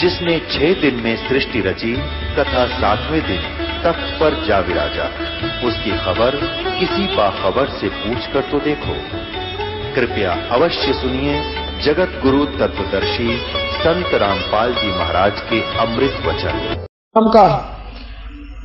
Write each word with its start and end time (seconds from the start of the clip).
जिसने 0.00 0.38
छह 0.50 0.72
दिन 0.80 1.00
में 1.04 1.16
सृष्टि 1.28 1.60
रची, 1.60 1.94
तथा 2.36 2.66
सातवें 2.66 3.20
दिन 3.22 3.40
तख्त 3.84 4.20
पर 4.20 4.44
जा 4.48 4.58
विराजा। 4.58 5.04
उसकी 5.68 5.90
खबर 5.90 6.36
किसी 6.80 7.06
बाखबर 7.16 7.68
से 7.70 7.88
पूछ 7.88 8.26
कर 8.26 8.40
तो 8.40 8.58
देखो। 8.58 8.94
कृपया 9.94 10.32
अवश्य 10.52 10.92
सुनिए, 10.92 11.40
जगत 11.84 12.20
गुरु 12.22 12.44
तत्वदर्शी 12.44 13.38
संत 13.78 14.14
रामपाल 14.14 14.72
जी 14.72 14.88
महाराज 14.88 15.40
के 15.52 15.60
अमृत 15.78 16.22
वचन। 16.26 16.84
कहा 17.16 17.74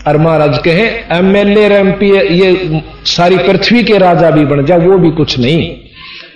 और 0.08 0.18
महाराज 0.18 0.58
कहे 0.58 0.88
एमएलए 1.18 1.66
एमपी 1.78 2.12
ये 2.12 2.82
सारी 3.06 3.38
पृथ्वी 3.38 3.84
के 3.84 3.98
राजा 3.98 4.30
भी 4.32 4.46
बन 4.46 4.66
जाए 4.66 4.78
वो 4.78 4.98
भी 4.98 5.12
कुछ 5.12 5.40
नहीं। 5.40 5.76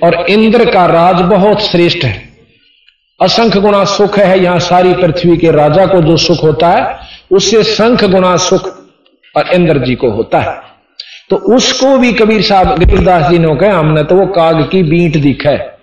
और 0.04 0.26
इंद्र 0.30 0.72
का 0.72 0.86
राज 0.86 1.22
बहुत 1.22 1.62
श्रेष्ठ 1.62 2.06
है। 2.06 2.27
असंख्य 3.22 3.60
गुणा 3.60 3.86
सुख 3.86 4.20
है 4.20 4.44
यहाँ 4.44 4.60
सारी 4.60 4.94
पृथ्वी 4.94 5.38
के 5.38 5.52
राजा 5.52 5.86
को 5.86 6.02
जो 6.02 6.18
सुख 6.18 6.44
होता 6.44 6.68
है, 6.68 7.00
उससे 7.32 7.64
संख 7.64 8.04
गुणा 8.04 8.38
सुख 8.38 8.68
और 9.38 9.54
इंद्र 9.54 9.78
जी 9.78 9.96
को 9.96 10.10
होता 10.10 10.40
है। 10.40 10.62
तो 11.30 11.36
उसको 11.36 11.98
भी 11.98 12.14
कबीर 12.14 12.42
साहब 12.42 12.80
गिरदास 12.80 13.32
जी 13.32 13.40
ने 13.40 13.56
कहा, 13.56 13.80
हमने 13.80 14.04
तो 14.04 14.16
वो 14.16 14.26
काग 14.26 14.70
की 14.72 14.84
बीट 14.84 15.18
दिखा 15.18 15.50
है। 15.50 15.78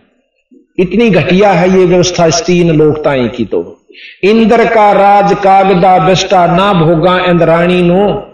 इतनी 0.79 1.11
घटिया 1.11 1.53
है 1.53 1.79
ये 1.79 1.85
व्यवस्था 1.85 2.29
तीन 2.29 2.71
लोकताएँ 2.71 3.29
की 3.29 3.45
तो। 3.45 3.87
इंद्र 4.23 4.65
का 4.75 4.93
राज 4.93 5.35
कागदा 5.35 5.99
बेस्टा 5.99 6.47
ना 6.47 6.73
भोगा 6.73 7.19
इंद्राणी 7.19 7.83
नो। 7.83 8.31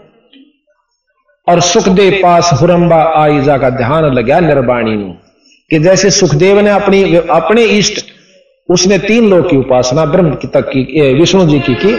और 1.49 1.61
सुखदेव 1.61 2.19
पास 2.23 2.49
हुरंबा 2.61 3.13
आईजा 3.15 3.57
का 3.57 3.69
ध्यान 3.69 4.05
लगा 4.05 4.39
निर्वाणी 4.39 4.95
नो। 4.95 5.17
कि 5.69 5.79
जैसे 5.79 6.11
सुखदेव 6.11 6.59
ने 6.59 6.69
अपनी, 6.69 7.15
अपने 7.15 7.63
इष्ट 7.63 8.10
उसने 8.71 8.97
तीन 8.99 9.29
लोग 9.29 9.49
की 9.49 9.57
उपासना, 9.57 10.05
ब्रह्म 10.05 10.33
की 10.35 10.47
तक 10.47 10.69
की 10.69 11.13
विष्णु 11.13 11.45
जी 11.45 11.59
की 11.59 11.75
की, 11.75 11.95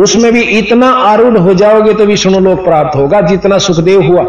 उसमें 0.00 0.32
भी 0.32 0.42
इतना 0.58 0.90
आरूढ़ 1.04 1.38
हो 1.38 1.54
जाओगे 1.54 1.94
तो 1.94 2.04
विष्णु 2.06 2.40
लोक 2.40 2.64
प्राप्त 2.64 2.96
होगा, 2.96 3.20
जितना 3.22 3.58
सुखदेव 3.58 4.02
हुआ। 4.02 4.22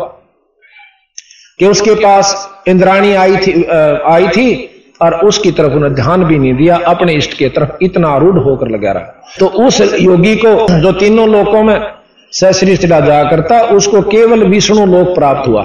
कि 1.59 1.66
उसके 1.66 1.94
पास 1.96 2.50
इंद्राणी 2.68 3.14
आई 3.14 3.38
थी 3.38 3.64
आई 4.08 4.28
थी, 4.28 4.70
और 5.02 5.14
उसकी 5.26 5.52
तरफ़ 5.52 5.72
उन्हें 5.72 5.94
ध्यान 5.96 6.23
भी 6.23 6.38
नहीं 6.38 6.54
दिया, 6.54 6.78
अपने 6.88 7.14
इष्ट 7.14 7.34
की 7.34 7.50
तरफ़ 7.50 7.84
इतना 7.84 8.08
आरूढ़ 8.09 8.38
होकर 8.40 8.68
लगा 8.68 8.92
रहा। 8.92 9.36
तो 9.40 9.48
उस 9.66 9.81
योगी 10.02 10.36
को, 10.36 10.81
जो 10.81 10.92
तीनों 10.94 11.28
लोकों 11.30 11.64
में 11.64 11.80
सश्रेष्ठ 12.34 12.86
जा 12.86 13.24
करता 13.24 13.62
उसको 13.76 14.02
केवल 14.02 14.44
विष्णु 14.46 14.86
लोक 14.88 15.16
प्राप्त 15.16 15.48
हुआ। 15.48 15.64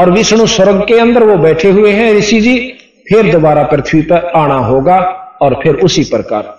और 0.00 0.10
विष्णु 0.10 0.46
स्वर्ग 0.46 0.80
के 0.88 0.98
अंदर 0.98 1.22
वो 1.22 1.36
बैठे 1.38 1.70
हुए 1.70 1.90
हैं, 1.90 2.12
ऋषि 2.14 2.40
जी 2.40 2.56
फिर 3.06 3.32
दोबारा 3.32 3.62
पृथ्वी 3.62 4.00
पर 4.02 4.30
आना 4.36 4.58
होगा 4.58 4.98
और 5.42 5.54
फिर 5.62 5.74
उसी 5.74 6.04
प्रकार। 6.04 6.56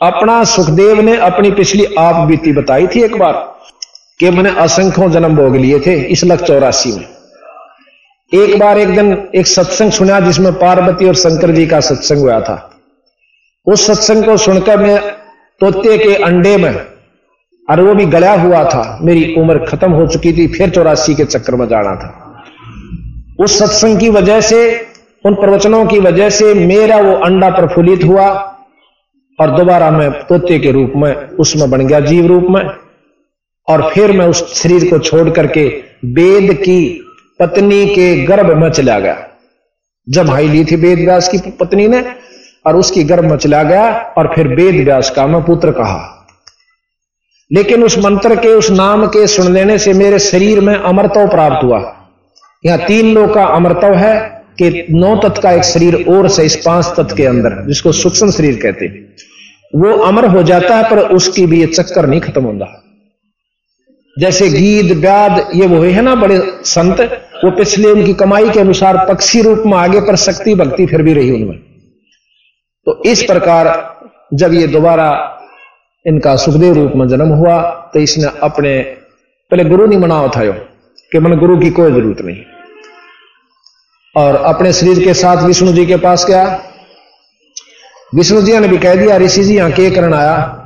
अपना 0.00 0.42
सुखदेव 0.44 1.00
ने 1.00 1.16
अपनी 1.16 1.50
पिछली 1.50 1.84
आप 1.98 2.26
बीती 2.26 2.52
बताई 2.52 2.86
थी 2.86 3.02
एक 3.02 3.16
बार 3.18 3.32
कि 4.20 4.30
मैंने 4.30 4.50
असंख्यों 4.50 5.10
जन्म 5.10 5.36
भोग 5.36 5.56
लिए 5.56 5.80
थे 5.80 5.94
इस 6.06 6.24
लख 6.24 6.42
चौरासी 6.42 6.92
में। 6.92 7.06
एक 8.32 8.58
बार 8.58 8.78
एक 8.78 8.94
दिन 8.96 9.12
एक 9.34 9.46
सत्संग 9.46 9.92
सुना 9.92 10.20
जिसमें 10.20 10.52
पार्वती 10.52 11.08
और 11.08 11.14
शंकर 11.14 11.50
जी 11.50 11.66
का 11.66 11.80
सत्संग 11.80 12.18
हुआ 12.18 12.40
था। 12.40 12.56
उस 13.66 13.86
सत्संग 13.86 14.24
को 14.24 14.36
सुनकर 14.36 14.76
मैं 14.76 14.98
तोते 15.60 15.96
के 15.98 16.14
अंडे 16.14 16.56
में 16.56 16.74
और 17.68 17.80
वो 17.80 17.94
भी 17.94 18.04
गला 18.06 18.34
हुआ 18.34 18.62
था। 18.64 18.98
मेरी 19.02 19.34
उम्र 19.38 19.66
खत्म 19.66 19.92
हो 19.92 20.06
चुकी 20.06 20.32
थी, 20.32 20.46
फिर 20.46 20.70
चौरासी 20.70 21.14
के 21.14 21.24
चक्कर 21.24 21.54
में 21.54 21.66
जाना 21.68 21.94
था। 21.94 22.10
उस 23.44 23.58
सत्संग 23.58 23.98
की 24.00 24.08
वजह 24.08 24.40
से 24.40 24.89
उन 25.26 25.34
प्रवचनों 25.34 25.86
की 25.86 25.98
वजह 25.98 26.30
से 26.30 26.54
मेरा 26.54 26.96
वो 26.96 27.12
अंडा 27.12 27.50
प्रफुल्लित 27.50 28.04
हुआ 28.04 28.56
और 29.40 29.50
दोबारा 29.50 29.90
मैं 29.90 30.10
तोते 30.10 30.58
के 30.58 30.70
रूप 30.70 30.92
में, 30.96 31.28
उसमें 31.28 31.70
बन 31.70 31.86
गया 31.86 32.00
जीव 32.00 32.26
रूप 32.26 32.46
में। 32.50 32.64
और 33.68 33.90
फिर 33.90 34.12
मैं 34.12 34.26
उस 34.26 34.62
शरीर 34.62 34.90
को 34.90 34.98
छोड़ 34.98 35.30
करके 35.30 35.82
वेद 36.04 36.54
की 36.54 37.06
पत्नी 37.40 37.86
के 37.86 38.24
गर्भ 38.24 38.56
में 38.56 38.70
चला 38.70 39.00
गया। 39.00 39.28
जब 40.08 40.30
हाई 40.30 40.48
ली 40.48 40.64
थी 40.64 40.76
वेद 40.76 40.98
व्यास 40.98 41.28
की 41.28 41.50
पत्नी 41.50 41.88
ने 41.88 42.14
और 42.66 42.76
उसकी 42.76 43.04
गर्भ 43.04 43.24
में 43.24 43.36
चला 43.36 43.62
गया 43.62 44.14
और 44.18 44.32
फिर 44.34 44.48
वेद 44.48 44.84
व्यास 44.84 45.10
का 45.10 45.26
मैं 45.26 45.42
पुत्र 45.42 45.70
कहा। 45.70 46.26
लेकिन 47.52 47.84
उस 47.84 47.98
मंत्र 47.98 48.36
के, 48.36 48.48
उस 48.48 48.70
नाम 48.70 49.06
के 49.06 49.26
सुन 49.26 49.52
लेने 49.52 49.78
से 49.78 49.92
मेरे 49.92 50.18
शरीर 50.18 50.60
में 50.60 50.74
अमरतव 50.74 51.28
प्राप्त 51.28 51.64
हुआ। 51.64 51.96
यहाँ 52.66 52.78
तीन 52.78 53.14
लोग 53.14 53.34
का 53.34 53.44
अमरतव 53.44 53.94
है 53.94 54.39
कि 54.58 54.86
नौ 54.90 55.14
तत्व 55.18 55.40
का 55.42 55.50
एक 55.52 55.64
शरीर 55.64 55.94
और 56.08 56.28
से 56.28 56.44
इस 56.44 56.56
पाँच 56.56 56.86
तत्व 56.96 57.16
के 57.16 57.24
अंदर, 57.26 57.64
जिसको 57.66 57.92
सूक्ष्म 57.94 58.30
शरीर 58.30 58.58
कहते 58.62 58.84
हैं, 58.84 59.08
वो 59.74 59.96
अमर 60.04 60.26
हो 60.26 60.42
जाता 60.42 60.76
है, 60.76 60.90
पर 60.90 60.98
उसकी 61.14 61.46
भी 61.46 61.60
ये 61.60 61.66
चक्कर 61.68 62.06
नहीं 62.06 62.20
खत्म 62.20 62.42
होता। 62.44 62.66
जैसे 64.16 64.48
गीत 64.50 64.96
व्याद 64.96 65.50
ये 65.54 65.66
वो 65.66 65.82
है 65.82 66.02
ना 66.02 66.14
बड़े 66.16 66.38
संत, 66.66 67.00
वो 67.44 67.50
पिछले 67.50 67.90
उनकी 67.90 68.14
कमाई 68.14 68.50
के 68.50 68.60
अनुसार 68.60 68.96
पक्षी 69.08 69.42
रूप 69.42 69.62
में 69.66 69.76
आगे 69.78 70.00
पर 70.00 70.16
शक्ति 70.18 70.54
भक्ति 70.54 70.86
फिर 70.86 71.02
भी 71.02 71.12
रही 71.12 71.30
उनमें। 71.32 71.58
तो 72.86 73.02
इस 73.06 73.22
प्रकार 73.22 73.68
जब 74.34 74.54
ये 74.54 74.66
दोबारा 74.66 75.08
इनका 76.04 76.34
सुखदेव 76.36 76.74
रूप 76.74 76.92
में 76.96 77.06
जन्म 77.08 77.28
हुआ 77.34 77.60
तो 77.94 78.00
इसने 78.00 78.30
अपने, 78.42 78.78
पहले 79.52 79.64
गुरु 79.64 79.86
नहीं 79.86 79.98
मना 79.98 80.26
था 80.36 80.42
यो, 80.42 80.52
कि 81.12 81.18
मन 81.18 81.36
गुरु 81.38 81.58
की 81.58 81.70
कोई 81.70 81.92
ज़रूरत 81.92 82.20
नहीं। 82.20 82.36
और 84.16 84.36
अपने 84.36 84.72
शरीर 84.72 85.04
के 85.04 85.14
साथ 85.14 85.36
विष्णु 85.36 85.72
जी 85.72 85.86
के 85.86 85.96
पास 85.96 86.26
गया। 86.26 86.62
विष्णु 88.14 88.42
जी 88.42 88.58
ने 88.58 88.68
भी 88.68 88.78
कह 88.78 88.94
दिया, 88.94 89.16
ऋषि 89.16 89.44
जी, 89.44 89.56
यहाँ 89.56 89.70
के 89.70 89.90
करण 89.90 90.14
आया। 90.14 90.56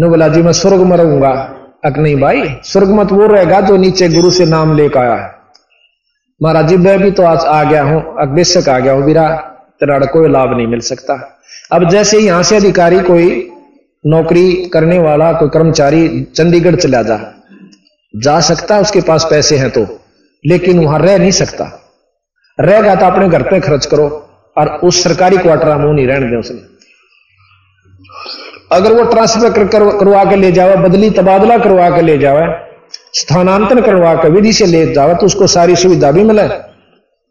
नो 0.00 0.08
बोला, 0.08 0.28
जी, 0.28 0.42
मैं 0.42 0.52
स्वर्ग 0.52 0.80
में 0.80 0.96
रहूँगा। 0.96 1.30
अक, 1.84 1.98
नहीं 1.98 2.16
भाई, 2.16 2.42
स्वर्ग 2.64 2.88
मत 2.88 3.12
वो 3.12 3.26
रहेगा 3.26 3.60
जो 3.60 3.76
नीचे 3.76 4.08
गुरु 4.08 4.30
से 4.30 4.44
नाम 4.46 4.76
लेकर 4.76 5.00
आया 5.00 5.14
है। 5.14 5.34
महाराज 6.42 6.68
जी, 6.68 6.76
मैं 6.76 6.98
भी 6.98 7.10
तो 7.10 7.22
आज 7.22 7.38
आ 7.38 7.64
गया 7.64 7.82
हूँ 7.82 8.16
अग्निशक 8.20 8.68
आ 8.68 8.78
गया 8.78 8.92
हूँ। 8.92 9.04
बीरा 9.04 9.36
तेरा 9.80 9.98
कोई 9.98 10.28
लाभ 10.28 10.56
नहीं 10.56 10.66
मिल 10.66 10.80
सकता। 10.80 11.38
अब 11.72 11.90
जैसे 11.90 12.18
यहाँ 12.18 12.42
से 12.42 12.56
अधिकारी 12.56 13.00
कोई 13.00 13.48
नौकरी 14.06 14.52
करने 14.52 14.98
वाला, 14.98 15.32
कोई 15.32 15.48
कर्मचारी 15.48 16.22
चंडीगढ़ 16.22 16.74
चला 16.74 17.02
जा 17.02 17.34
जा 18.16 18.40
सकता 18.40 18.74
है 18.74 18.80
उसके 18.80 19.00
पास 19.00 19.26
पैसे 19.30 19.56
हैं 19.56 19.70
तो। 19.70 20.01
लेकिन 20.44 20.84
वहाँ 20.84 20.98
रह 20.98 21.18
नहीं 21.18 21.30
सकता। 21.32 21.64
रहेगा 22.58 22.94
तो 22.94 23.06
अपने 23.06 23.28
घर 23.28 23.42
पे 23.42 23.60
खर्च 23.60 23.86
करो 23.86 24.06
और 24.56 24.68
उस 24.84 25.02
सरकारी 25.02 25.36
क्वार्टर 25.38 25.76
में 25.76 25.92
नहीं 25.92 26.06
रहने 26.06 26.30
दें 26.30 26.36
उसने। 26.38 26.60
अगर 28.70 28.92
वो 28.92 29.04
ट्रांसफ़र 29.04 29.50
कर, 29.50 29.64
कर, 29.66 29.98
करवा 29.98 30.24
के 30.24 30.36
ले 30.36 30.52
जावे 30.52 30.76
बदली 30.78 31.10
तबादला 31.12 31.56
करवा 31.58 31.88
के 31.90 32.02
ले 32.02 32.18
जावे 32.18 32.46
स्थानांतरण 33.14 33.80
करवा 33.82 34.14
के 34.14 34.28
विधि 34.30 34.52
से 34.52 34.66
ले 34.66 34.84
जावे 34.94 35.14
तो 35.14 35.26
उसको 35.26 35.46
सारी 35.48 35.76
सुविधा 35.76 36.10
भी 36.10 36.24
मिले 36.24 36.46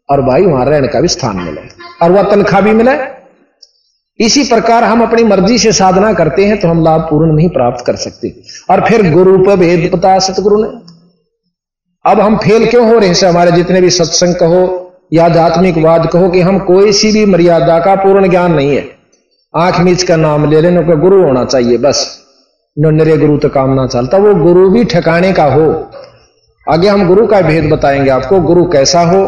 और 0.08 0.20
भाई 0.20 0.42
वहाँ 0.42 0.64
रहने 0.66 0.88
का 0.88 1.00
भी 1.00 1.08
स्थान 1.08 1.36
मिले 1.38 1.60
और 2.02 2.12
वह 2.12 2.30
तनख्वाह 2.30 2.60
भी 2.60 2.72
मिले। 2.74 2.92
इसी 4.20 4.42
प्रकार 4.44 4.84
हम 4.84 5.02
अपनी 5.02 5.24
मर्ज़ी 5.24 5.58
से 5.58 5.72
साधना 5.72 6.12
करते 6.14 6.44
हैं 6.46 6.58
तो 6.60 6.68
हम 6.68 6.82
लाभ 6.84 7.00
पूर्ण 7.10 7.34
नहीं 7.36 7.48
प्राप्त 7.50 7.84
कर 7.86 7.96
सकते। 7.98 8.34
और 8.70 8.80
फिर 8.88 9.10
गुरु 9.12 9.38
पर 9.38 9.56
भेद 9.56 9.90
बताया 9.94 10.18
सतगुरु 10.20 10.62
ने। 10.62 10.68
अब 12.06 12.20
हम 12.20 12.36
फेल 12.36 12.66
क्यों 12.66 12.92
हो 12.92 12.98
रहे 12.98 13.08
हैं? 13.08 13.28
हमारे 13.28 13.52
जितने 13.52 13.80
भी 13.80 13.90
सत्संग 13.90 14.34
कहो 14.34 14.92
या 15.12 15.24
आध्यात्मिक 15.24 15.78
वाद 15.78 16.10
कहो 16.12 16.28
कि 16.28 16.40
हम 16.40 16.58
कोई 16.58 16.92
सी 16.92 17.12
भी 17.12 17.26
मर्यादा 17.26 17.78
का 17.78 17.94
पूर्ण 17.94 18.30
ज्ञान 18.30 18.54
नहीं 18.54 18.76
है। 18.76 18.88
आँख 19.56 19.80
मीच 19.80 20.02
का 20.02 20.16
नाम 20.16 20.50
ले 20.50 20.60
लेने 20.60 20.82
का 20.82 20.94
गुरु 20.94 21.22
होना 21.22 21.44
चाहिए, 21.44 21.78
बस। 21.78 22.18
नरे 22.78 23.16
गुरु 23.16 23.38
तो 23.38 23.48
काम 23.48 23.74
ना 23.74 23.86
चलता। 23.86 24.18
वो 24.18 24.34
गुरु 24.34 24.70
भी 24.70 24.84
ठिकाने 24.84 25.32
का 25.32 25.44
हो। 25.44 25.90
आगे 26.70 26.88
हम 26.88 27.08
गुरु 27.08 27.26
का 27.26 27.40
भेद 27.40 27.72
बताएँगे 27.72 28.10
आपको। 28.10 28.40
गुरु 28.40 28.64
कैसा 28.64 29.00
हो 29.00 29.24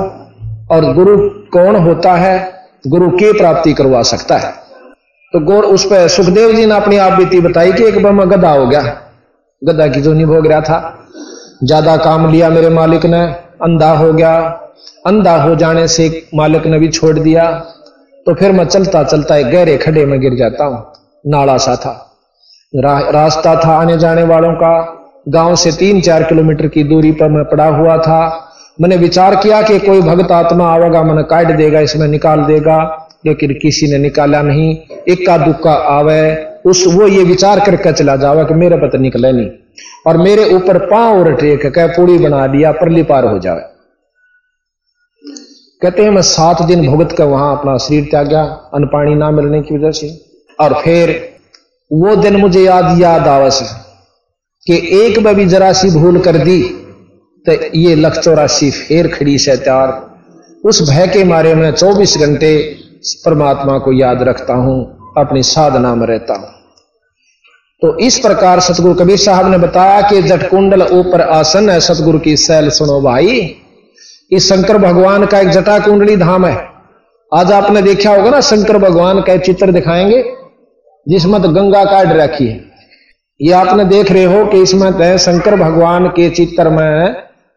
और 0.70 0.94
गुरु 0.94 1.28
कौन 1.28 1.76
होता 1.76 2.12
है? 2.12 2.52
गुरु 2.86 3.10
के 3.10 3.32
प्राप्ति 3.32 3.72
करवा 3.72 4.02
सकता 4.02 4.36
है। 4.36 4.52
तो 5.32 5.40
गौर, 5.40 5.64
उस 5.64 5.84
पर 5.84 6.08
सुखदेव 6.08 6.52
जी 6.52 6.66
ने 6.66 6.74
अपनी 6.74 6.96
आप 6.96 7.12
बीती 7.12 7.40
बताई 7.40 7.72
कि 7.72 7.84
एक 7.84 8.02
बार 8.02 8.12
मैं 8.12 8.30
गदा 8.30 8.50
हो 8.50 8.66
गया। 8.66 9.00
गदा 9.64 9.86
की 9.86 10.00
जो 10.00 10.12
नहीं 10.12 10.26
भोग 10.26 10.46
रहा 10.46 10.60
था। 10.60 11.03
ज़्यादा 11.60 11.96
काम 11.96 12.30
लिया 12.32 12.48
मेरे 12.50 12.68
मालिक 12.70 13.04
ने 13.06 13.20
अंधा 13.62 13.90
हो 13.92 14.12
गया। 14.12 14.34
अंधा 15.06 15.36
हो 15.42 15.54
जाने 15.54 15.86
से 15.88 16.06
मालिक 16.34 16.66
ने 16.66 16.78
भी 16.78 16.88
छोड़ 16.88 17.18
दिया। 17.18 17.50
तो 18.26 18.34
फिर 18.34 18.52
मैं 18.52 18.64
चलता 18.64 19.02
चलता 19.04 19.36
एक 19.36 19.46
गहरे 19.46 19.76
खड्डे 19.76 20.04
में 20.06 20.20
गिर 20.20 20.34
जाता 20.34 20.64
हूँ। 20.64 20.84
नाला 21.24 21.56
सा 21.58 21.76
था। 21.76 21.92
रा, 22.72 22.98
रास्ता 23.10 23.54
था 23.56 23.76
आने 23.76 23.98
जाने 23.98 24.22
वालों 24.24 24.52
का। 24.54 24.74
गाँव 25.28 25.54
से 25.56 25.72
तीन 25.72 26.00
चार 26.00 26.22
किलोमीटर 26.22 26.68
की 26.68 26.84
दूरी 26.84 27.12
पर 27.12 27.28
मैं 27.28 27.44
पड़ा 27.44 27.66
हुआ 27.66 27.96
था। 27.98 28.20
मैंने 28.80 28.96
विचार 28.96 29.34
किया 29.36 29.62
कि 29.62 29.78
कोई 29.78 30.00
भगत 30.02 30.32
आत्मा 30.32 30.68
आवेगा 30.68 31.02
मैंने 31.02 31.22
काट 31.22 31.56
देगा 31.56 31.80
इसमें 31.80 32.06
निकाल 32.08 32.44
देगा। 32.44 32.78
लेकिन 33.26 33.52
किसी 33.52 33.86
ने 33.92 33.98
निकाला 33.98 34.40
नहीं। 34.42 34.76
इक्का 35.08 35.36
दुक्का 35.38 35.72
आवे। 35.90 36.22
उस 36.66 36.84
वो 36.86 37.06
ये 37.06 37.22
विचार 37.24 37.60
करके 37.60 37.92
चला 37.92 38.16
जावे 38.16 38.44
कि 38.44 38.54
मेरे 38.54 38.76
पता 38.76 38.98
निकले 38.98 39.32
नहीं। 39.32 39.46
और 40.06 40.16
मेरे 40.18 40.44
ऊपर 40.54 40.78
पाँव 40.86 41.18
और 41.18 41.34
टेक 41.36 41.66
कह, 41.66 41.86
पूड़ी 41.88 42.18
बना 42.18 42.46
दिया, 42.46 42.72
परली 42.72 43.02
पार 43.04 43.24
हो 43.24 43.38
जाए 43.38 43.70
कहते 45.82 46.02
हैं, 46.02 46.10
मैं 46.10 46.22
सात 46.24 46.62
दिन 46.62 46.86
भुगत 46.86 47.12
कर 47.12 47.24
वहाँ 47.26 47.56
अपना 47.58 47.76
शरीर 47.78 48.04
त्यागा 48.10 48.42
अन्न 48.74 48.86
पानी 48.88 49.14
ना 49.14 49.30
मिलने 49.30 49.60
की 49.62 49.76
वजह 49.76 49.90
से। 49.92 50.08
और 50.58 50.74
फिर 50.82 51.10
वो 51.90 52.14
दिन 52.16 52.36
मुझे 52.36 52.60
याद 52.60 53.00
याद 53.00 53.26
आवस 53.28 53.60
कि 54.66 54.76
एक 54.96 55.18
भी 55.26 55.44
जरा 55.46 55.72
सी 55.72 55.90
भूल 55.90 56.20
कर 56.20 56.36
दी 56.38 56.62
तो 57.46 57.52
ये 57.76 57.94
लख 57.94 58.18
चौरासी 58.18 58.70
फेर 58.72 59.08
खड़ी 59.08 59.38
से 59.38 59.56
त्यार। 59.58 59.90
उस 60.64 60.80
भय 60.90 61.06
के 61.08 61.24
मारे 61.24 61.54
में 61.54 61.70
24 61.72 62.16
घंटे 62.18 62.56
परमात्मा 63.24 63.78
को 63.78 63.92
याद 63.92 64.22
रखता 64.22 64.54
हूँ, 64.54 64.76
अपनी 65.18 65.42
साधना 65.44 65.94
में 65.94 66.06
रहता 66.06 66.34
हूँ। 66.34 66.48
तो 67.84 67.98
इस 67.98 68.18
प्रकार 68.18 68.60
सतगुरु 68.60 68.94
कबीर 68.94 69.16
साहब 69.16 69.50
ने 69.50 69.58
बताया 69.58 70.00
कि 70.00 70.22
जटकुंडल 70.22 70.82
ऊपर 70.82 71.20
आसन 71.20 71.70
है। 71.70 71.80
सतगुरु 71.80 72.18
की 72.18 72.36
सैल 72.36 72.70
सुनो 72.70 73.00
भाई। 73.00 73.56
इस 74.32 74.48
शंकर 74.48 74.78
भगवान 74.78 75.26
का 75.26 75.38
एक 75.38 75.48
जटा 75.48 75.78
कुंडली 75.78 76.16
धाम 76.16 76.46
है। 76.46 76.68
आज 77.34 77.52
आपने 77.52 77.82
देखा 77.82 78.10
होगा 78.10 78.30
ना, 78.30 78.40
शंकर 78.40 78.78
भगवान 78.78 79.20
का 79.20 79.36
चित्र 79.36 79.72
दिखाएँगे, 79.72 80.24
जिसमें 81.08 81.42
तो 81.42 81.48
गंगा 81.48 81.84
काट 81.84 82.06
रखी 82.06 82.46
है। 82.46 82.64
ये 83.42 83.52
आपने 83.52 83.84
देख 83.84 84.12
रहे 84.12 84.24
हो 84.24 84.46
कि 84.46 84.62
इसमें 84.62 84.92
तो 84.92 85.18
शंकर 85.18 85.56
भगवान 85.56 86.06
के 86.06 86.30
चित्र 86.30 86.68
में 86.68 87.16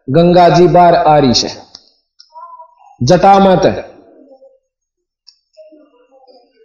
गंगा 0.09 0.49
जी 0.49 0.67
बार 0.67 0.95
आरिश 0.95 1.45
है। 1.45 1.51
जटामत 3.03 3.61
है। 3.65 3.96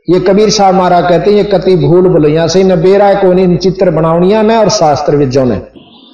ये 0.08 0.18
कबीर 0.20 0.50
साहब 0.50 0.74
महाराज 0.74 1.04
कहते 1.04 1.30
हैं, 1.30 1.36
ये 1.36 1.44
कति 1.44 1.74
भूल 1.76 2.06
बोलिया 2.08 2.46
से 2.46 2.62
न 2.62 2.76
बेरा 2.76 3.12
को 3.14 3.32
नहीं 3.32 3.56
चित्र 3.56 3.90
बनावनिया 3.90 4.40
ने 4.42 4.56
और 4.56 4.68
शास्त्र 4.70 5.16
विद्यों 5.16 5.44
ने। 5.46 5.60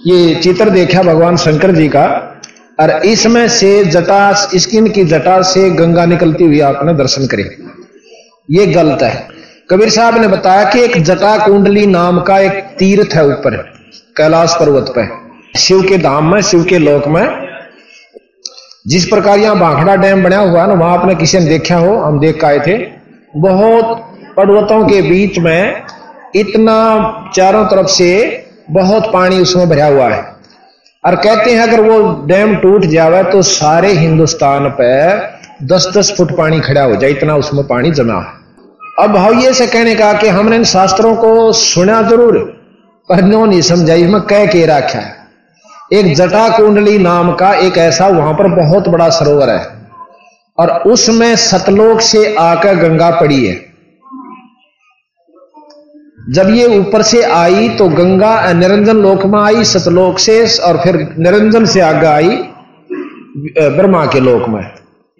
ये 0.06 0.34
चित्र 0.34 0.70
देखा 0.70 1.02
भगवान 1.02 1.36
शंकर 1.36 1.74
जी 1.74 1.88
का, 1.88 2.04
और 2.78 2.90
इसमें 3.04 3.46
से 3.48 3.84
जटा 3.86 4.32
स्किन 4.32 4.88
की 4.88 5.04
जटा 5.04 5.40
से 5.44 5.70
गंगा 5.70 6.04
निकलती 6.06 6.44
हुई 6.44 6.60
आपने 6.62 6.94
दर्शन 6.94 7.26
करे। 7.26 7.48
ये 8.48 8.66
गलत 8.66 9.02
है। 9.02 9.26
कबीर 9.70 9.90
साहब 9.90 10.20
ने 10.20 10.28
बताया 10.28 10.70
कि 10.70 10.80
एक 10.80 11.02
जटा 11.04 11.36
कुंडली 11.46 11.86
नाम 11.86 12.20
का 12.20 12.38
एक 12.40 12.62
तीर्थ 12.78 13.14
है 13.14 13.26
ऊपर, 13.26 13.56
कैलाश 14.16 14.56
पर्वत 14.60 14.92
पर 14.98 15.08
शिव 15.58 15.82
के 15.82 15.98
धाम 15.98 16.32
में, 16.32 16.40
शिव 16.42 16.64
के 16.64 16.78
लोक 16.78 17.08
में। 17.08 17.26
जिस 18.86 19.06
प्रकार 19.06 19.38
यहाँ 19.38 19.58
बांखड़ा 19.58 19.96
डैम 19.96 20.22
बना 20.24 20.38
हुआ 20.38 20.66
ना, 20.66 20.74
वहाँ 20.74 20.98
आपने 20.98 21.14
किसी 21.14 21.38
ने 21.38 21.46
देखा 21.46 21.76
हो, 21.76 21.96
हम 21.96 22.20
देख 22.20 22.44
आए 22.44 22.58
थे। 22.58 22.76
बहुत 23.38 24.04
पर्वतों 24.36 24.82
के 24.88 25.00
बीच 25.02 25.38
में 25.38 25.82
इतना 26.36 26.76
चारों 27.34 27.64
तरफ़ 27.66 27.86
से 27.88 28.10
बहुत 28.70 29.10
पानी 29.12 29.38
उसमें 29.40 29.68
भरा 29.68 29.86
हुआ 29.86 30.08
है। 30.08 30.22
और 31.04 31.16
कहते 31.16 31.50
हैं, 31.50 31.60
अगर 31.60 31.80
वो 31.80 32.26
डैम 32.26 32.54
टूट 32.56 32.84
जावे 32.86 33.22
तो 33.22 33.42
सारे 33.42 33.92
हिंदुस्तान 33.94 34.68
पे 34.80 34.88
दस 35.66 35.86
दस 35.96 36.12
फुट 36.18 36.36
पानी 36.36 36.60
खड़ा 36.60 36.82
हो 36.82 36.96
जाए, 36.96 37.10
इतना 37.10 37.36
उसमें 37.36 37.66
पानी 37.66 37.90
जमा 37.90 38.14
है। 38.14 38.36
अब 39.00 39.12
भाइये 39.12 39.52
से 39.54 39.66
कहने 39.66 39.94
का 39.94 40.12
कि 40.12 40.28
हमने 40.28 40.56
इन 40.56 40.64
शास्त्रों 40.64 41.14
को 41.16 41.52
सुना 41.54 42.00
ज़रूर, 42.02 42.38
पर 43.08 43.22
नो 43.22 43.44
नहीं 43.46 43.62
समझा 43.62 43.94
इसमें 43.94 44.20
कह 44.22 44.46
के 44.46 44.64
रखा 44.66 44.98
है। 44.98 45.16
एक 45.92 46.14
जटा 46.16 46.48
कुंडली 46.48 46.98
नाम 46.98 47.32
का 47.32 47.52
एक 47.56 47.78
ऐसा 47.78 48.06
वहाँ 48.08 48.32
पर 48.34 48.48
बहुत 48.56 48.88
बड़ा 48.88 49.08
सरोवर 49.10 49.50
है। 49.50 49.77
और 50.58 50.70
उसमें 50.86 51.34
सतलोक 51.36 52.00
से 52.00 52.34
आकर 52.34 52.76
गंगा 52.76 53.10
पड़ी 53.10 53.44
है। 53.46 53.54
जब 56.30 56.48
ये 56.50 56.66
ऊपर 56.78 57.02
से 57.02 57.22
आई 57.22 57.68
तो 57.68 57.88
गंगा 57.88 58.52
निरंजन 58.52 58.96
लोक 58.96 59.24
में 59.24 59.38
आई, 59.40 59.64
सतलोक 59.64 60.18
से, 60.18 60.42
और 60.62 60.78
फिर 60.78 60.96
निरंजन 61.18 61.64
से 61.64 61.80
आगे 61.80 62.06
आई 62.06 62.36
ब्रह्मा 63.70 64.04
के 64.06 64.20
लोक 64.20 64.48
में। 64.48 64.62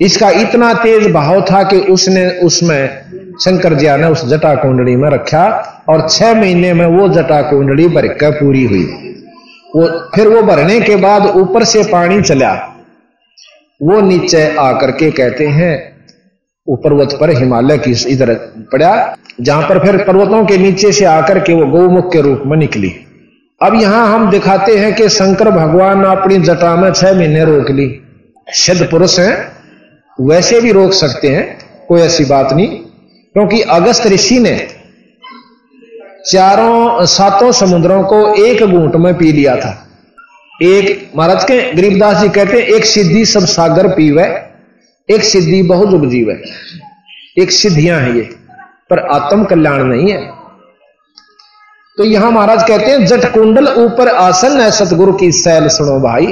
इसका 0.01 0.31
इतना 0.31 0.73
तेज 0.75 1.11
भाव 1.13 1.41
था 1.41 1.63
कि 1.63 1.77
उसने 1.93 2.29
उसमें 2.41 3.37
शंकर 3.41 3.75
जी 3.75 3.87
ने 3.97 4.07
उस 4.07 4.25
जटा 4.25 4.55
कुंडली 4.55 4.97
में 4.97 5.09
रखा, 5.11 5.45
और 5.89 6.09
छह 6.09 6.35
महीने 6.35 6.73
में 6.75 6.87
वो 6.87 7.09
जटा 7.09 7.41
कुंडली 7.43 7.87
भरकर 7.89 8.31
पूरी 8.31 8.65
हुई। 8.65 8.85
वो, 9.77 9.87
फिर 10.15 10.29
वो 10.29 10.43
भरने 10.43 10.81
के 10.81 10.97
बाद 10.97 11.27
ऊपर 11.37 11.65
से 11.65 11.83
पानी 11.83 12.23
चला। 12.23 12.55
वो 13.81 14.01
नीचे 14.01 14.43
आकर 14.57 14.91
के 14.91 15.11
कहते 15.11 15.47
हैं 15.49 15.77
पर्वत 16.67 17.17
पर 17.21 17.31
हिमालय 17.31 17.79
की 17.79 17.91
इधर 18.13 18.35
पड़ा, 18.73 19.15
जहाँ 19.41 19.69
पर 19.69 19.79
फिर 19.79 19.97
पर्वतों 20.05 20.45
के 20.47 20.57
नीचे 20.59 20.91
से 20.93 21.05
आकर 21.05 21.39
के 21.39 21.53
वो 21.55 21.67
गौमुख 21.69 22.13
के 22.13 22.21
रूप 22.21 22.43
में 22.47 22.57
निकली। 22.59 22.89
अब 23.61 23.75
यहाँ 23.75 24.07
हम 24.09 24.31
दिखाते 24.31 24.77
हैं 24.79 24.95
कि 24.95 25.09
शंकर 25.09 25.51
भगवान 25.51 26.05
अपनी 26.05 26.39
जटा 26.39 26.75
में 26.77 26.93
छह 26.93 27.13
महीने 27.13 27.45
रोक 27.45 27.71
ली। 27.71 27.89
सिद्ध 28.57 28.89
पुरुष 28.91 29.19
हैं, 29.19 29.37
वैसे 30.19 30.61
भी 30.61 30.73
रोक 30.73 30.93
सकते 30.93 31.29
हैं, 31.29 31.59
कोई 31.89 32.01
ऐसी 32.01 32.25
बात 32.25 32.53
नहीं, 32.53 32.69
क्योंकि 32.69 33.61
अगस्त 33.61 34.07
ऋषि 34.07 34.39
ने 34.39 34.57
चारों 36.27 37.05
सातों 37.07 37.53
समुद्रों 37.55 38.03
को 38.05 38.35
एक 38.37 38.65
घूंट 38.65 38.97
में 38.97 39.15
पी 39.15 39.33
लिया 39.33 39.57
था। 39.57 39.88
एक 40.59 41.11
महाराज 41.17 41.45
के 41.45 41.57
गरीबदास 41.73 42.17
जी 42.17 42.29
कहते 42.29 42.53
हैं, 42.53 42.67
एक 42.67 42.85
सिद्धि 42.85 43.25
सब 43.27 43.45
सागर 43.47 43.89
पीवे, 43.89 44.25
एक 45.09 45.23
सिद्धि 45.25 45.63
बहुजुग 45.65 46.09
जीव 46.11 46.31
है 46.31 46.41
एक 47.37 47.51
सिद्धियाँ 47.51 48.01
हैं 48.01 48.15
ये, 48.15 48.23
पर 48.91 48.99
आत्म 49.09 49.45
कल्याण 49.45 49.85
नहीं 49.85 50.11
है। 50.13 50.19
तो 51.99 52.05
यहाँ 52.05 52.31
महाराज 52.31 52.63
कहते 52.69 52.91
हैं, 52.91 53.07
जट 53.07 53.33
कुंडल 53.35 53.69
ऊपर 53.75 54.09
आसन 54.09 54.61
है, 54.61 54.71
सतगुरु 54.71 55.13
की 55.13 55.31
सैल 55.35 55.69
सुनो 55.69 55.99
भाई। 56.01 56.27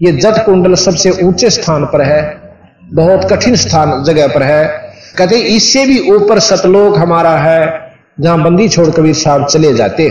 ये 0.00 0.12
जट 0.12 0.44
कुंडल 0.46 0.74
सबसे 0.76 1.10
ऊँचे 1.24 1.50
स्थान 1.50 1.84
पर 1.84 2.02
है, 2.02 2.22
बहुत 2.92 3.30
कठिन 3.30 3.56
स्थान 3.56 4.02
जगह 4.04 4.28
पर 4.28 4.42
है। 4.42 4.64
कहते 5.18 5.38
इससे 5.56 5.86
भी 5.86 5.98
ऊपर 6.12 6.38
सतलोक 6.42 6.96
हमारा 6.98 7.36
है, 7.38 7.92
जहाँ 8.20 8.42
बंदी 8.42 8.68
छोड़ 8.68 8.90
कबीर 8.90 9.14
साहब 9.14 9.46
चले 9.46 9.72
जाते 9.74 10.08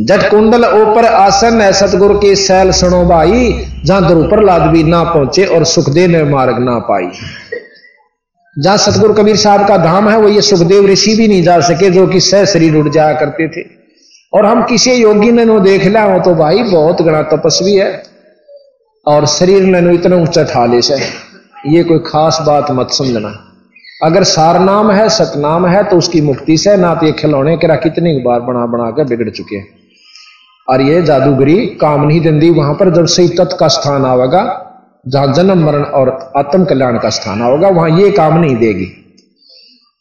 जट 0.00 0.28
कुंडल 0.30 0.64
ऊपर 0.64 1.04
आसन 1.04 1.60
है, 1.60 1.72
सतगुरु 1.72 2.18
के 2.18 2.34
सैल 2.36 2.70
सुनो 2.72 3.02
भाई, 3.04 3.50
जहाँ 3.84 4.06
द्रुपर 4.06 4.42
लाद 4.44 4.62
भी 4.70 4.82
ना 4.84 5.02
पहुँचे 5.04 5.44
और 5.46 5.64
सुखदेव 5.66 6.10
ने 6.10 6.22
मार्ग 6.24 6.58
ना 6.58 6.78
पाई। 6.88 7.10
जहाँ 8.56 8.76
सतगुरु 8.76 9.14
कबीर 9.14 9.36
साहब 9.36 9.66
का 9.68 9.76
धाम 9.78 10.08
है 10.08 10.16
वो 10.18 10.28
ये 10.28 10.40
सुखदेव 10.42 10.86
ऋषि 10.86 11.14
भी 11.16 11.26
नहीं 11.28 11.42
जा 11.42 11.58
सके, 11.62 11.90
जो 11.90 12.06
कि 12.06 12.20
सह 12.20 12.44
शरीर 12.44 12.76
उड़ 12.76 12.88
जाया 12.88 13.12
करते 13.14 13.48
थे। 13.48 13.64
और 14.32 14.46
हम 14.46 14.62
किसी 14.64 14.92
योगी 14.92 15.30
ने 15.32 15.44
देख 15.60 15.84
लिया 15.84 16.02
हो 16.02 16.18
तो 16.20 16.34
भाई 16.34 16.62
बहुत 16.62 17.02
गणा 17.02 17.22
तपस्वी 17.32 17.74
है, 17.74 17.90
और 19.06 19.26
शरीर 19.28 19.62
ने 19.64 19.94
इतना 19.94 20.16
ऊँचा 20.16 20.44
ठा 20.44 20.64
ले 20.66 20.80
से। 20.82 20.96
ये 21.66 21.82
कोई 21.84 21.98
खास 22.06 22.38
बात 22.42 22.70
मत 22.70 22.90
समझना। 22.92 23.34
अगर 24.04 24.24
सार 24.24 24.58
नाम 24.60 24.90
है 24.90 25.08
सतनाम 25.08 25.66
है 25.66 25.82
तो 25.84 25.96
उसकी 25.96 26.20
मुक्ति 26.22 26.56
से 26.56 26.76
ना 26.76 26.94
तो 26.94 27.06
ये 27.06 27.12
खिलौने 27.12 27.56
करा 27.56 27.74
कितनी 27.78 28.16
बार 28.22 28.40
बना 28.42 28.64
बना 28.66 28.90
कर 28.90 29.04
बिगड़ 29.04 29.28
चुके 29.30 29.56
हैं। 29.56 29.68
और 30.70 30.82
ये 30.82 31.02
जादूगरी 31.02 31.54
काम 31.76 32.06
नहीं 32.06 32.20
दिंदी। 32.20 32.50
वहाँ 32.52 32.74
पर 32.74 32.94
जब 32.94 33.06
सही 33.08 33.28
तत्व 33.30 33.56
का 33.56 33.68
स्थान 33.70 34.04
आवेगा 34.06 34.42
जहाँ 35.06 35.32
जन्म, 35.34 35.64
मरण 35.66 35.82
और 35.82 36.08
आत्म 36.36 36.64
कल्याण 36.64 36.98
का 36.98 37.10
स्थान 37.10 37.42
आवेगा 37.42 37.68
वहाँ 37.70 37.90
ये 38.00 38.10
काम 38.12 38.38
नहीं 38.40 38.56
देगी 38.56 38.86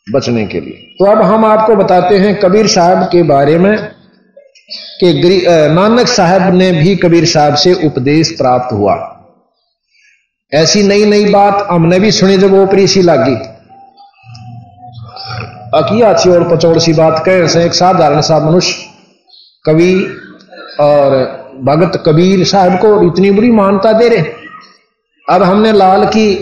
बचने 0.08 0.46
के 0.46 0.60
लिए। 0.60 0.96
तो 1.00 1.06
अब 1.06 1.22
हम 1.24 1.46
आपको 1.46 1.76
बताते 1.76 2.18
हैं 2.18 2.40
कबीर 2.40 2.68
साहब 2.70 3.04
के 3.04 3.24
बारे 3.24 3.58
में 3.58 3.78
कि 5.02 5.14
नानक 5.74 6.08
साहब 6.08 6.54
ने 6.56 6.72
भी 6.74 6.96
कबीर 6.98 7.26
साहब 7.28 7.56
से 7.56 7.74
उपदेश 7.86 8.32
प्राप्त 8.38 8.74
हुआ। 8.74 8.96
ऐसी 10.52 10.84
नई 10.84 11.06
नई 11.06 11.26
बात 11.32 11.68
हमने 11.72 12.00
भी 12.00 12.12
सुनी 12.12 12.38
जब 12.38 12.54
ऊपरी 12.54 12.88
सी 12.88 13.02
लागी। 13.02 13.36
अकिया 15.74 16.10
अच्छी 16.10 16.30
और 16.30 16.48
पचौड़ 16.50 16.78
सी 16.80 16.94
बात 16.94 17.24
कह 17.26 17.60
एक 17.60 17.74
साधारण 17.74 18.22
सा 18.22 18.40
मनुष्य 18.40 18.74
कवि 19.66 19.92
और 20.80 21.16
भगत 21.64 22.04
कबीर 22.06 22.44
साहब 22.46 22.78
को 22.80 23.02
इतनी 23.04 23.32
बुरी 23.32 23.52
मान्यता 23.52 23.92
दे 23.94 24.08
रहे 24.10 24.24
अब 25.28 25.44
हमने 25.44 25.72
लाल 25.74 26.06
की 26.08 26.34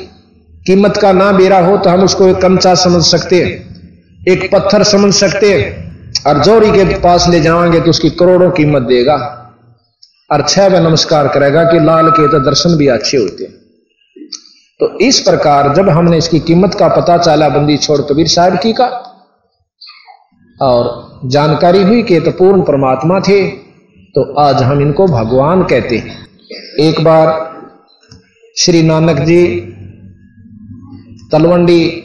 कीमत 0.66 0.98
का 0.98 1.12
ना 1.14 1.32
बेरा 1.32 1.60
हो 1.60 1.78
तो 1.78 1.90
हम 1.90 2.04
उसको 2.04 2.28
एक 2.28 2.38
कमचा 2.38 2.74
समझ 2.76 3.04
सकते 3.06 3.44
हैं, 3.44 3.52
एक 4.28 4.50
पत्थर 4.52 4.84
समझ 4.84 5.14
सकते 5.14 5.54
हैं 5.54 6.14
और 6.28 6.44
जोरी 6.44 6.72
के 6.72 6.84
पास 7.00 7.28
ले 7.30 7.40
जाएँगे 7.40 7.80
तो 7.82 7.90
उसकी 7.90 8.10
करोड़ों 8.20 8.50
कीमत 8.52 8.82
देगा। 8.84 9.16
और 10.30 10.42
छह 10.48 10.70
में 10.70 10.80
नमस्कार 10.80 11.28
करेगा 11.28 11.64
कि 11.64 11.80
लाल 11.80 12.10
के 12.10 12.28
तो 12.28 12.40
दर्शन 12.46 12.76
भी 12.78 12.88
अच्छे 12.88 13.18
होते 13.18 13.44
हैं। 13.44 13.54
तो 14.80 14.98
इस 15.00 15.20
प्रकार 15.20 15.74
जब 15.76 15.90
हमने 15.90 16.18
इसकी 16.18 16.40
कीमत 16.40 16.74
का 16.74 16.88
पता 16.88 17.18
चला 17.18 17.50
बंदी 17.50 17.78
छोड़ 17.78 18.02
कबीर 18.02 18.28
साहब 18.28 18.58
की 18.60 18.74
का, 18.74 18.88
और 20.62 21.20
जानकारी 21.26 21.84
हुई 21.84 22.04
कि 22.04 22.20
तो 22.20 22.32
पूर्ण 22.32 22.62
परमात्मा 22.62 23.20
थे 23.20 23.40
तो 24.16 24.34
आज 24.34 24.64
हम 24.64 24.82
इनको 24.82 25.06
भगवान 25.06 25.64
कहते 25.64 25.98
हैं। 25.98 26.28
एक 26.80 27.04
बार 27.04 27.52
श्री 28.58 28.84
नानक 28.84 29.20
जी 29.20 29.58
तलवंडी, 31.32 32.04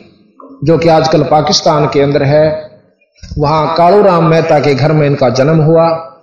जो 0.64 0.78
कि 0.78 0.88
आजकल 0.88 1.22
पाकिस्तान 1.22 1.86
के 1.86 2.00
अंदर 2.00 2.22
है, 2.22 2.70
वहाँ 3.38 3.74
कालूराम 3.76 4.24
मेहता 4.24 4.60
के 4.60 4.74
घर 4.74 4.92
में 4.92 5.06
इनका 5.06 5.28
जन्म 5.28 5.56
हुआ। 5.56 6.14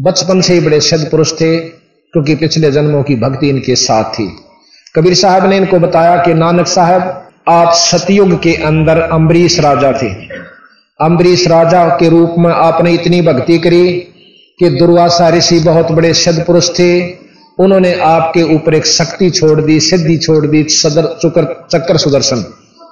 बचपन 0.00 0.40
से 0.40 0.54
ही 0.54 0.60
बड़े 0.60 0.80
सद 0.80 1.08
पुरुष 1.10 1.32
थे, 1.32 1.58
क्योंकि 1.58 2.34
पिछले 2.34 2.70
जन्मों 2.70 3.02
की 3.02 3.16
भक्ति 3.16 3.48
इनके 3.48 3.76
साथ 3.76 4.04
थी। 4.04 4.36
कबीर 4.96 5.14
साहब 5.14 5.46
ने 5.46 5.56
इनको 5.56 5.78
बताया 5.78 6.16
कि, 6.16 6.34
नानक 6.34 6.66
साहब, 6.66 7.28
आप 7.48 7.72
सतयुग 7.72 8.42
के 8.42 8.54
अंदर 8.54 9.00
अम्बरीश 9.00 9.60
राजा 9.60 9.92
थे। 9.92 10.08
अम्बरीश 11.00 11.48
राजा 11.48 11.88
के 11.88 12.08
रूप 12.08 12.34
में 12.38 12.50
आपने 12.50 12.92
इतनी 12.92 13.22
भक्ति 13.22 13.58
करी 13.58 14.10
कि 14.58 14.70
दुर्वासा 14.70 15.28
ऋषि 15.28 15.60
बहुत 15.60 15.92
बड़े 15.92 16.14
सद 16.14 16.44
पुरुष 16.46 16.70
थे। 16.70 17.10
उन्होंने 17.58 18.00
आपके 18.00 18.42
ऊपर 18.42 18.74
एक 18.74 18.86
शक्ति 18.86 19.30
छोड़ 19.30 19.60
दी, 19.60 19.80
सिद्धि 19.80 20.16
छोड़ 20.16 20.46
दी, 20.46 20.64
सदर 20.64 21.18
चुकर 21.22 21.66
चक्कर 21.72 21.96
सुदर्शन, 21.96 22.44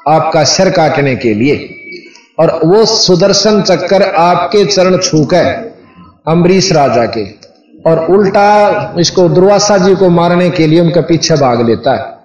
आपका 0.08 0.44
सिर 0.44 0.70
काटने 0.70 1.16
के 1.16 1.34
लिए। 1.34 1.74
और 2.40 2.60
वो 2.64 2.84
सुदर्शन 2.84 3.62
चक्कर 3.62 4.02
आपके 4.02 4.64
चरण 4.64 4.98
छूकर 4.98 5.72
अम्बरीश 6.28 6.72
राजा 6.72 7.06
के। 7.06 7.24
और 7.90 8.06
उल्टा 8.06 8.94
इसको 8.98 9.28
दुर्वासा 9.28 9.78
जी 9.78 9.94
को 9.94 10.08
मारने 10.08 10.50
के 10.50 10.66
लिए 10.66 10.80
उनका 10.80 11.00
पीछे 11.00 11.34
भाग 11.34 11.66
लेता 11.66 11.94
है। 11.94 12.22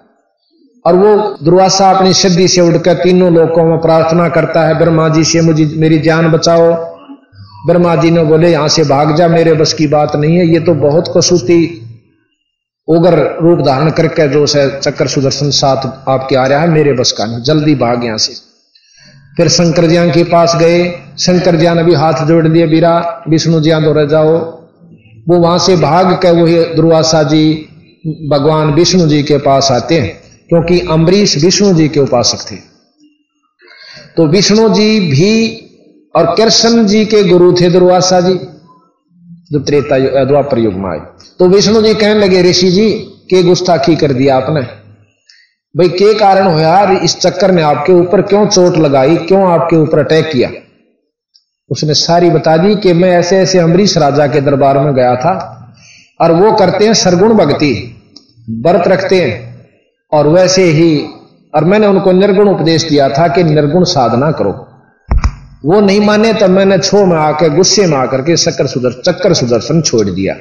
और 0.86 0.94
वो 0.94 1.36
दुर्वासा 1.44 1.90
अपनी 1.90 2.12
सिद्धि 2.14 2.48
से 2.48 2.60
उठकर 2.60 2.94
तीनों 2.94 3.32
लोगों 3.32 3.64
में 3.64 3.78
प्रार्थना 3.78 4.28
करता 4.28 4.66
है, 4.66 4.78
ब्रह्मा 4.78 5.08
जी 5.08 5.24
से 5.24 5.40
मुझे 5.40 5.70
मेरी 5.74 5.98
जान 5.98 6.28
बचाओ। 6.28 6.87
ब्रह्मा 7.66 7.96
जी 7.96 8.10
ने 8.10 8.22
बोले, 8.22 8.50
यहाँ 8.50 8.68
से 8.68 8.84
भाग 8.84 9.16
जा, 9.16 9.28
मेरे 9.28 9.52
बस 9.52 9.72
की 9.72 9.86
बात 9.86 10.16
नहीं 10.16 10.36
है। 10.36 10.46
ये 10.46 10.60
तो 10.60 10.74
बहुत 10.74 11.12
कसूती 11.16 11.84
उगर 12.88 13.38
रूप 13.42 13.66
धारण 13.66 13.90
करके 13.90 14.28
जो 14.28 14.46
है 14.56 14.80
चक्कर 14.80 15.06
सुदर्शन 15.06 15.50
साथ 15.50 16.08
आपके 16.08 16.36
आ 16.36 16.46
रहा 16.46 16.60
है, 16.60 16.68
मेरे 16.68 16.92
बस 16.92 17.12
का 17.12 17.24
नहीं। 17.24 17.42
जल्दी 17.42 17.74
भाग 17.74 18.04
यहाँ 18.04 18.18
से। 18.18 18.32
फिर 19.36 19.48
शंकर 19.48 19.86
ज्ञान 19.86 20.10
के 20.10 20.24
पास 20.24 20.56
गए। 20.56 20.92
शंकर 21.18 21.56
ज्ञान 21.56 21.78
अभी 21.78 21.94
हाथ 21.94 22.26
जोड़ 22.26 22.48
दिए 22.48 22.66
बीरा 22.66 23.22
विष्णु 23.28 23.60
ज्ञान 23.60 23.84
दौड़ 23.84 24.06
जाओ। 24.06 24.38
वो 25.28 25.36
वहाँ 25.36 25.58
से 25.58 25.76
भाग 25.76 26.18
कर 26.22 26.32
वही 26.32 26.64
दुर्वासा 26.64 27.22
जी, 27.22 27.68
भगवान 28.30 28.72
विष्णु 28.72 29.06
जी 29.06 29.22
के 29.22 29.38
पास 29.38 29.72
आते 29.72 30.00
हैं, 30.00 30.20
क्योंकि 30.48 30.86
अम्बरीश 30.90 31.44
विष्णु 31.44 31.74
जी 31.74 31.88
के 31.88 32.00
उपासक 32.00 32.50
थे। 32.50 32.56
तो 34.16 34.26
विष्णु 34.26 34.68
जी 34.68 35.00
भी 35.00 35.64
और 36.18 36.34
कृष्ण 36.36 36.86
जी 36.86 37.04
के 37.04 37.22
गुरु 37.24 37.52
थे 37.52 37.68
दुर्वासा 37.68 38.20
जी, 38.20 38.34
जो 39.52 39.58
त्रेता 39.58 40.24
द्वापर 40.24 40.58
युग 40.58 40.74
में 40.74 40.90
आए। 40.90 41.00
तो 41.38 41.48
विष्णु 41.48 41.82
जी 41.82 41.94
कहने 41.94 42.14
लगे, 42.14 42.42
ऋषि 42.42 42.70
जी, 42.70 42.90
के 43.30 43.42
गुस्ताखी 43.42 43.96
कर 43.96 44.12
दिया 44.12 44.36
आपने? 44.36 44.60
भाई, 45.76 45.88
के 45.88 46.14
कारण 46.14 46.46
हो 46.46 46.58
यार 46.58 46.92
इस 46.92 47.20
चक्कर 47.20 47.50
ने 47.50 47.62
आपके 47.62 47.92
ऊपर 47.92 48.22
क्यों 48.22 48.46
चोट 48.46 48.76
लगाई? 48.76 49.16
क्यों 49.16 49.50
आपके 49.50 49.76
ऊपर 49.76 49.98
अटैक 49.98 50.30
किया? 50.32 50.50
उसने 51.70 51.94
सारी 51.94 52.30
बता 52.30 52.56
दी 52.56 52.76
कि 52.76 52.92
मैं 52.92 53.10
ऐसे 53.10 53.38
ऐसे 53.38 53.58
अमरीश 53.58 53.98
राजा 53.98 54.26
के 54.26 54.40
दरबार 54.40 54.78
में 54.78 54.94
गया 54.94 55.16
था, 55.16 55.34
और 56.20 56.32
वो 56.32 56.52
करते 56.52 56.84
हैं 56.84 56.94
सरगुण 56.94 57.34
भक्ति, 57.34 57.96
व्रत 58.50 58.88
रखते 58.88 59.20
हैं, 59.20 59.66
और 60.12 60.28
वैसे 60.28 60.64
ही, 60.64 61.06
और 61.54 61.64
मैंने 61.64 61.86
उनको 61.86 62.12
निर्गुण 62.12 62.48
उपदेश 62.48 62.88
दिया 62.88 63.08
था 63.08 63.28
कि 63.28 63.44
निर्गुण 63.44 63.84
साधना 63.84 64.32
करो। 64.32 64.67
वो 65.62 65.80
नहीं 65.80 66.00
माने 66.00 66.32
तब 66.32 66.50
मैंने 66.50 66.78
छो 66.78 67.04
में 67.06 67.16
आकर, 67.16 67.48
गुस्से 67.48 67.86
में 67.86 67.96
आकर 67.98 68.22
के 68.22 68.36
चक्कर 68.36 68.66
सुदर्शन 68.66 69.02
चक्कर 69.02 69.34
सुदर्शन 69.34 69.80
छोड़ 69.82 70.08
दिया। 70.08 70.34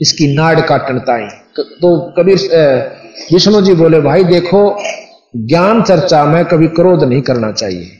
इसकी 0.00 0.34
नाड़ 0.34 0.60
काटनताई 0.60 1.28
तो 1.58 1.98
कबीर 2.12 2.38
विष्णु 3.32 3.60
जी 3.62 3.74
बोले, 3.74 4.00
भाई 4.00 4.24
देखो, 4.24 4.60
ज्ञान 5.36 5.82
चर्चा 5.82 6.24
में 6.24 6.44
कभी 6.44 6.66
क्रोध 6.70 7.04
नहीं 7.04 7.20
करना 7.22 7.50
चाहिए। 7.52 7.90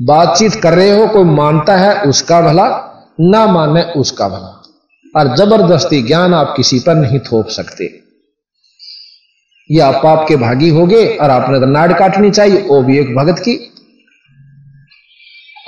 बातचीत 0.00 0.54
कर 0.54 0.74
रहे 0.74 0.90
हो, 0.90 1.06
कोई 1.06 1.24
मानता 1.26 1.76
है 1.76 2.02
उसका 2.02 2.40
भला, 2.42 2.66
ना 3.20 3.46
माने 3.46 3.82
उसका 3.96 4.28
भला। 4.28 4.56
और 5.14 5.34
ज़बरदस्ती 5.36 6.02
ज्ञान 6.02 6.34
आप 6.34 6.54
किसी 6.56 6.78
पर 6.78 6.94
नहीं 6.94 7.18
थोप 7.22 7.48
सकते। 7.50 7.84
ये 9.70 9.80
आप 9.80 10.00
पाप 10.02 10.24
के 10.28 10.36
भागी 10.36 10.68
हो 10.68 10.86
गए 10.86 11.16
और 11.16 11.30
आपने 11.30 11.60
तो 11.60 11.66
नाड़ 11.66 11.92
काटनी 11.92 12.30
चाहिए, 12.30 12.62
वो 12.62 12.82
भी 12.82 12.98
एक 12.98 13.14
भगत 13.16 13.38
की। 13.38 13.58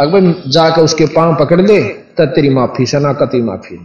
अगर 0.00 0.42
जाकर 0.48 0.82
उसके 0.82 1.06
पाँव 1.06 1.34
पकड़ 1.36 1.60
ले 1.60 1.80
तो 1.82 2.26
तेरी 2.26 2.48
माफ़ी, 2.50 2.86
सना 2.86 3.12
कति 3.12 3.40
माफ़ी। 3.42 3.76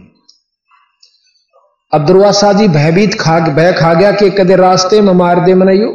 अब 1.92 2.06
दुर्वासा 2.06 2.52
जी 2.52 2.68
भयभीत 2.68 3.14
खा, 3.20 3.38
भय 3.38 3.72
खा 3.72 3.94
गया 3.94 4.12
कि 4.12 4.30
कदे 4.30 4.56
रास्ते 4.56 5.00
में 5.00 5.12
मार 5.12 5.40
दे 5.40 5.54
मन 5.54 5.68
यू। 5.68 5.90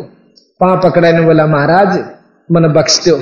पा 0.62 0.75
पकड़ने 0.75 1.20
वाला 1.20 1.46
महाराज, 1.48 1.98
मन 2.50 2.67
बख्श 2.67 3.00
दो 3.08 3.15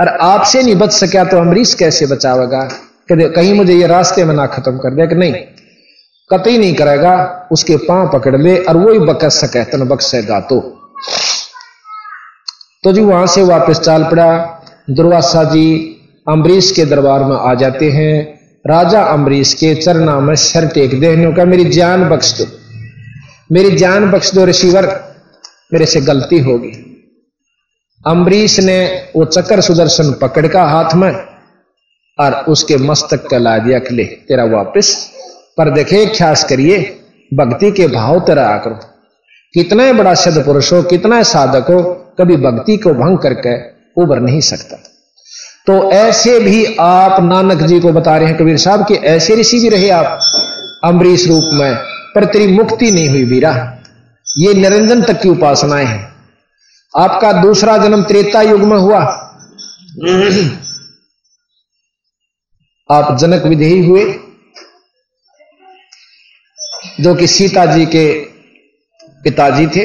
और 0.00 0.08
आपसे 0.08 0.62
नहीं 0.62 0.74
बच 0.74 0.92
सका 0.92 1.24
तो 1.24 1.38
अमरीश 1.38 1.74
कैसे 1.74 2.06
बचावेगा? 2.06 2.62
कदे 3.10 3.28
कहीं 3.28 3.54
मुझे 3.54 3.74
ये 3.74 3.86
रास्ते 3.86 4.24
में 4.24 4.34
ना 4.34 4.46
खत्म 4.46 4.78
कर 4.78 4.94
दे 4.94 5.06
कि 5.06 5.14
नहीं? 5.14 5.34
कतई 6.30 6.58
नहीं 6.58 6.74
करेगा, 6.74 7.48
उसके 7.52 7.76
पाँव 7.76 8.08
पकड़ 8.12 8.36
ले, 8.36 8.56
और 8.58 8.76
वो 8.76 8.92
ही 8.92 8.98
बकस 8.98 9.40
सके, 9.40 9.64
तन 9.64 9.84
बख्शेगा 9.84 10.40
तो। 10.40 10.60
तो 12.84 12.92
जी 12.92 13.00
वहाँ 13.00 13.26
से 13.26 13.42
वापस 13.42 13.80
चाल 13.80 14.04
पड़ा। 14.04 14.60
दुर्वासा 14.90 15.44
जी 15.44 15.66
अम्बरीश 16.28 16.70
के 16.70 16.84
दरबार 16.84 17.24
में 17.24 17.36
आ 17.36 17.54
जाते 17.54 17.90
हैं। 17.90 18.40
राजा 18.66 19.00
अम्बरीश 19.02 19.54
के 19.54 19.74
चरणा 19.74 20.20
में 20.20 20.34
सर 20.34 20.66
टेक 20.66 21.00
देने 21.00 21.32
का 21.32 21.44
मेरी 21.44 21.64
जान 21.64 22.08
बख्श 22.08 22.38
दो। 22.38 22.44
मेरी 23.52 23.76
जान 23.76 24.10
बख्श 24.10 24.34
दो 24.34 24.44
रिसीवर 24.44 24.86
मेरे 25.72 25.86
से 25.86 26.00
गलती 26.00 26.38
होगी। 26.38 26.72
अम्बरीश 28.06 28.60
ने 28.60 29.08
वो 29.16 29.24
चक्कर 29.24 29.60
सुदर्शन 29.60 30.12
पकड़ 30.12 30.46
का 30.46 30.62
हाथ 30.62 30.94
में 30.94 31.12
और 32.18 32.34
उसके 32.48 32.76
मस्तक 32.76 33.26
का 33.26 33.38
ला 33.38 33.58
दिया 33.58 33.80
ले। 33.92 34.04
तेरा 34.04 34.44
वापिस 34.44 34.94
पर 35.58 35.70
देखे 35.70 36.06
ख्यास 36.06 36.44
करिए। 36.44 36.78
भक्ति 37.34 37.70
के 37.72 37.86
भाव 37.88 38.20
तेरा 38.20 38.48
आ 38.48 38.56
करो 38.58 38.80
कितना 39.54 39.92
बड़ा 39.92 40.14
सद 40.14 40.44
पुरुष 40.44 40.72
हो, 40.72 40.82
कितना 40.82 41.22
साधक 41.22 41.70
हो, 41.70 41.82
कभी 42.18 42.36
भक्ति 42.36 42.76
को 42.76 42.94
भंग 42.94 43.18
करके 43.18 43.54
उबर 44.02 44.20
नहीं 44.20 44.40
सकता। 44.40 44.76
तो 45.66 45.90
ऐसे 45.90 46.40
भी 46.40 46.76
आप 46.80 47.22
नानक 47.22 47.62
जी 47.62 47.80
को 47.80 47.92
बता 47.92 48.16
रहे 48.16 48.28
हैं 48.28 48.38
कबीर 48.38 48.56
साहब 48.58 48.86
कि 48.86 48.94
ऐसे 48.94 49.34
ऋषि 49.34 49.58
भी 49.58 49.68
रहे 49.68 49.90
आप 49.90 50.20
अम्बरीश 50.84 51.26
रूप 51.28 51.44
में 51.52 51.74
पर 52.14 52.24
तेरी 52.24 52.46
मुक्ति 52.46 52.90
नहीं 52.90 53.08
हुई 53.08 53.24
बीरा 53.24 53.78
ये 54.38 54.54
निरंजन 54.54 55.02
तक 55.02 55.20
की 55.22 55.28
उपासनाएँ 55.28 55.84
हैं। 55.86 56.14
आपका 56.94 57.32
दूसरा 57.32 57.76
जन्म 57.78 58.02
त्रेता 58.02 58.42
युग 58.42 58.60
में 58.60 58.76
हुआ। 58.76 59.00
आप 62.90 63.16
जनक 63.18 63.46
विधेयी 63.46 63.86
हुए 63.86 64.04
जो 67.00 67.14
कि 67.14 67.26
सीता 67.26 67.66
जी 67.66 67.86
के 67.86 68.20
पिताजी 69.24 69.66
थे 69.66 69.84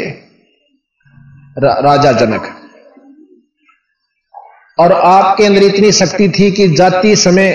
रा, 1.59 1.73
राजा 1.79 2.11
जनक। 2.11 2.58
और 4.79 4.91
आपके 4.91 5.45
अंदर 5.45 5.63
इतनी 5.63 5.91
शक्ति 5.91 6.27
थी 6.29 6.51
कि 6.51 6.67
जाति 6.67 7.15
समय 7.15 7.49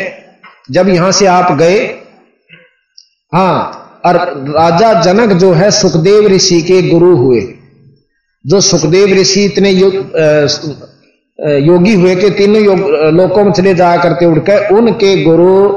जब 0.70 0.88
यहाँ 0.88 1.10
से 1.12 1.26
आप 1.26 1.52
गए 1.58 1.78
हाँ 3.32 4.00
और 4.06 4.16
राजा 4.48 4.92
जनक 5.02 5.32
जो 5.32 5.52
है 5.52 5.70
सुखदेव 5.70 6.26
ऋषि 6.28 6.60
के 6.62 6.80
गुरु 6.90 7.16
हुए। 7.16 7.40
जो 8.44 8.60
सुखदेव 8.60 9.14
ऋषि 9.14 9.44
इतने 9.44 9.70
यो, 9.70 9.90
योगी 11.60 11.94
हुए 11.94 12.16
कि 12.16 12.30
तीनों 12.30 12.62
योग, 12.62 12.80
लोकों 13.14 13.44
में 13.44 13.52
चले 13.52 13.74
जाया 13.74 13.96
करते 13.96 14.26
उड़कर 14.26 14.74
उनके 14.74 15.22
गुरु 15.22 15.68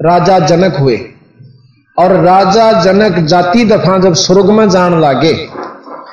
राजा 0.00 0.38
जनक 0.38 0.76
हुए। 0.76 0.96
और 1.96 2.12
राजा 2.24 2.70
जनक 2.82 3.18
जाति 3.26 3.64
दफ़ा 3.64 3.98
जब 3.98 4.14
स्वर्ग 4.14 4.50
में 4.50 4.68
जान 4.68 5.00
लागे 5.00 5.32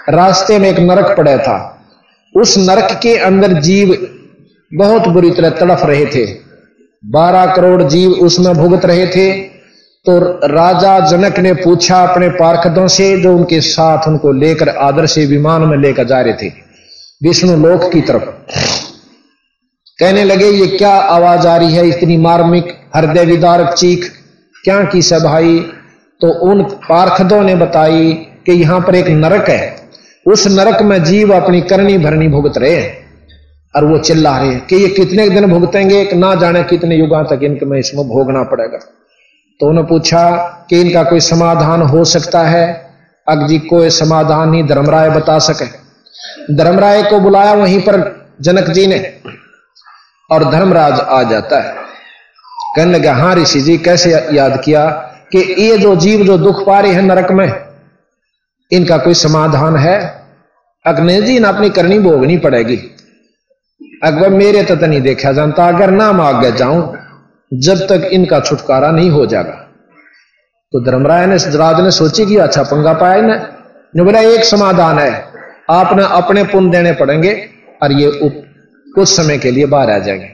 रास्ते 0.09 0.59
में 0.59 0.69
एक 0.69 0.79
नरक 0.81 1.15
पड़ा 1.17 1.37
था। 1.37 1.57
उस 2.35 2.57
नरक 2.59 2.99
के 3.03 3.15
अंदर 3.21 3.53
जीव 3.61 3.95
बहुत 4.73 5.07
बुरी 5.07 5.31
तरह 5.31 5.49
तड़फ 5.49 5.85
रहे 5.85 6.05
थे। 6.05 6.25
बारह 7.03 7.53
करोड़ 7.55 7.83
जीव 7.83 8.11
उसमें 8.11 8.53
भुगत 8.55 8.85
रहे 8.85 9.07
थे। 9.07 9.31
तो 10.05 10.17
राजा 10.47 10.99
जनक 10.99 11.39
ने 11.39 11.53
पूछा 11.53 12.03
अपने 12.03 12.29
पार्षदों 12.29 12.87
से, 12.87 13.17
जो 13.17 13.35
उनके 13.35 13.59
साथ 13.61 14.07
उनको 14.07 14.31
लेकर 14.31 14.69
आदर 14.69 15.05
से 15.05 15.25
विमान 15.25 15.61
में 15.61 15.77
लेकर 15.77 16.03
जा 16.03 16.21
रहे 16.21 16.33
थे, 16.33 16.47
विष्णु 17.23 17.55
लोक 17.57 17.91
की 17.91 18.01
तरफ़। 18.01 18.25
कहने 19.99 20.23
लगे, 20.23 20.45
ये 20.45 20.67
क्या 20.67 20.91
आवाज़ 20.91 21.47
आ 21.47 21.55
रही 21.57 21.73
है? 21.73 21.87
इतनी 21.87 22.17
मार्मिक, 22.17 22.73
हृदय 22.95 23.25
विदारक 23.25 23.73
चीख। 23.73 24.11
क्या 24.63 24.83
की 24.83 25.01
सभाई 25.01 25.59
तो 26.21 26.27
उन 26.41 26.63
पार्षदों 26.63 27.41
ने 27.43 27.55
बताई 27.55 28.13
कि 28.45 28.51
यहाँ 28.51 28.79
पर 28.81 28.95
एक 28.95 29.07
नरक 29.07 29.49
है। 29.49 29.75
उस 30.25 30.47
नरक 30.47 30.81
में 30.81 31.03
जीव 31.03 31.33
अपनी 31.35 31.61
करनी 31.61 31.97
भरनी 31.97 32.27
भुगत 32.27 32.57
रहे 32.57 32.75
हैं। 32.75 33.02
और 33.75 33.85
वो 33.85 33.97
चिल्ला 33.97 34.37
रहे 34.37 34.47
हैं 34.47 34.65
कि 34.65 34.75
ये 34.75 34.87
कितने 34.87 35.29
दिन 35.29 35.45
भुगतेंगे, 35.45 36.01
एक 36.01 36.13
ना 36.13 36.35
जाने 36.35 36.63
कितने 36.63 36.95
युगा 36.95 37.23
तक 37.23 37.39
इनके 37.43 37.65
में 37.65 37.79
इसमें 37.79 38.07
भोगना 38.07 38.43
पड़ेगा। 38.43 38.77
तो 39.59 39.67
उन्होंने 39.67 39.89
पूछा 39.89 40.37
कि 40.69 40.81
इनका 40.81 41.03
कोई 41.03 41.19
समाधान 41.19 41.81
हो 41.81 42.03
सकता 42.03 42.41
है? 42.41 42.91
अग 43.29 43.47
जी, 43.47 43.59
कोई 43.59 43.89
समाधान 43.89 44.49
नहीं, 44.49 44.67
धर्मराय 44.67 45.09
बता 45.09 45.39
सके। 45.39 45.65
धर्मराय 46.55 47.03
को 47.03 47.19
बुलाया, 47.19 47.53
वहीं 47.53 47.79
पर 47.79 48.27
जनक 48.41 48.69
जी 48.69 48.87
ने, 48.87 49.13
और 50.31 50.43
धर्मराज 50.43 50.99
आ 50.99 51.23
जाता 51.23 51.59
है। 51.59 51.75
कहने 52.75 52.99
लगा 52.99 53.13
हाँ 53.13 53.35
ऋषि 53.35 53.61
जी, 53.61 53.77
कैसे 53.77 54.27
याद 54.33 54.61
किया 54.65 54.89
कि 55.31 55.55
ये 55.59 55.77
जो 55.77 55.95
जीव, 55.95 56.25
जो 56.25 56.37
दुख 56.37 56.65
पा 56.65 56.79
रहे 56.79 56.93
हैं 56.93 57.01
नरक 57.01 57.31
में, 57.31 57.53
इनका 58.71 58.97
कोई 58.97 59.13
समाधान 59.13 59.75
है? 59.75 60.25
अग्नि 60.85 61.21
जी 61.21 61.39
ने 61.39 61.47
अपनी 61.47 61.69
करनी 61.69 61.99
भोगनी 61.99 62.37
पड़ेगी। 62.37 62.79
अकबर 64.03 64.29
मेरे 64.29 64.63
तो 64.63 64.75
नहीं 64.75 65.01
देखा 65.01 65.31
जानता 65.31 65.67
अगर 65.67 65.91
ना 65.91 66.11
मांग 66.11 66.43
जाऊँ 66.55 66.81
जब 67.51 67.85
तक 67.87 68.09
इनका 68.13 68.39
छुटकारा 68.39 68.91
नहीं 68.91 69.09
हो 69.09 69.25
जाएगा। 69.25 69.59
तो 70.73 70.79
धर्मराय 70.85 71.25
ने 71.25 71.35
राज 71.55 71.79
ने 71.81 71.91
सोची 71.91 72.25
कि 72.25 72.37
अच्छा 72.37 72.63
पंगा 72.63 72.93
पाया 72.93 73.15
इन्हें। 73.15 74.05
बोला 74.05 74.19
एक 74.29 74.43
समाधान 74.45 74.99
है। 74.99 75.11
आपने 75.71 76.03
अपने 76.11 76.43
पुण्य 76.43 76.71
देने 76.71 76.91
पड़ेंगे 76.93 77.33
और 77.83 77.91
ये 77.91 78.07
उप, 78.19 78.43
कुछ 78.87 79.07
समय 79.09 79.37
के 79.37 79.51
लिए 79.51 79.65
बाहर 79.65 79.91
आ 79.91 79.97
जाएँगे। 79.97 80.29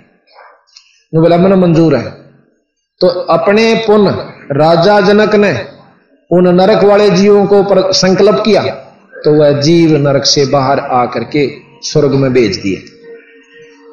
ने 1.14 1.20
बोला 1.20 1.38
मैंने 1.38 1.56
मंजूर 1.56 1.96
है। 1.96 2.12
तो 3.02 3.08
अपने 3.30 3.74
पुण्य 3.88 4.12
राजा 4.54 5.00
जनक 5.02 5.36
ने 5.36 5.54
उन 6.32 6.48
नरक 6.56 6.84
वाले 6.84 7.10
जीवों 7.10 7.46
को 7.46 7.92
संकल्प 7.94 8.42
किया 8.46 8.64
तो 9.16 9.34
वह 9.34 9.60
जीव 9.62 9.96
नरक 9.98 10.26
से 10.26 10.46
बाहर 10.46 10.80
आकर 10.80 11.24
के 11.26 11.50
स्वर्ग 11.84 12.14
में 12.14 12.32
भेज 12.34 12.58
दिए। 12.58 12.78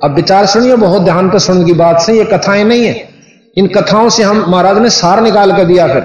अब 0.05 0.15
विचार 0.15 0.47
सुनिए, 0.47 0.77
बहुत 0.77 1.03
ध्यान 1.03 1.31
पर 1.31 1.39
सुन 1.39 1.65
की 1.65 1.73
बात 1.73 2.01
से 2.01 2.19
ये 2.19 2.25
कथाएँ 2.25 2.65
नहीं 2.65 2.85
है। 2.87 3.09
इन 3.57 3.67
कथाओं 3.67 4.09
से 4.09 4.23
हम 4.23 4.45
महाराज 4.49 4.79
ने 4.79 4.91
सार 4.91 5.21
निकाल 5.21 5.57
कर 5.57 5.65
दिया 5.65 5.87
फिर। 5.89 6.03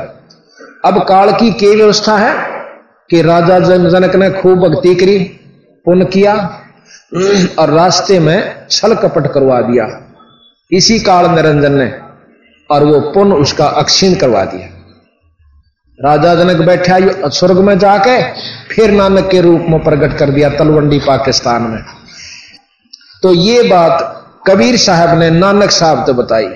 अब 0.85 1.03
काल 1.03 1.31
की 1.31 1.51
के 1.51 1.75
व्यवस्था 1.75 2.17
है 2.17 2.33
कि 3.09 3.21
राजा 3.21 3.59
जन 3.59 3.89
जनक 3.89 4.15
ने 4.15 4.29
खूब 4.31 4.59
भक्ति 4.59 4.95
करी, 4.95 5.19
पुण्य 5.85 6.05
किया, 6.05 6.33
और 7.59 7.69
रास्ते 7.69 8.19
में 8.19 8.67
छल 8.69 8.93
कपट 8.95 9.27
करवा 9.33 9.61
दिया। 9.61 9.87
इसी 10.71 10.99
काल 10.99 11.29
निरंजन 11.29 11.71
ने, 11.71 11.91
और 12.69 12.83
वो 12.83 12.99
पुण्य 12.99 13.35
उसका 13.35 13.65
अक्षीण 13.65 14.15
करवा 14.15 14.45
दिया। 14.45 14.67
राजा 15.99 16.35
जनक 16.35 16.57
बैठा 16.57 16.99
स्वर्ग 17.29 17.57
में 17.57 17.79
जाके 17.79 18.21
फिर 18.75 18.91
नानक 18.91 19.27
के 19.31 19.41
रूप 19.41 19.65
में 19.69 19.83
प्रकट 19.83 20.17
कर 20.17 20.29
दिया 20.29 20.49
तलवंडी 20.49 20.99
पाकिस्तान 20.99 21.61
में। 21.61 21.83
तो 23.23 23.33
ये 23.33 23.63
बात 23.63 24.25
कबीर 24.47 24.77
साहब 24.77 25.19
ने 25.19 25.29
नानक 25.29 25.71
साहब 25.71 26.05
तो 26.05 26.13
बताई 26.13 26.49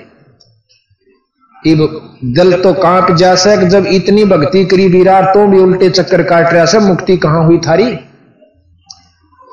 दिल 1.68 2.62
तो 2.62 2.74
काँप 2.74 3.12
जैसे, 3.12 3.58
जब 3.58 3.86
इतनी 3.86 4.26
भक्ति 4.26 4.66
करी 4.66 4.88
विराट 4.88 5.24
तो 5.24 5.48
भी 5.48 5.60
उल्टे 5.60 5.90
चक्कर 5.90 6.24
काट 6.24 6.54
रहा 6.54 6.66
से, 6.66 6.80
मुक्ति 6.80 7.18
कहाँ 7.18 7.46
हुई 7.46 7.58
थारी? 7.58 7.96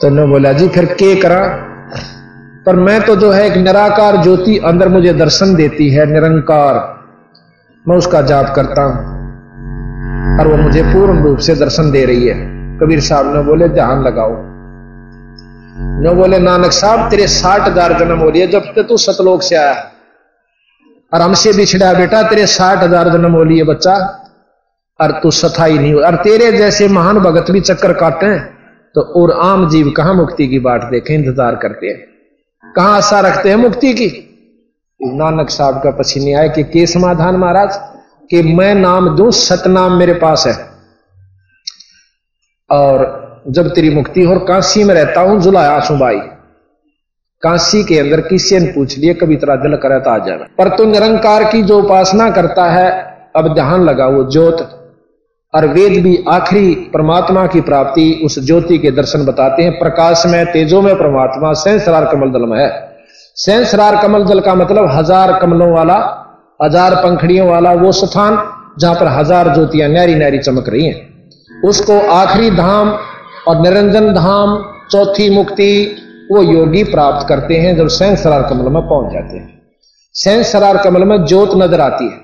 तो 0.02 0.08
ने 0.08 0.26
बोला, 0.26 0.52
जी, 0.52 0.68
फिर 0.68 0.84
के 0.84 1.16
करा? 1.16 1.46
पर 2.66 2.76
मैं 2.76 3.02
तो 3.02 3.16
जो 3.16 3.30
है, 3.30 3.46
एक 3.46 3.56
निराकार 3.56 4.22
ज्योति 4.22 4.58
अंदर 4.58 4.88
मुझे 4.88 5.12
दर्शन 5.12 5.54
देती 5.54 5.90
है, 5.90 6.06
निरंकार। 6.06 7.00
मैं 7.88 7.96
उसका 7.96 8.22
जाप 8.22 8.54
करता 8.56 8.82
हूँ। 8.82 9.12
और 10.40 10.48
वो 10.48 10.56
मुझे 10.56 10.82
पूर्ण 10.82 11.22
रूप 11.22 11.38
से 11.38 11.54
दर्शन 11.54 11.90
दे 11.90 12.04
रही 12.04 12.26
है। 12.26 12.34
कबीर 12.78 13.00
साहब 13.00 13.36
ने 13.36 13.42
बोले, 13.42 13.68
ध्यान 13.68 14.02
लगाओ। 14.02 14.51
न 15.72 16.12
बोले, 16.14 16.38
नानक 16.40 16.72
साहब, 16.72 17.08
तेरे 17.10 17.26
साठ 17.28 17.60
हज़ार 17.62 17.98
जन्म 17.98 18.18
हो 18.18 18.30
है, 18.30 18.46
जब 18.48 18.72
तू 18.78 18.96
सतलोक 18.98 19.42
से 19.42 19.56
आया 19.56 19.74
और 21.12 21.20
हमसे 21.20 21.52
बिछड़ा 21.52 21.92
बेटा, 21.94 22.22
तेरे 22.22 22.46
साठ 22.48 22.78
हज़ार 22.78 23.08
जन्म 23.08 23.32
हो 23.32 23.44
लिए 23.44 23.64
बच्चा। 23.64 23.94
और 25.00 25.12
तू 25.12 25.30
सथाई 25.30 25.78
नहीं 25.78 25.92
हो 25.94 26.00
और 26.00 26.16
तेरे 26.16 26.50
जैसे 26.52 26.86
महान 26.88 27.18
भगत 27.18 27.50
भी 27.50 27.60
चक्कर 27.60 27.92
काटे 27.92 28.26
हैं 28.26 28.40
तो 28.94 29.00
और 29.16 29.30
आम 29.42 29.68
जीव 29.70 29.90
कहाँ 29.90 30.14
मुक्ति 30.14 30.46
की 30.48 30.58
बात 30.58 30.82
देखे, 30.82 31.14
इंतज़ार 31.14 31.56
करते 31.56 31.86
हैं। 31.86 32.72
कहाँ 32.74 32.96
आशा 32.96 33.20
रखते 33.20 33.48
हैं 33.48 33.56
मुक्ति 33.56 33.92
की? 33.92 34.08
नानक 35.00 35.50
साहब 35.50 35.80
का 35.82 35.90
पसीने 35.90 36.32
आए 36.32 36.48
कि, 36.48 36.62
के 36.64 36.86
समाधान 36.86 37.36
महाराज? 37.36 37.78
कि 38.30 38.42
मैं 38.54 38.74
नाम 38.74 39.08
दू, 39.16 39.30
सतनाम 39.30 39.92
मेरे 39.92 40.14
पास 40.14 40.46
है। 40.46 40.54
और 42.70 43.21
जब 43.46 43.68
तेरी 43.74 43.90
मुक्ति 43.90 44.22
हो 44.22 44.32
और 44.32 44.38
काशी 44.44 44.84
में 44.84 44.94
रहता 44.94 45.20
हूँ 45.20 45.40
जुलाया 45.40 45.78
सुबाई 45.80 46.18
काशी 47.42 47.82
के 47.84 47.98
अंदर 47.98 48.20
किसी 48.20 48.58
ने 48.58 48.66
पूछ 48.72 48.96
लिया, 48.98 49.12
कभी 49.14 49.36
तेरा 49.36 49.56
दिल 49.56 49.76
करे 49.76 49.98
तो 50.00 50.10
आ 50.10 50.18
जाना। 50.18 50.46
पर 50.58 50.68
तू 50.76 50.84
निरंकार 50.84 51.44
की 51.44 51.62
जो 51.62 51.78
उपासना 51.78 52.30
करता 52.30 52.68
है, 52.70 52.90
अब 53.36 53.52
ध्यान 53.54 53.84
लगा 53.84 54.06
वो 54.08 54.22
ज्योत। 54.30 54.60
और 55.54 55.66
वेद 55.68 56.02
भी 56.02 56.16
आखिरी 56.28 56.74
परमात्मा 56.92 57.46
की 57.46 57.60
प्राप्ति 57.60 58.04
उस 58.24 58.38
ज्योति 58.38 58.78
के 58.78 58.90
दर्शन 58.90 59.24
बताते 59.26 59.62
हैं। 59.62 59.78
प्रकाश 59.78 60.22
में, 60.26 60.44
तेजो 60.46 60.80
में 60.82 60.94
परमात्मा 60.96 61.52
सहसरार 61.54 62.04
कमल 62.12 62.30
दल 62.30 62.46
में 62.46 62.58
है। 62.58 62.70
सहसरार 63.36 64.00
कमल 64.02 64.24
दल 64.24 64.40
का 64.40 64.54
मतलब 64.54 64.90
हज़ार 64.90 65.38
कमलों 65.40 65.70
वाला, 65.72 65.96
हज़ार 66.60 66.94
पंखड़ियों 66.96 67.48
वाला 67.48 67.72
वो 67.74 67.92
स्थान, 67.94 68.38
जहाँ 68.78 68.94
पर 68.94 69.08
हज़ार 69.10 69.54
ज्योतियाँ 69.54 69.88
न्यारी 69.88 70.14
न्यारी 70.14 70.38
चमक 70.40 70.68
रही 70.68 70.86
हैं। 70.86 71.62
उसको 71.64 71.98
आखिरी 72.10 72.50
धाम 72.52 72.98
और 73.48 73.60
निरंजन 73.60 74.12
धाम 74.14 74.56
चौथी 74.90 75.28
मुक्ति 75.30 75.72
वो 76.32 76.42
योगी 76.42 76.82
प्राप्त 76.84 77.26
करते 77.28 77.56
हैं 77.56 77.76
जब 77.76 77.88
सैन 77.88 78.16
सरार 78.16 78.42
कमल 78.42 78.68
में 78.72 78.82
पहुँच 78.82 79.12
जाते 79.12 79.36
हैं। 79.36 79.62
सैन 80.14 80.42
सरार 80.42 80.76
कमल 80.76 81.04
में 81.04 81.24
ज्योत 81.24 81.50
नज़र 81.56 81.80
आती 81.80 82.04
है। 82.04 82.20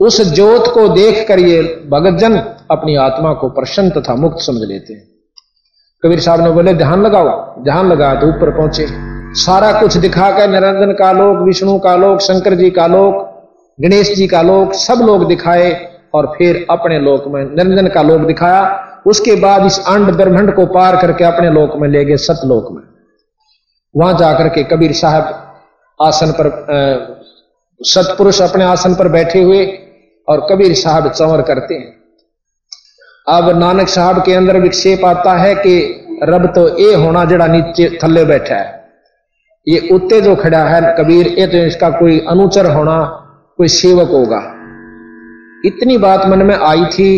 उस 0.00 0.20
ज्योत 0.34 0.66
को 0.66 0.88
देख 0.88 1.26
कर 1.28 1.38
ये 1.38 1.62
भगत 1.90 2.18
जन 2.18 2.36
अपनी 2.70 2.96
आत्मा 2.96 3.32
को 3.32 3.48
प्रसन्न 3.48 3.90
तथा 3.90 4.14
मुक्त 4.14 4.38
समझ 4.38 4.68
लेते 4.68 4.92
हैं। 4.94 5.02
कबीर 6.02 6.20
साहब 6.20 6.40
ने 6.40 6.50
बोले, 6.50 6.74
ध्यान 6.74 7.02
लगाओ, 7.02 7.62
ध्यान 7.64 7.88
लगा 7.88 8.14
तो 8.14 8.28
ऊपर 8.28 8.50
पहुँचे। 8.50 8.86
सारा 9.40 9.72
कुछ 9.80 9.96
दिखाकर 9.96 10.48
निरंजन 10.50 10.92
का 10.92 11.12
लोक, 11.12 11.38
विष्णु 11.38 11.78
का 11.78 11.96
लोक, 11.96 12.20
शंकर 12.20 12.54
जी 12.54 12.70
का 12.70 12.86
लोक, 12.86 13.28
गणेश 13.78 14.14
जी 14.14 14.26
का 14.26 14.42
लोक 14.42 14.72
सब 14.76 15.04
लोग 15.06 15.26
दिखाए 15.28 15.70
और 16.14 16.32
फिर 16.38 16.66
अपने 16.70 16.98
लोक 16.98 17.28
में 17.28 17.42
निरंजन 17.44 17.86
का 17.86 18.02
लोक 18.02 18.20
दिखाया। 18.20 18.62
उसके 19.06 19.34
बाद 19.36 19.64
इस 19.66 19.78
अंड 19.88 20.10
ब्रह्मंड 20.16 20.54
को 20.54 20.66
पार 20.66 20.96
करके 20.96 21.24
अपने 21.24 21.50
लोक 21.50 21.76
में 21.76 21.88
ले 21.88 22.04
गए 22.04 22.16
सतलोक 22.18 22.70
में। 22.72 22.82
वहाँ 23.94 24.12
जाकर 24.18 24.48
के 24.48 24.62
कबीर 24.66 24.92
साहब 24.92 25.24
आसन 26.00 26.32
पर 26.32 26.50
सतपुरुष 27.80 28.40
अपने 28.42 28.64
आसन 28.64 28.94
पर 28.94 29.08
बैठे 29.08 29.42
हुए 29.42 29.64
और 30.28 30.46
कबीर 30.50 30.74
साहब 30.74 31.10
चंवर 31.10 31.42
करते 31.42 31.74
हैं। 31.74 31.90
अब 33.26 33.48
नानक 33.58 33.88
साहब 33.88 34.22
के 34.24 34.34
अंदर 34.34 34.60
विक्षेप 34.60 35.04
आता 35.04 35.36
है 35.36 35.54
कि 35.54 35.74
रब 36.24 36.46
तो 36.54 36.66
ये 36.78 36.94
होना 36.94 37.24
जड़ा 37.24 37.46
नीचे 37.46 37.88
थल्ले 38.02 38.24
बैठा 38.24 38.56
है। 38.56 38.80
ये 39.66 39.88
उत्ते 39.92 40.20
जो 40.20 40.34
खड़ा 40.36 40.64
है 40.64 40.80
कबीर 40.98 41.26
ये 41.28 41.46
तो 41.46 41.58
इसका 41.58 41.90
कोई 41.90 42.18
अनुचर 42.28 42.66
होना, 42.66 43.02
कोई 43.58 43.68
सेवक 43.70 44.08
होगा। 44.10 44.38
इतनी 45.64 45.98
बात 45.98 46.26
मन 46.26 46.42
में 46.42 46.56
आई 46.56 46.84
थी 46.86 47.10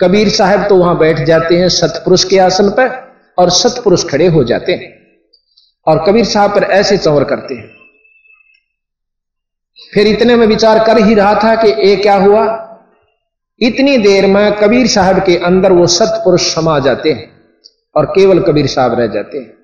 कबीर 0.00 0.28
साहब 0.28 0.68
तो 0.68 0.76
वहाँ 0.76 0.98
बैठ 0.98 1.20
जाते 1.20 1.56
हैं 1.56 1.68
सतपुरुष 1.68 2.24
के 2.24 2.38
आसन 2.38 2.68
पर 2.68 3.14
और 3.38 3.50
सतपुरुष 3.50 4.04
खड़े 4.04 4.26
हो 4.26 4.44
जाते 4.44 4.72
हैं 4.72 5.06
और 5.86 6.04
कबीर 6.06 6.24
साहब 6.24 6.54
पर 6.54 6.62
ऐसे 6.62 6.98
चंवर 6.98 7.24
करते 7.24 7.54
हैं। 7.54 7.70
फिर 9.94 10.06
इतने 10.06 10.36
में 10.36 10.46
विचार 10.46 10.86
कर 10.86 10.98
ही 10.98 11.14
रहा 11.14 11.34
था 11.34 11.54
कि 11.54 11.88
ये 11.88 11.96
क्या 11.96 12.14
हुआ? 12.14 12.62
इतनी 13.60 13.98
देर 13.98 14.26
में 14.26 14.52
कबीर 14.52 14.86
साहब 14.86 15.18
के 15.18 15.36
अंदर 15.36 15.72
वो 15.72 15.86
सतपुरुष 15.86 16.54
समा 16.54 16.78
जाते 16.78 17.12
हैं 17.12 17.30
और 17.96 18.06
केवल 18.06 18.40
कबीर 18.40 18.66
साहब 18.66 19.00
रह 19.00 19.06
जाते 19.06 19.38
हैं। 19.38 19.54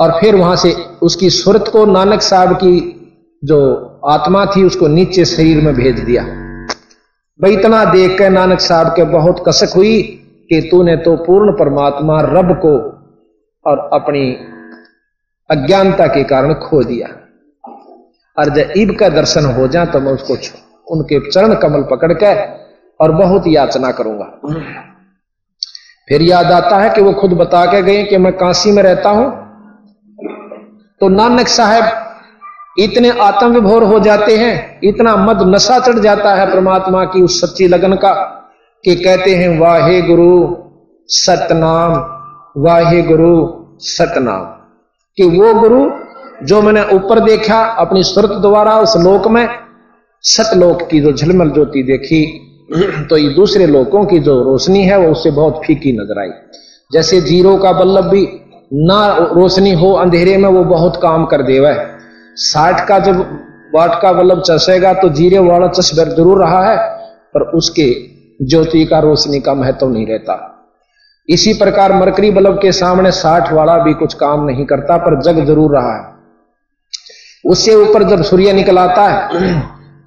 और 0.00 0.20
फिर 0.20 0.36
वहाँ 0.36 0.56
से 0.56 0.72
उसकी 1.02 1.30
सुरत 1.30 1.64
को 1.72 1.84
नानक 1.86 2.22
साहब 2.22 2.56
की 2.56 2.96
जो 3.44 3.58
आत्मा 4.06 4.46
थी, 4.46 4.64
उसको 4.64 4.88
नीचे 4.88 5.24
शरीर 5.24 5.56
में 5.56 5.74
भेज 5.74 6.00
दिया। 6.00 6.49
भाई, 7.40 7.52
इतना 7.52 7.84
देख 7.84 8.18
कर 8.18 8.30
नानक 8.30 8.60
साहब 8.60 8.88
के 8.88 9.04
बहुत 9.04 9.42
कसक 9.46 9.74
हुई 9.76 10.00
कि 10.50 10.60
तूने 10.70 10.96
तो 10.96 11.14
पूर्ण 11.16 11.52
परमात्मा 11.52 12.20
रब 12.22 12.52
को 12.56 12.72
और 13.66 13.78
अपनी 13.92 14.24
अज्ञानता 15.50 16.06
के 16.06 16.24
कारण 16.24 16.52
खो 16.54 16.82
दिया। 16.84 17.08
और 18.36 18.50
जब 18.50 18.72
ईब 18.76 18.96
का 19.00 19.08
दर्शन 19.08 19.44
हो 19.54 19.68
जा 19.68 19.84
तो 19.84 20.00
मैं 20.00 20.12
उसको 20.12 20.36
उनके 20.86 21.20
चरण 21.30 21.54
कमल 21.54 21.82
पकड़ 21.90 22.12
के 22.12 22.34
और 23.00 23.12
बहुत 23.12 23.46
याचना 23.46 23.90
करूँगा। 23.92 24.24
फिर 26.08 26.22
याद 26.22 26.52
आता 26.52 26.78
है 26.78 26.90
कि 26.90 27.00
वो 27.00 27.12
खुद 27.12 27.32
बता 27.32 27.64
के 27.66 27.82
गए 27.82 28.04
कि 28.04 28.16
मैं 28.16 28.32
काशी 28.32 28.72
में 28.72 28.82
रहता 28.82 29.10
हूँ। 29.10 29.26
तो 31.00 31.08
नानक 31.08 31.48
साहब 31.48 32.09
इतने 32.76 33.10
आत्म 33.20 33.46
विभोर 33.48 33.84
हो 33.84 33.98
जाते 34.00 34.36
हैं, 34.36 34.80
इतना 34.84 35.14
मद 35.16 35.42
नशा 35.54 35.78
चढ़ 35.78 35.98
जाता 35.98 36.34
है 36.34 36.46
परमात्मा 36.46 37.04
की 37.04 37.22
उस 37.22 37.40
सच्ची 37.40 37.66
लगन 37.68 37.94
का, 37.94 38.12
कि 38.84 38.94
कहते 38.94 39.34
हैं, 39.34 39.58
वाहे 39.58 40.00
गुरु, 40.02 40.56
सतनाम, 41.08 41.94
वाहे 42.56 43.02
गुरु, 43.02 43.32
सतनाम। 43.80 44.44
कि 45.18 45.24
वो 45.30 45.52
गुरु, 45.54 45.90
जो 46.46 46.60
मैंने 46.62 46.84
ऊपर 46.94 47.20
देखा, 47.20 47.60
अपनी 47.78 48.02
सुरत 48.04 48.30
द्वारा 48.42 48.78
उस 48.78 48.96
लोक 48.96 49.28
में, 49.28 49.48
सतलोक 50.24 50.88
की 50.90 51.00
जो 51.00 51.12
झलमल 51.12 51.50
ज्योति 51.50 51.82
देखी 51.82 52.46
तो 53.10 53.16
ये 53.16 53.28
दूसरे 53.28 53.66
लोकों 53.66 54.04
की 54.04 54.18
जो 54.18 54.42
रोशनी 54.42 54.82
है, 54.82 54.98
वो 54.98 55.10
उससे 55.12 55.30
बहुत 55.30 55.60
फीकी 55.64 55.92
नज़र 55.92 56.18
आई। 56.20 56.28
जैसे 56.90 57.20
ज़ीरो 57.20 57.56
का 57.56 57.72
बल्लभ 57.72 58.04
भी 58.04 58.26
ना 58.74 59.06
रोशनी 59.32 59.72
हो 59.72 59.92
अंधेरे 59.92 60.36
में, 60.36 60.48
वो 60.48 60.62
बहुत 60.66 60.96
काम 61.02 61.24
कर 61.26 61.42
देवा। 61.42 61.70
है 61.70 61.98
साठ 62.36 62.86
का 62.88 62.98
जब 63.00 63.18
वाट 63.74 64.00
का 64.02 64.12
बल्लभ 64.12 64.42
चसेगा 64.42 64.92
तो 64.94 65.08
जीरे 65.10 65.38
वाला 65.40 65.66
चश्बर 65.70 66.08
ज़रूर 66.10 66.38
रहा 66.38 66.64
है, 66.64 66.76
पर 67.34 67.42
उसके 67.52 67.88
ज्योति 68.40 68.84
का 68.84 68.98
रोशनी 69.00 69.40
का 69.40 69.54
महत्व 69.54 69.78
तो 69.78 69.88
नहीं 69.88 70.06
रहता। 70.06 70.46
इसी 71.28 71.52
प्रकार 71.54 71.92
मरकरी 71.94 72.30
बल्ब 72.30 72.58
के 72.62 72.72
सामने 72.74 73.10
साठ 73.12 73.52
वाला 73.52 73.76
भी 73.78 73.94
कुछ 73.94 74.14
काम 74.16 74.44
नहीं 74.44 74.64
करता, 74.66 74.96
पर 74.98 75.20
जग 75.22 75.44
ज़रूर 75.46 75.72
रहा 75.72 75.94
है। 75.94 76.08
उससे 77.44 77.74
ऊपर 77.76 78.02
जब 78.08 78.22
सूर्य 78.24 78.52
निकल 78.52 78.78
आता 78.78 79.04
है 79.04 79.58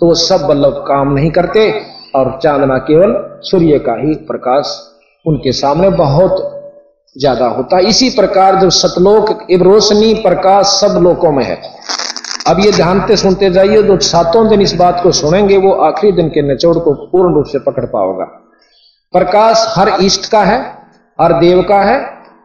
तो 0.01 0.05
वो 0.05 0.13
सब 0.17 0.45
बल्लभ 0.47 0.83
काम 0.88 1.13
नहीं 1.13 1.31
करते, 1.31 1.69
और 2.15 2.39
चांदना 2.43 2.77
केवल 2.88 3.13
सूर्य 3.43 3.79
का 3.79 3.93
ही 3.97 4.13
प्रकाश 4.25 4.79
उनके 5.25 5.51
सामने 5.53 5.89
बहुत 5.97 6.49
ज़्यादा 7.15 7.47
होता। 7.47 7.77
है 7.77 7.89
इसी 7.89 8.09
प्रकार 8.12 8.59
जब 8.62 8.69
सतलोक 8.71 9.47
रोशनी 9.62 10.13
प्रकाश 10.21 10.65
सब 10.75 10.99
लोकों 11.03 11.31
में 11.31 11.43
है। 11.45 11.62
अब 12.45 12.60
ये 12.60 12.71
ध्यानते 12.71 13.15
सुनते 13.17 13.49
जाइए 13.51 13.82
जो 13.84 13.97
सातों 14.01 14.47
दिन 14.49 14.62
इस 14.62 14.73
बात 14.75 14.99
को 15.03 15.12
सुनेंगे 15.12 15.58
वो 15.58 15.71
आखिरी 15.82 16.12
दिन 16.12 16.29
के 16.29 16.41
निचोड़ 16.41 16.77
को 16.77 16.93
पूर्ण 16.93 17.34
रूप 17.34 17.45
से 17.45 17.60
पकड़ 17.60 17.86
पाओगा। 17.86 18.23
प्रकाश 19.13 19.65
हर 19.75 19.89
इष्ट 20.01 20.29
का 20.32 20.41
है 20.43 20.58
हर 21.19 21.34
देव 21.39 21.62
का 21.62 21.79
है। 21.82 21.97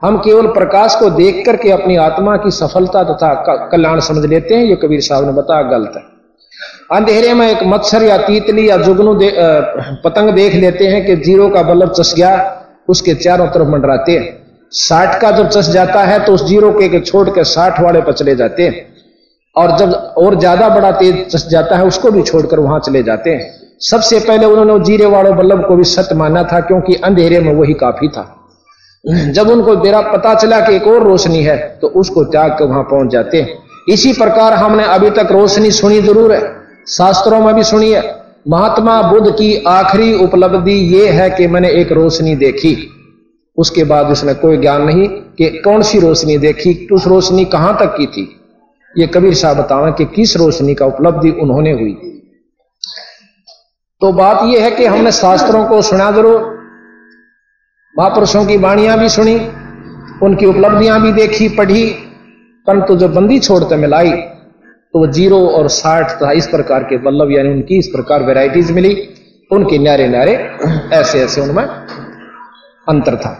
हम 0.03 0.19
केवल 0.19 0.47
प्रकाश 0.49 0.95
को 0.95 1.09
देख 1.13 1.45
करके 1.47 1.71
अपनी 1.73 1.97
आत्मा 1.99 2.37
की 2.37 2.51
सफलता 2.51 3.03
तथा 3.05 3.33
कल्याण 3.69 4.01
समझ 4.01 4.25
लेते 4.25 4.55
हैं 4.55 4.65
ये 4.65 4.77
कबीर 4.77 5.01
साहब 5.01 5.25
ने 5.27 5.33
बताया 5.33 5.63
गलत 5.71 5.93
है। 5.97 6.03
अंधेरे 6.93 7.33
में 7.35 7.47
एक 7.47 7.63
मच्छर 7.67 8.03
या 8.03 8.17
तीतली 8.19 8.69
या 8.69 8.77
जुगनू 8.79 9.15
दे, 9.15 9.33
पतंग 10.05 10.31
देख 10.35 10.55
लेते 10.57 10.87
हैं 10.87 11.05
कि 11.07 11.17
ज़ीरो 11.19 11.49
का 11.49 11.63
बल्ब 11.65 11.93
चस 11.93 12.15
गया 12.17 12.31
उसके 12.89 13.15
चारों 13.17 13.47
तरफ़ 13.49 13.69
मंडराते 13.69 14.13
हैं। 14.13 14.37
साठ 14.73 15.21
का 15.21 15.31
जब 15.31 15.49
चस 15.49 15.71
जाता 15.71 16.03
है 16.03 16.25
तो 16.25 16.33
उस 16.33 16.47
ज़ीरो 16.47 16.71
के 16.73 17.01
छोड़ 17.03 17.29
के 17.31 17.45
साठ 17.47 17.81
वाले 17.81 18.01
पर 18.03 18.13
चले 18.15 18.37
जाते 18.37 18.63
हैं। 18.63 18.87
और 19.59 19.77
जब 19.79 19.93
और 20.19 20.39
ज़्यादा 20.39 20.69
बड़ा 20.71 20.91
तेज 20.93 21.37
जाता 21.49 21.77
है, 21.77 21.85
उसको 21.85 22.11
भी 22.11 22.23
छोड़कर 22.23 22.61
वहाँ 22.61 22.81
चले 22.81 23.03
जाते 23.03 23.31
हैं। 23.31 23.57
सबसे 23.83 24.19
पहले 24.21 24.47
उन्होंने 24.47 24.85
जीरे 24.85 25.07
वाले 25.09 25.31
बल्लभ 25.33 25.65
को 25.69 25.77
भी 25.77 25.85
सत्य 25.87 26.15
माना 26.17 26.43
था, 26.45 26.61
क्योंकि 26.63 26.95
अंधेरे 27.05 27.41
में 27.41 27.55
वही 27.55 27.75
काफ़ी 27.77 28.09
था। 28.09 28.35
जब 29.05 29.49
उनको 29.49 29.77
मेरा 29.79 30.01
पता 30.03 30.35
चला 30.35 30.61
कि 30.61 30.75
एक 30.77 30.87
और 30.89 31.03
रोशनी 31.03 31.43
है 31.43 31.57
तो 31.83 31.89
उसको 31.97 32.25
त्याग 32.27 32.57
कर 32.59 32.65
वहाँ 32.67 32.83
पहुँच 32.85 33.11
जाते 33.11 33.41
हैं। 33.41 33.59
इसी 33.89 34.13
प्रकार 34.13 34.55
हमने 34.55 34.85
अभी 34.87 35.11
तक 35.13 35.29
रोशनी 35.33 35.71
सुनी 35.73 36.01
ज़रूर 36.03 36.33
है। 36.33 36.41
शास्त्रों 36.89 37.41
में 37.41 37.55
भी 37.55 37.63
सुनी 37.65 37.91
है, 37.93 38.03
महात्मा 38.49 39.01
बुद्ध 39.03 39.31
की 39.31 39.55
आखिरी 39.69 40.13
उपलब्धि 40.17 40.73
ये 40.95 41.09
है 41.11 41.29
कि 41.31 41.47
मैंने 41.47 41.71
एक 41.73 41.93
रोशनी 41.93 42.35
देखी। 42.37 42.77
उसके 43.59 43.85
बाद 43.85 44.11
उसने 44.11 44.35
कोई 44.37 44.57
ज्ञान 44.57 44.83
नहीं 44.83 45.09
कि 45.09 45.49
कौन 45.65 45.83
सी 45.83 45.99
रोशनी 46.01 46.37
देखी, 46.39 46.89
उस 46.93 47.07
रोशनी 47.07 47.45
कहाँ 47.47 47.77
तक 47.81 47.95
की 47.97 48.07
थी। 48.07 48.29
ये 48.99 49.07
कबीर 49.07 49.35
साहब 49.35 49.57
बतावा 49.57 49.91
कि 49.91 50.05
किस 50.15 50.37
रोशनी 50.37 50.75
का 50.75 50.87
उपलब्धि 50.87 51.31
उन्होंने 51.41 51.73
हुई 51.73 51.93
तो 54.03 54.13
बात 54.13 54.43
यह 54.45 54.65
है 54.65 54.71
कि 54.71 54.85
हमने 54.87 55.13
शास्त्रों 55.13 55.65
को 55.67 55.81
सुना 55.83 56.11
ज़रूर, 56.13 56.41
महापुरुषों 57.97 58.45
की 58.47 58.57
वाणियाँ 58.57 58.99
भी 58.99 59.09
सुनी, 59.09 59.35
उनकी 60.23 60.47
उपलब्धियाँ 60.47 61.01
भी 61.03 61.13
देखी, 61.13 61.49
पढ़ी, 61.49 61.85
परंतु 62.67 62.97
जो 62.97 63.09
बंदी 63.09 63.39
छोड़ते 63.41 63.77
मिलाई 63.77 64.11
तो 64.95 65.07
ज़ीरो 65.09 65.39
और 65.49 65.69
साठ 65.71 66.13
था 66.23 66.31
इस 66.33 66.47
प्रकार 66.47 66.85
के 66.85 66.97
बल्लभ 66.99 67.33
यानी 67.33 67.49
उनकी 67.49 67.79
इस 67.79 67.87
प्रकार 67.87 68.23
वेराइटीज 68.23 68.71
मिली, 68.73 68.95
उनके 69.51 69.79
न्यारे 69.79 70.09
न्यारे 70.09 70.35
ऐसे 70.95 71.21
ऐसे 71.21 71.41
उनमें 71.41 71.65
अंतर 71.65 73.17
था। 73.17 73.33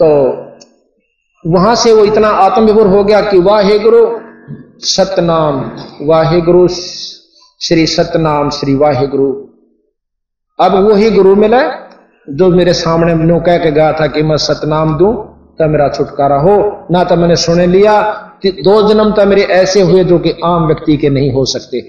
तो 0.00 0.08
वहाँ 1.44 1.74
से 1.74 1.92
वो 1.92 2.04
इतना 2.04 2.28
आत्मविभोर 2.28 2.86
हो 2.86 3.02
गया 3.04 3.20
कि 3.20 3.38
वाहे 3.38 3.78
गुरु 3.78 4.04
सतनाम 4.86 5.60
वाहे 6.02 6.40
गुरु 6.40 6.66
श्री 6.68 7.86
सतनाम, 7.86 8.50
श्री 8.50 8.74
वाहे 8.74 9.06
गुरु 9.06 9.32
अब 10.58 10.74
वही 10.84 11.10
गुरु 11.10 11.34
मिला, 11.36 11.60
जो 12.28 12.48
मेरे 12.48 12.72
सामने 12.74 13.14
नो 13.14 13.38
कह 13.40 13.58
के 13.58 13.70
गया 13.70 13.92
था 13.92 14.06
कि 14.06 14.22
मैं 14.22 14.36
सतनाम 14.36 14.96
दू 14.98 15.12
तो 15.58 15.68
मेरा 15.68 15.88
छुटकारा 15.88 16.36
हो। 16.36 16.56
ना 16.90 17.04
तो 17.04 17.16
मैंने 17.16 17.36
सुने 17.36 17.66
लिया 17.66 18.00
कि 18.42 18.50
दो 18.52 18.80
जन्म 18.88 19.12
तो 19.12 19.26
मेरे 19.26 19.42
ऐसे 19.42 19.80
हुए 19.80 20.04
जो 20.04 20.18
कि 20.18 20.34
आम 20.44 20.66
व्यक्ति 20.66 20.96
के 20.96 21.10
नहीं 21.10 21.32
हो 21.32 21.44
सकते। 21.44 21.80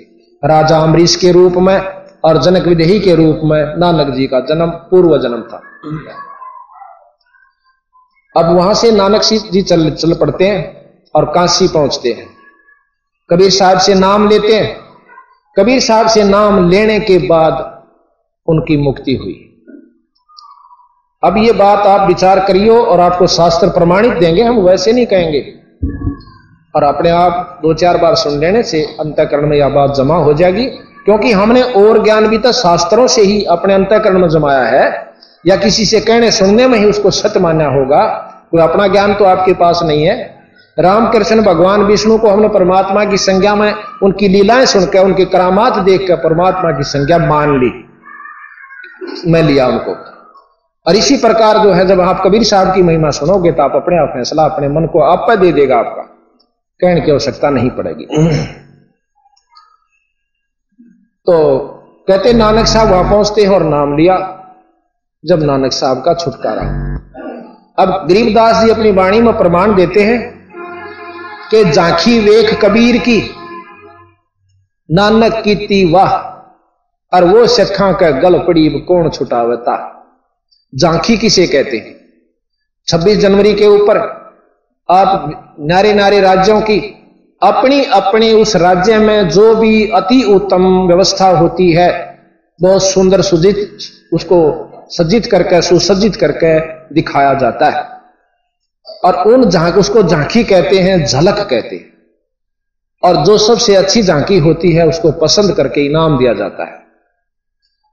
राजा 0.43 0.77
अमरीश 0.79 1.15
के 1.15 1.31
रूप 1.31 1.53
में 1.57 1.77
और 2.23 2.41
जनक 2.41 2.67
विदेही 2.67 2.99
के 2.99 3.15
रूप 3.15 3.41
में, 3.43 3.75
नानक 3.77 4.13
जी 4.15 4.27
का 4.27 4.39
जन्म 4.39 4.69
पूर्व 4.91 5.17
जन्म 5.17 5.41
था। 5.41 5.61
अब 8.35 8.55
वहाँ 8.57 8.73
से 8.73 8.91
नानक 8.91 9.21
जी 9.23 9.61
चल 9.61 9.89
चल 9.89 10.13
पड़ते 10.13 10.47
हैं 10.47 10.91
और 11.15 11.25
काशी 11.25 11.67
पहुँचते 11.67 12.09
हैं। 12.09 12.27
कबीर 13.29 13.49
साहब 13.49 13.77
से 13.77 13.93
नाम 13.93 14.29
लेते 14.29 14.55
हैं। 14.55 14.75
कबीर 15.59 15.79
साहब 15.79 16.07
से 16.07 16.23
नाम 16.23 16.69
लेने 16.69 16.99
के 16.99 17.17
बाद 17.17 17.83
उनकी 18.47 18.77
मुक्ति 18.77 19.15
हुई। 19.15 19.41
अब 21.23 21.37
ये 21.37 21.51
बात 21.51 21.79
आप 21.79 22.07
विचार 22.07 22.39
करियो 22.39 22.83
और 22.83 22.99
आपको 22.99 23.27
शास्त्र 23.27 23.67
प्रमाणित 23.67 24.13
देंगे, 24.13 24.43
हम 24.43 24.57
वैसे 24.57 24.93
नहीं 24.93 25.05
कहेंगे। 25.05 25.39
और 26.75 26.83
अपने 26.83 27.09
आप 27.09 27.59
दो 27.63 27.73
चार 27.73 27.97
बार 27.97 28.15
सुन 28.15 28.39
लेने 28.39 28.63
से 28.63 28.83
अंतकरण 28.99 29.47
में 29.47 29.57
यह 29.57 29.69
बात 29.69 29.95
जमा 29.95 30.15
हो 30.15 30.33
जाएगी, 30.33 30.65
क्योंकि 31.05 31.31
हमने 31.31 31.61
और 31.61 32.03
ज्ञान 32.03 32.27
भी 32.27 32.37
तो 32.37 32.51
शास्त्रों 32.51 33.07
से 33.07 33.21
ही 33.21 33.43
अपने 33.43 33.73
अंतकरण 33.73 34.19
में 34.19 34.29
जमाया 34.29 34.63
है, 34.63 35.13
या 35.47 35.55
किसी 35.55 35.85
से 35.85 35.99
कहने 35.99 36.31
सुनने 36.31 36.67
में 36.67 36.79
ही 36.79 36.85
उसको 36.85 37.11
सत्य 37.11 37.39
मानना 37.39 37.65
होगा। 37.65 38.24
कोई 38.51 38.61
अपना 38.61 38.87
ज्ञान 38.87 39.13
तो 39.13 39.25
आपके 39.25 39.53
पास 39.53 39.79
नहीं 39.83 40.03
है। 40.03 40.35
रामकृष्ण 40.79 41.43
भगवान 41.43 41.81
विष्णु 41.81 42.17
को 42.17 42.29
हमने 42.29 42.47
परमात्मा 42.47 43.05
की 43.05 43.17
संज्ञा 43.17 43.55
में 43.55 43.73
उनकी 44.03 44.27
लीलाएँ 44.27 44.65
सुनकर, 44.65 44.99
उनकी 44.99 45.25
करामात 45.25 45.77
देखकर 45.77 46.15
परमात्मा 46.15 46.71
की 46.71 46.83
संज्ञा 46.83 47.17
मान 47.17 47.59
ली। 47.59 47.85
मैं 49.31 49.43
लिया 49.43 49.67
उनको। 49.67 49.91
और 50.87 50.95
इसी 50.95 51.17
प्रकार 51.17 51.57
जो 51.57 51.73
है, 51.73 51.85
जब 51.85 52.01
आप 52.01 52.23
कबीर 52.25 52.43
साहब 52.43 52.75
की 52.75 52.81
महिमा 52.83 53.09
सुनोगे 53.09 53.51
तो 53.51 53.63
आप 53.63 53.71
अपने 53.75 53.97
आप 53.97 54.09
फैसला 54.13 54.43
अपने 54.43 54.67
मन 54.67 54.85
को 54.85 55.01
आप 55.01 55.25
पर 55.27 55.35
दे 55.35 55.51
देगा 55.51 55.77
आपका। 55.77 56.01
कहने 56.81 57.01
की 57.01 57.11
आवश्यकता 57.11 57.49
नहीं 57.49 57.69
पड़ेगी। 57.69 58.05
तो 61.25 61.59
कहते 62.07 62.33
नानक 62.33 62.65
साहब, 62.65 62.89
वहाँ 62.89 63.03
पहुँचते 63.03 63.41
हैं 63.41 63.49
और 63.49 63.63
नाम 63.63 63.97
लिया। 63.97 64.41
जब 65.25 65.43
नानक 65.43 65.71
साहब 65.71 65.97
का 65.97 66.13
छुटकारा। 66.13 66.61
अब 67.77 67.89
गरीबदास 68.09 68.63
जी 68.63 68.69
अपनी 68.69 68.91
वाणी 68.91 69.19
में 69.21 69.37
प्रमाण 69.37 69.75
देते 69.75 70.03
हैं 70.03 70.19
कि 71.51 71.63
झांकी 71.63 72.19
वेख 72.19 72.53
कबीर 72.61 72.97
की, 72.97 73.19
नानक 74.89 75.41
की 75.43 75.55
ती 75.55 75.91
वाह, 75.91 76.13
और 77.11 77.23
वो 77.23 77.45
सखा 77.47 77.91
का 77.91 78.09
गल 78.11 78.37
पड़ी 78.39 78.69
कौन 78.79 79.09
छुटावता। 79.09 79.75
झांकी 80.73 81.17
किसे 81.17 81.47
कहते 81.47 81.77
हैं? 81.77 81.95
26 82.87 83.17
जनवरी 83.17 83.53
के 83.53 83.67
ऊपर 83.67 83.97
आप 84.89 85.55
नारे 85.59 85.93
नारे 85.93 86.21
राज्यों 86.21 86.61
की, 86.61 86.79
अपनी 87.41 87.83
अपनी 87.83 88.33
उस 88.33 88.55
राज्य 88.55 88.97
में 88.97 89.29
जो 89.29 89.55
भी 89.55 89.87
अति 89.89 90.23
उत्तम 90.23 90.65
व्यवस्था 90.87 91.29
होती 91.29 91.71
है, 91.71 92.19
बहुत 92.59 92.83
सुंदर 92.83 93.21
सुजित 93.21 93.77
उसको 94.13 94.41
सज्जित 94.89 95.25
करके, 95.25 95.61
सुसज्जित 95.61 96.15
करके 96.15 96.59
दिखाया 96.95 97.33
जाता 97.33 97.69
है। 97.69 97.95
और 99.05 99.33
उन 99.33 99.49
झाँक, 99.49 99.77
उसको 99.77 100.03
झांकी 100.03 100.43
कहते 100.43 100.79
हैं, 100.79 101.05
झलक 101.05 101.47
कहते 101.49 101.75
हैं। 101.75 101.95
और 103.03 103.25
जो 103.25 103.37
सबसे 103.37 103.75
अच्छी 103.75 104.01
झांकी 104.01 104.37
होती 104.37 104.71
है, 104.71 104.87
उसको 104.87 105.11
पसंद 105.11 105.51
करके 105.51 105.85
इनाम 105.85 106.17
दिया 106.17 106.33
जाता 106.33 106.63
है। 106.63 106.85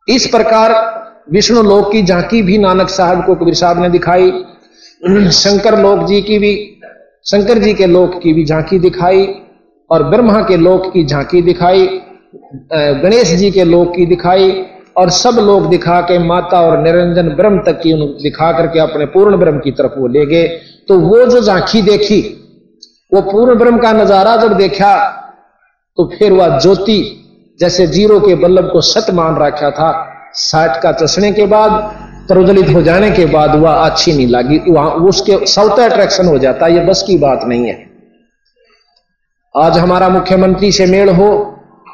इस 0.08 0.26
प्रकार 0.26 1.02
विष्णु 1.30 1.62
लोक 1.62 1.92
की 1.92 2.02
झांकी 2.02 2.42
भी 2.42 2.58
नानक 2.58 2.88
साहब 2.88 3.26
को 3.26 3.34
कबीर 3.34 3.54
साहब 3.54 3.82
ने 3.82 3.88
दिखाई। 3.88 4.30
शंकर 5.30 5.78
लोक 5.78 6.06
जी 6.06 6.22
की 6.22 6.38
भी, 6.38 6.80
शंकर 7.26 7.58
जी 7.58 7.74
के 7.74 7.86
लोक 7.86 8.22
की 8.22 8.32
भी 8.32 8.44
झांकी 8.44 8.78
दिखाई 8.78 9.34
और 9.90 10.02
ब्रह्मा 10.02 10.42
के 10.42 10.56
लोक 10.56 10.92
की 10.92 11.04
झांकी 11.04 11.42
दिखाई 11.42 12.00
गणेश 12.72 13.28
जी 13.28 13.50
के 13.50 13.64
लोक 13.64 13.96
की 13.96 14.06
दिखाई। 14.06 14.66
और 14.96 15.10
सब 15.12 15.38
लोग 15.40 15.68
दिखा 15.70 16.00
के 16.02 16.18
माता 16.20 16.60
और 16.60 16.78
निरंजन 16.82 17.28
ब्रह्म 17.36 17.58
तक 17.62 17.80
की 17.80 17.92
दिखा 18.22 18.50
करके 18.52 18.78
अपने 18.80 19.06
पूर्ण 19.08 19.36
ब्रह्म 19.36 19.58
की 19.58 19.70
तरफ़ 19.72 19.98
वो 19.98 20.06
ले 20.08 20.24
गए। 20.26 20.46
तो 20.88 20.98
वो 21.00 21.24
जो 21.26 21.40
झांकी 21.42 21.82
देखी, 21.82 22.20
वो 23.12 23.20
पूर्ण 23.22 23.54
ब्रह्म 23.58 23.78
का 23.78 23.92
नज़ारा 23.94 24.36
जब 24.38 24.56
देखा 24.56 24.94
तो 25.98 26.04
फिर 26.08 26.32
वह 26.32 26.58
ज्योति 26.58 27.00
जैसे 27.60 27.86
ज़ीरो 27.88 28.18
के 28.20 28.34
बल्लभ 28.36 28.68
को 28.72 28.80
सत 28.82 29.10
मान 29.14 29.36
रखा 29.38 29.70
था। 29.72 29.90
साठ 30.34 30.82
का 30.82 30.92
चसने 30.94 31.32
के 31.32 31.46
बाद, 31.46 31.72
प्रज्वलित 32.28 32.68
हो 32.74 32.82
जाने 32.82 33.10
के 33.10 33.24
बाद 33.26 33.54
वह 33.56 33.72
अच्छी 33.72 34.12
नहीं 34.12 34.26
लगी। 34.28 34.58
वहाँ 34.68 34.90
उसके 35.08 35.36
सौता 35.46 35.84
अट्रैक्शन 35.84 36.26
हो 36.26 36.38
जाता, 36.38 36.66
ये 36.68 36.84
बस 36.86 37.02
की 37.06 37.16
बात 37.18 37.44
नहीं 37.44 37.66
है। 37.66 37.74
आज 39.54 39.78
हमारा 39.78 40.08
मुख्यमंत्री 40.10 40.70
से 40.72 40.86
मेल 40.86 41.08
हो 41.10 41.28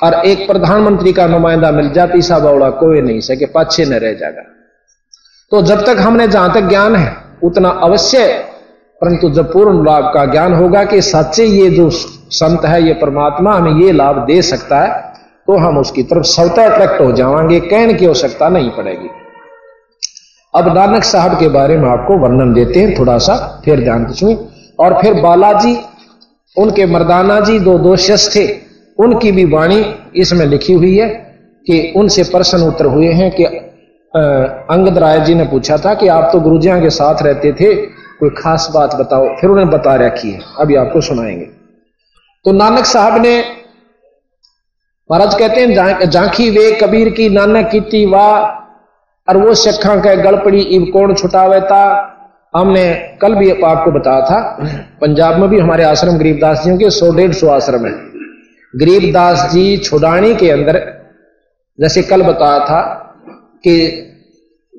और 0.02 0.14
एक 0.14 0.46
प्रधानमंत्री 0.46 1.12
का 1.12 1.26
नुमाइंदा 1.26 1.70
मिल 1.70 1.92
जाती 1.92 2.22
सा 2.22 2.38
बौड़ा 2.38 2.70
कोई 2.70 3.00
नहीं, 3.00 3.20
सके 3.20 3.46
पाछे 3.46 3.84
न 3.84 3.92
रह 3.92 4.12
जाएगा। 4.12 4.42
तो 5.50 5.62
जब 5.62 5.86
तक 5.86 5.96
हमने 5.98 6.28
जहाँ 6.28 6.54
तक 6.54 6.60
ज्ञान 6.60 6.96
है, 6.96 7.16
उतना 7.44 7.68
अवश्य 7.68 8.44
परंतु 9.00 9.30
जब 9.30 9.52
पूर्ण 9.52 9.86
लाभ 9.86 10.04
का 10.14 10.24
ज्ञान 10.24 10.54
होगा 10.54 10.84
कि 10.84 11.02
सच्चे 11.02 11.44
ये 11.44 11.70
जो 11.70 11.90
संत 11.90 12.64
है, 12.64 12.82
ये 12.82 12.92
परमात्मा 12.92 13.54
हमें 13.54 13.82
ये 13.82 13.92
लाभ 13.92 14.24
दे 14.26 14.42
सकता 14.42 14.80
है 14.80 15.08
तो 15.46 15.56
हम 15.56 15.78
उसकी 15.78 16.02
तरफ़ 16.02 16.22
स्वतः 16.22 16.70
अट्रैक्ट 16.70 17.00
हो 17.00 17.12
जाएँगे। 17.12 17.60
कहने 17.60 17.94
की 17.94 18.06
आवश्यकता 18.06 18.48
नहीं 18.48 18.70
पड़ेगी। 18.70 19.08
अब 20.54 20.74
नानक 20.74 21.04
साहब 21.04 21.38
के 21.40 21.48
बारे 21.48 21.76
में 21.76 21.88
आपको 21.90 22.18
वर्णन 22.18 22.54
देते 22.54 22.80
हैं 22.80 22.98
थोड़ा 22.98 23.18
सा 23.18 23.62
फिर 23.64 23.80
ध्यान 23.80 24.12
सुनिए। 24.12 24.48
और 24.78 25.02
फिर 25.02 25.14
बालाजी, 25.14 25.80
उनके 26.58 26.86
मर्दाना 26.86 27.40
जी 27.40 27.58
दो 27.58 27.78
दोषस 27.78 28.32
थे। 28.36 28.67
उनकी 28.98 29.32
भी 29.32 29.44
वाणी 29.44 29.84
इसमें 30.16 30.44
लिखी 30.46 30.72
हुई 30.72 30.96
है 30.96 31.08
कि 31.66 31.92
उनसे 31.96 32.22
प्रश्न 32.22 32.62
उत्तर 32.62 32.86
हुए 32.86 33.12
हैं 33.12 33.30
कि 33.30 33.44
अंगद 34.70 34.98
राय 34.98 35.20
जी 35.20 35.34
ने 35.34 35.44
पूछा 35.44 35.76
था 35.76 35.94
कि 35.94 36.08
आप 36.08 36.28
तो 36.32 36.40
गुरुजिया 36.40 36.80
के 36.80 36.90
साथ 36.90 37.22
रहते 37.22 37.52
थे, 37.52 37.74
कोई 37.74 38.30
खास 38.38 38.68
बात 38.74 38.94
बताओ। 38.94 39.28
फिर 39.40 39.50
उन्हें 39.50 39.68
बता 39.70 39.94
रखी 39.96 40.30
है। 40.30 40.40
अभी 40.60 40.76
आपको 40.76 41.00
सुनाएँगे। 41.00 41.44
तो 42.44 42.52
नानक 42.52 42.84
साहब 42.84 43.20
ने, 43.22 43.38
महाराज 45.10 45.34
कहते 45.34 45.60
हैं 45.60 46.10
झांकी 46.10 46.48
वे 46.50 46.70
कबीर 46.72 47.08
की 47.10 47.28
नानक 47.28 47.70
की 47.90 48.04
वाह 48.06 48.36
और 49.28 49.36
वो 49.36 49.54
शखा 49.54 49.94
के 49.96 50.16
गड़पड़ी 50.16 50.60
इब 50.60 50.90
कौन 50.92 51.14
छुटावे 51.14 51.60
था 51.60 51.84
हमने 52.54 52.84
कल 53.22 53.34
भी 53.34 53.50
आपको 53.50 53.90
बताया 53.90 54.20
था। 54.20 54.40
पंजाब 55.00 55.38
में 55.38 55.48
भी 55.50 55.58
हमारे 55.60 55.84
आश्रम 55.84 56.18
गरीबदास 56.18 56.64
जी 56.64 56.76
के 56.78 56.90
सौ 56.90 57.10
डेढ़ 57.14 57.32
सौ 57.32 57.48
आश्रम 57.48 57.86
है। 57.86 57.92
गरीबदास 58.76 59.50
जी 59.52 59.76
छुड़ानी 59.76 60.34
के 60.34 60.50
अंदर, 60.50 61.02
जैसे 61.80 62.02
कल 62.02 62.22
बताया 62.22 62.58
था 62.58 62.80
कि 63.66 64.04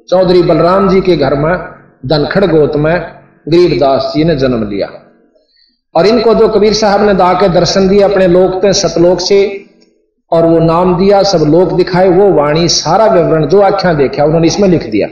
चौधरी 0.10 0.42
बलराम 0.42 0.90
जी 0.90 1.02
के 1.02 1.18
घर 1.18 1.36
में, 1.36 1.58
धनखड़ 2.06 2.46
गोत 2.46 2.76
में 2.76 3.02
गरीबदास 3.50 4.14
जी 4.16 4.24
ने 4.24 4.36
जन्म 4.36 4.70
लिया। 4.70 4.88
और 5.96 6.06
इनको 6.06 6.34
जो 6.34 6.48
कबीर 6.48 6.74
साहब 6.74 7.06
ने 7.06 7.14
दा 7.14 7.34
के 7.34 7.50
दर्शन 7.50 7.88
दिए 7.88 8.02
अपने 8.02 8.28
लोक 8.28 8.64
थे 8.64 8.74
सतलोक 8.74 9.20
से, 9.20 9.66
और 10.32 10.46
वो 10.46 10.60
नाम 10.60 10.98
दिया, 10.98 11.24
सब 11.24 11.38
लोक 11.38 11.74
दिखाए, 11.74 12.10
वो 12.10 12.34
वाणी, 12.34 12.68
सारा 12.68 13.06
विवरण 13.06 13.46
जो 13.46 13.62
आख्या 13.62 13.94
देखा, 13.94 14.24
उन्होंने 14.24 14.48
इसमें 14.48 14.70
लिख 14.70 14.90
दिया। 14.90 15.08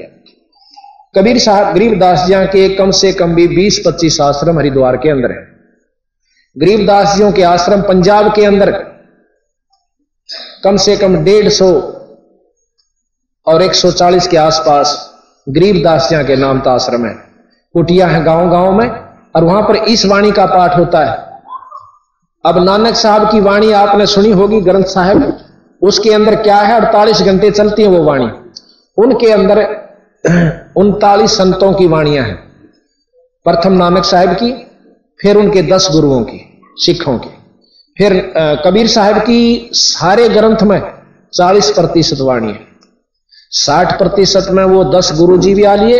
कबीर 1.15 1.39
साहब, 1.39 1.73
गरीबदास 1.73 2.25
जी 2.25 2.33
के 2.33 2.75
कम 2.75 2.91
से 2.91 3.13
कम 3.13 3.35
भी 3.35 3.47
बीस 3.47 3.83
पच्चीस 3.87 4.21
आश्रम 4.21 4.59
हरिद्वार 4.59 4.97
के 4.97 5.09
अंदर 5.09 5.31
है। 5.31 5.56
गरीबदास 6.57 7.15
जियों 7.15 7.31
के 7.31 7.43
आश्रम 7.43 7.81
पंजाब 7.81 8.33
के 8.33 8.45
अंदर 8.45 8.71
कम 10.63 10.77
से 10.77 10.97
कम 10.97 11.17
डेढ़ 11.23 11.49
सौ 11.49 11.73
और 13.47 13.61
एक 13.61 13.75
सौ 13.75 13.91
चालीस 13.91 14.27
के 14.27 14.37
आसपास 14.37 15.15
गरीबदास 15.49 16.09
जिया 16.09 16.23
के 16.23 16.35
नाम 16.35 16.59
का 16.59 16.71
आश्रम 16.71 17.05
है। 17.05 17.13
कुटिया 17.73 18.07
है 18.07 18.23
गाँव 18.23 18.49
गाँव 18.49 18.71
में 18.71 18.89
और 19.35 19.43
वहाँ 19.43 19.61
पर 19.61 19.75
इस 19.75 20.05
वाणी 20.05 20.31
का 20.31 20.45
पाठ 20.45 20.77
होता 20.77 20.99
है। 20.99 21.41
अब 22.45 22.63
नानक 22.63 22.95
साहब 22.95 23.31
की 23.31 23.39
वाणी 23.39 23.71
आपने 23.71 24.05
सुनी 24.05 24.31
होगी, 24.31 24.61
ग्रंथ 24.61 24.83
साहब। 24.83 25.39
उसके 25.81 26.09
अंदर 26.09 26.35
क्या 26.35 26.57
है? 26.57 26.81
अड़तालीस 26.81 27.21
घंटे 27.21 27.51
चलती 27.51 27.81
है 27.81 27.89
वो 27.89 28.03
वाणी। 28.03 28.31
उनके 28.97 29.31
अंदर 29.31 29.65
उनतालीस 30.75 31.37
संतों 31.37 31.73
की 31.73 31.87
वाणियाँ 31.87 32.25
हैं। 32.25 32.35
प्रथम 33.45 33.73
नानक 33.73 34.03
साहब 34.03 34.33
की, 34.33 34.67
फिर 35.21 35.37
उनके 35.37 35.61
दस 35.61 35.89
गुरुओं 35.91 36.23
की। 36.23 36.46
सिखों 36.77 37.17
के 37.17 37.29
फिर 37.97 38.13
कबीर 38.65 38.87
साहब 38.87 39.17
की 39.19 39.69
सारे 39.73 40.27
ग्रंथ 40.29 40.63
में 40.63 40.81
चालीस 41.33 41.69
प्रतिशत 41.71 42.21
वाणी 42.21 42.51
है। 42.51 42.65
साठ 43.51 43.97
प्रतिशत 43.97 44.47
में 44.51 44.63
वो 44.65 44.83
दस 44.91 45.11
गुरु 45.17 45.37
जी 45.37 45.53
भी 45.55 45.63
आ 45.63 45.75
लिए 45.75 45.99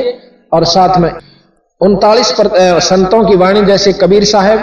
और 0.52 0.66
साथ 0.66 0.98
में 1.00 1.12
उनतालीस 1.82 2.34
संतों 2.84 3.24
की 3.26 3.36
वाणी 3.36 3.62
जैसे 3.66 3.94
कबीर 3.94 4.24
साहब, 4.26 4.60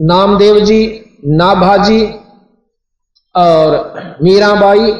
नामदेव 0.00 0.60
जी 0.60 0.80
नाभाजी 1.26 2.02
और 3.34 4.16
मीराबाई 4.22 4.90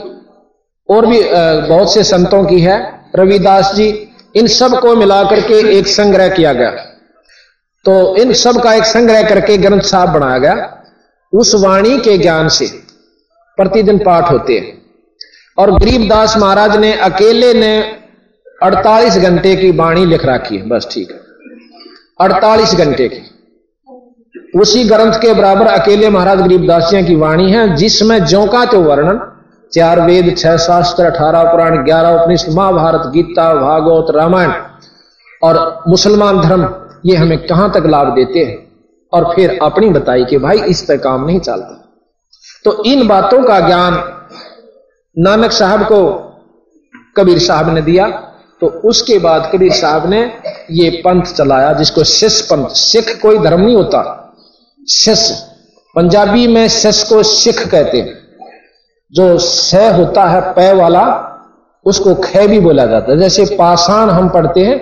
और 0.89 1.07
भी 1.07 1.21
बहुत 1.69 1.93
से 1.95 2.03
संतों 2.05 2.45
की 2.45 2.61
है, 2.61 2.77
रविदास 3.17 3.75
जी, 3.75 3.89
इन 4.37 4.47
सबको 4.49 4.95
मिलाकर 4.97 5.41
के 5.41 5.61
एक 5.79 5.87
संग्रह 5.89 6.29
किया 6.29 6.53
गया। 6.53 6.71
तो 7.87 8.17
इन 8.17 8.33
सब 8.33 8.63
का 8.63 8.75
एक 8.75 8.85
संग्रह 8.85 9.23
करके 9.23 9.57
ग्रंथ 9.57 9.81
साहब 9.81 10.09
बनाया 10.09 10.39
गया। 10.39 10.85
उस 11.33 11.55
वाणी 11.55 11.99
के 11.99 12.19
ज्ञान 12.19 12.49
से 12.49 12.67
प्रतिदिन 13.57 13.99
पाठ 13.99 14.31
होते 14.31 14.53
हैं। 14.53 14.83
और 15.59 15.79
गरीबदास 15.79 16.37
महाराज 16.37 16.77
ने 16.77 16.93
अकेले 16.93 17.55
ने 17.55 17.99
48 18.63 19.19
घंटे 19.19 19.57
की 19.57 19.71
वाणी 19.71 20.05
लिख 20.05 20.25
रखी 20.25 20.57
है। 20.57 20.69
बस 20.69 20.89
ठीक 20.91 21.11
है। 21.11 21.21
48 22.21 22.75
घंटे 22.75 23.09
की। 23.09 23.33
उसी 24.61 24.85
ग्रंथ 24.85 25.13
के 25.13 25.35
बराबर 25.35 25.67
अकेले 25.67 26.09
महाराज 26.09 26.41
गरीबदास 26.41 26.91
की 26.95 27.15
वाणी 27.15 27.51
है, 27.51 27.77
जिसमें 27.77 28.25
जो 28.25 28.47
का 28.47 28.65
तो 28.65 28.81
वर्णन, 28.81 29.43
चार 29.73 30.01
वेद, 30.01 30.35
छह 30.39 30.57
शास्त्र, 30.57 31.05
अठारह 31.05 31.43
पुराण, 31.43 31.85
ग्यारह 31.85 32.09
उपनिषद 32.09 32.53
महाभारत, 32.53 33.03
गीता, 33.07 33.55
भागवत, 33.55 34.07
रामायण 34.11 34.53
और 35.43 35.83
मुसलमान 35.89 36.41
धर्म 36.41 36.83
ये 37.07 37.17
हमें 37.17 37.47
कहाँ 37.47 37.71
तक 37.71 37.83
लाभ 37.87 38.15
देते 38.15 38.39
हैं? 38.39 38.67
और 39.13 39.35
फिर 39.35 39.59
अपनी 39.63 39.89
बताई 39.89 40.25
कि 40.25 40.39
भाई, 40.39 40.59
इस 40.59 40.83
पर 40.83 40.97
काम 40.97 41.25
नहीं 41.25 41.41
चलता। 41.41 41.83
तो 42.65 42.85
इन 42.85 43.09
बातों 43.09 43.45
का 43.45 43.61
ज्ञान 43.61 44.05
नानक 45.19 45.53
साहब 45.53 45.83
को 45.83 46.23
कबीर 47.17 47.39
साहब 47.39 47.75
ने 47.75 47.83
दिया। 47.83 48.09
तो 48.61 48.67
उसके 48.67 49.19
बाद 49.19 49.51
कबीर 49.55 49.73
साहब 49.73 50.11
ने 50.11 50.33
ये 50.71 50.91
पंथ 50.91 51.23
चलाया, 51.23 51.73
जिसको 51.73 52.05
शिष 52.05 52.41
पंथ, 52.41 52.67
सिख 52.67 53.23
कोई 53.23 53.39
धर्म 53.39 53.61
नहीं 53.61 53.77
होता। 53.77 54.35
शिष 54.89 55.31
पंजाबी 55.97 56.47
में 56.47 56.69
शिष 56.69 57.03
को 57.03 57.23
सिख 57.23 57.69
कहते 57.69 57.99
हैं। 57.99 58.19
जो 59.13 59.39
स 59.39 59.75
होता 59.75 60.25
है, 60.25 60.41
पै 60.41 60.73
वाला, 60.73 61.23
उसको 61.85 62.15
ख 62.15 62.37
भी 62.37 62.61
बोला 62.61 62.87
जाता 62.87 63.13
है। 63.13 63.19
जैसे 63.19 63.45
पाषाण 63.45 64.11
हम 64.11 64.29
पढ़ते 64.29 64.61
हैं 64.61 64.79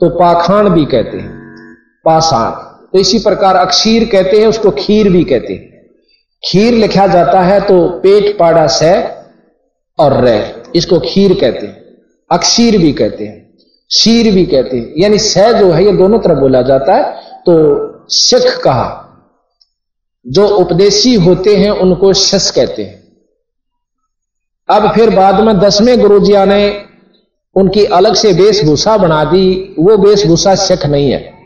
तो 0.00 0.08
पाखान 0.08 0.68
भी 0.68 0.84
कहते 0.84 1.16
हैं। 1.16 1.39
पाषाण। 2.04 2.50
तो 2.92 2.98
इसी 2.98 3.18
प्रकार 3.18 3.56
अक्षीर 3.56 4.04
कहते 4.04 4.40
हैं, 4.40 4.46
उसको 4.46 4.70
खीर 4.70 5.10
भी 5.10 5.24
कहते 5.24 5.52
हैं। 5.52 5.68
खीर 6.42 6.74
लिखा 6.74 7.06
जाता 7.06 7.40
है 7.40 7.60
तो 7.60 7.88
पेट, 8.00 8.36
पाड़ा, 8.38 8.66
स 8.68 8.82
और 9.98 10.20
रे, 10.24 10.62
इसको 10.74 10.98
खीर 11.00 11.32
कहते 11.40 11.66
हैं। 11.66 11.76
अक्षीर 12.30 12.78
भी 12.78 12.92
कहते 12.92 13.24
हैं 13.24 13.38
शीर 13.90 14.32
भी 14.34 14.44
कहते 14.46 14.76
हैं। 14.76 14.92
यानी 14.98 15.18
स 15.18 15.38
जो 15.54 15.70
है, 15.72 15.84
ये 15.84 15.92
दोनों 15.92 16.18
तरफ़ 16.18 16.38
बोला 16.38 16.62
जाता 16.62 16.94
है 16.94 17.02
तो 17.46 18.06
सिख 18.08 18.56
कहा, 18.56 19.06
जो 20.26 20.46
उपदेशी 20.48 21.14
होते 21.14 21.56
हैं, 21.56 21.70
उनको 21.70 22.12
शस 22.12 22.50
कहते 22.50 22.82
हैं। 22.82 22.98
अब 24.68 24.92
फिर 24.92 25.10
बाद 25.10 25.40
में 25.40 25.58
दसवें 25.58 25.98
गुरुजिया 26.00 26.44
ने 26.44 26.86
उनकी 27.56 27.84
अलग 27.84 28.14
से 28.14 28.32
वेशभूषा 28.32 28.96
बना 28.96 29.24
दी, 29.24 29.74
वो 29.78 29.96
वेशभूषा 29.98 30.54
शख 30.54 30.86
नहीं 30.86 31.10
है। 31.10 31.39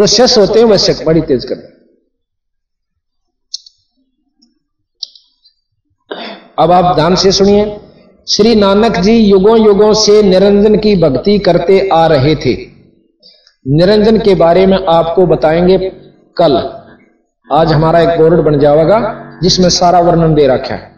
जो 0.00 0.06
शस 0.06 0.38
होते 0.38 0.58
हैं 0.58 0.66
वह 0.66 0.76
शक 0.76 1.04
बड़ी 1.04 1.20
तेज 1.20 1.44
कर 1.44 1.54
अब 6.58 6.72
आप 6.72 6.94
ध्यान 6.94 7.14
से 7.14 7.32
सुनिए। 7.32 7.80
श्री 8.28 8.54
नानक 8.54 8.96
जी 8.96 9.12
युगों 9.12 9.66
युगों 9.66 9.92
से 9.94 10.22
निरंजन 10.22 10.76
की 10.76 10.96
भक्ति 10.96 11.38
करते 11.38 11.88
आ 11.92 12.06
रहे 12.06 12.34
थे। 12.34 12.54
निरंजन 13.68 14.18
के 14.18 14.34
बारे 14.34 14.66
में 14.66 14.86
आपको 14.88 15.26
बताएँगे 15.26 15.78
कल। 16.36 16.56
आज 17.52 17.72
हमारा 17.72 18.00
एक 18.00 18.20
बोर्ड 18.20 18.40
बन 18.40 18.58
जाएगा, 18.58 18.98
जिसमें 19.42 19.68
सारा 19.68 20.00
वर्णन 20.00 20.34
दे 20.34 20.46
रखा 20.46 20.74
है। 20.74 20.92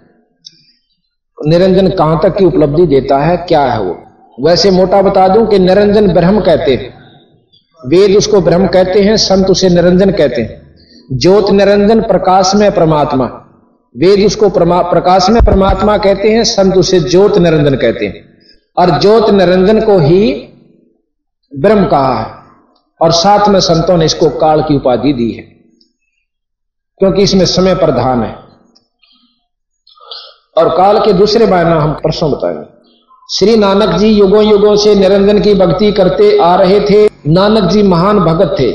निरंजन 1.46 1.88
कहाँ 1.88 2.20
तक 2.22 2.36
की 2.36 2.44
उपलब्धि 2.44 2.86
देता 2.86 3.18
है, 3.18 3.36
क्या 3.36 3.64
है 3.64 3.82
वो? 3.82 4.02
वैसे 4.48 4.70
मोटा 4.70 5.02
बता 5.02 5.28
दूँ 5.28 5.46
कि 5.46 5.58
निरंजन 5.58 6.14
ब्रह्म 6.14 6.40
कहते 6.40 6.74
हैं। 6.74 7.01
वेद 7.86 8.16
उसको 8.16 8.40
ब्रह्म 8.40 8.66
कहते 8.66 9.00
हैं, 9.00 9.16
संत 9.16 9.46
उसे 9.46 9.68
निरंजन 9.68 10.10
कहते 10.10 10.42
हैं। 10.42 10.74
ज्योत 11.12 11.50
निरंजन 11.50 12.00
प्रकाश 12.02 12.52
में 12.54 12.72
परमात्मा। 12.72 13.24
वेद 13.96 14.26
उसको 14.26 14.48
प्रकाश 14.82 15.30
में 15.30 15.44
परमात्मा 15.44 15.98
कहते 15.98 16.30
हैं, 16.30 16.44
संत 16.44 16.76
उसे 16.76 17.00
ज्योत 17.00 17.38
निरंजन 17.38 17.74
कहते 17.74 18.06
हैं। 18.06 18.32
और 18.76 19.00
ज्योत 19.00 19.30
निरंजन 19.30 19.80
को 19.80 19.98
ही 19.98 20.48
ब्रह्म 21.58 21.86
कहा 21.86 22.20
है। 22.20 22.32
और 23.00 23.12
साथ 23.12 23.48
में 23.48 23.60
संतों 23.60 23.96
ने 23.96 24.04
इसको 24.04 24.28
काल 24.28 24.62
की 24.62 24.76
उपाधि 24.76 25.12
दी 25.12 25.30
है। 25.32 25.42
क्योंकि 26.98 27.22
इसमें 27.22 27.46
समय 27.46 27.74
प्रधान 27.74 28.22
है। 28.22 28.34
और 30.58 30.76
काल 30.76 30.98
के 30.98 31.12
दूसरे 31.12 31.46
बारे 31.46 31.64
में 31.64 31.76
हम 31.76 31.92
प्रश्न 31.92 32.26
बताएँगे। 32.26 32.71
श्री 33.34 33.56
नानक 33.56 33.94
जी 33.94 34.08
युगों 34.08 34.44
युगों 34.44 34.76
से 34.76 34.94
निरंजन 34.94 35.40
की 35.40 35.54
भक्ति 35.54 35.92
करते 35.92 36.38
आ 36.38 36.54
रहे 36.54 36.80
थे। 36.80 37.10
नानक 37.26 37.70
जी 37.70 37.82
महान 37.82 38.18
भगत 38.18 38.56
थे। 38.60 38.70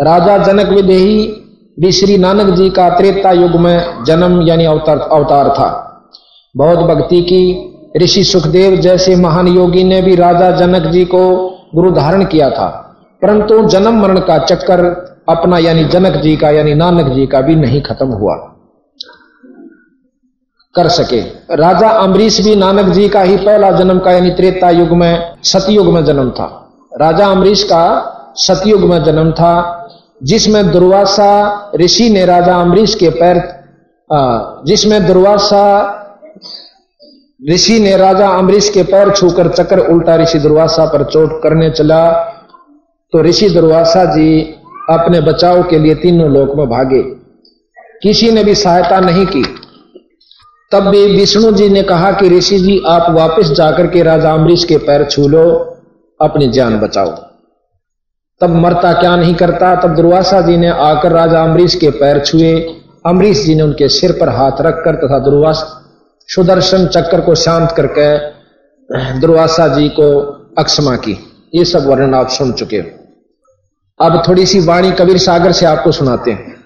राजा 0.00 0.38
जनक 0.38 0.66
विदेही 0.66 1.42
भी 1.80 1.92
श्री 1.92 2.18
नानक 2.18 2.54
जी 2.54 2.70
का 2.70 2.90
त्रेता 2.90 3.30
युग 3.30 3.50
में 3.50 4.04
जन्म 4.04 4.42
यानी 4.42 4.64
अवतार 4.64 4.98
अवतार 4.98 5.48
था। 5.48 6.00
बहुत 6.56 6.78
भक्ति 6.78 7.22
की। 7.22 7.70
ऋषि 8.02 8.24
सुखदेव 8.24 8.76
जैसे 8.76 9.16
महान 9.16 9.48
योगी 9.48 9.84
ने 9.84 10.02
भी 10.02 10.14
राजा 10.14 10.50
जनक 10.50 10.82
जी 10.82 11.04
को 11.04 11.48
गुरु 11.74 11.90
धारण 11.90 12.24
किया 12.24 12.50
था। 12.50 12.96
परंतु 13.22 13.68
जन्म 13.68 14.02
मरण 14.02 14.18
का 14.18 14.38
चक्कर 14.38 14.84
अपना 15.28 15.58
यानी 15.58 15.84
जनक 15.84 16.16
जी 16.16 16.36
का 16.36 16.50
यानी 16.50 16.74
नानक 16.74 17.12
जी 17.12 17.26
का 17.26 17.40
भी 17.40 17.54
नहीं 17.54 17.82
खत्म 17.82 18.06
हुआ। 18.06 18.53
कर 20.74 20.88
सके। 20.88 21.20
राजा 21.56 21.88
अम्बरीश 21.88 22.40
भी 22.40 22.54
नानक 22.56 22.88
जी 22.88 23.08
का 23.08 23.20
ही 23.22 23.36
पहला 23.36 23.70
जन्म 23.70 23.98
का, 23.98 24.12
यानी 24.12 24.30
त्रेता 24.30 24.70
युग 24.70 24.90
में, 24.90 25.34
सतयुग 25.42 25.92
में 25.94 26.04
जन्म 26.04 26.30
था। 26.30 26.46
राजा 27.00 27.26
अम्बरीश 27.26 27.62
का 27.62 27.84
सतयुग 28.36 28.80
में 28.80 29.02
जन्म 29.04 29.30
था, 29.32 29.80
जिसमें 30.22 30.70
दुर्वासा 30.70 31.72
ऋषि 31.76 32.08
ने 32.10 32.24
राजा 32.26 32.56
अम्बरीश 32.56 32.94
के 32.94 33.10
पैर 33.10 33.42
जिसमें 34.66 35.06
दुर्वासा 35.06 35.66
ऋषि 37.50 37.78
ने 37.80 37.96
राजा 37.96 38.28
अम्बरीश 38.28 38.68
के 38.68 38.82
पैर 38.82 39.10
छूकर 39.10 39.48
चक्कर 39.48 39.78
उल्टा 39.78 40.16
ऋषि 40.16 40.38
दुर्वासा 40.38 40.84
पर 40.84 41.04
चोट 41.04 41.42
करने 41.42 41.70
चला 41.70 42.10
तो 43.12 43.22
ऋषि 43.22 43.48
दुर्वासा 43.50 44.04
जी 44.04 44.40
अपने 44.90 45.20
बचाव 45.20 45.62
के 45.62 45.78
लिए 45.78 45.94
तीनों 45.94 46.30
लोक 46.30 46.54
में 46.56 46.66
भागे। 46.68 47.02
किसी 48.02 48.30
ने 48.30 48.44
भी 48.44 48.54
सहायता 48.54 49.00
नहीं 49.00 49.26
की। 49.26 49.44
तब 50.74 50.82
भी 50.82 51.06
विष्णु 51.06 51.52
जी 51.52 51.68
ने 51.68 51.82
कहा 51.82 52.12
कि 52.12 52.38
ऋषि 52.38 52.58
जी, 52.58 52.82
आप 52.86 53.06
वापस 53.10 53.46
जाकर 53.46 53.86
के 53.86 54.02
राजा 54.02 54.32
अम्बरीश 54.32 54.64
के 54.64 54.76
पैर 54.76 55.04
छू 55.04 55.28
लो, 55.28 55.76
अपनी 56.20 56.50
जान 56.50 56.80
बचाओ। 56.80 57.10
तब 58.40 58.50
मरता 58.50 58.92
क्या 58.92 59.16
नहीं 59.16 59.34
करता? 59.34 59.76
तब 59.76 59.94
दुर्वासा 59.94 60.40
जी 60.40 60.56
ने 60.56 60.68
आकर 60.68 61.12
राजा 61.12 61.42
अम्बरीश 61.42 61.74
के 61.74 61.90
पैर 61.90 62.20
छुए। 62.20 62.60
अम्बरीश 63.06 63.44
जी 63.44 63.54
ने 63.54 63.62
उनके 63.62 63.88
सिर 63.88 64.12
पर 64.12 64.28
हाथ 64.28 64.52
रखकर 64.60 64.94
तथा 64.94 65.18
दुर्वास, 65.18 65.82
सुदर्शन 66.28 66.86
चक्कर 66.86 67.20
को 67.20 67.34
शांत 67.34 67.72
करके 67.72 68.18
दुर्वासा 69.20 69.68
जी 69.68 69.88
को 69.88 70.20
अक्षमा 70.58 70.96
की। 70.96 71.18
ये 71.54 71.64
सब 71.64 71.86
वर्णन 71.86 72.14
आप 72.14 72.28
सुन 72.28 72.52
चुके 72.52 72.76
हो। 72.76 73.04
अब 74.06 74.22
थोड़ी 74.28 74.46
सी 74.46 74.60
वाणी 74.60 74.92
कबीर 74.92 75.18
सागर 75.18 75.52
से 75.52 75.66
आपको 75.66 75.92
सुनाते 75.92 76.30
हैं। 76.30 76.56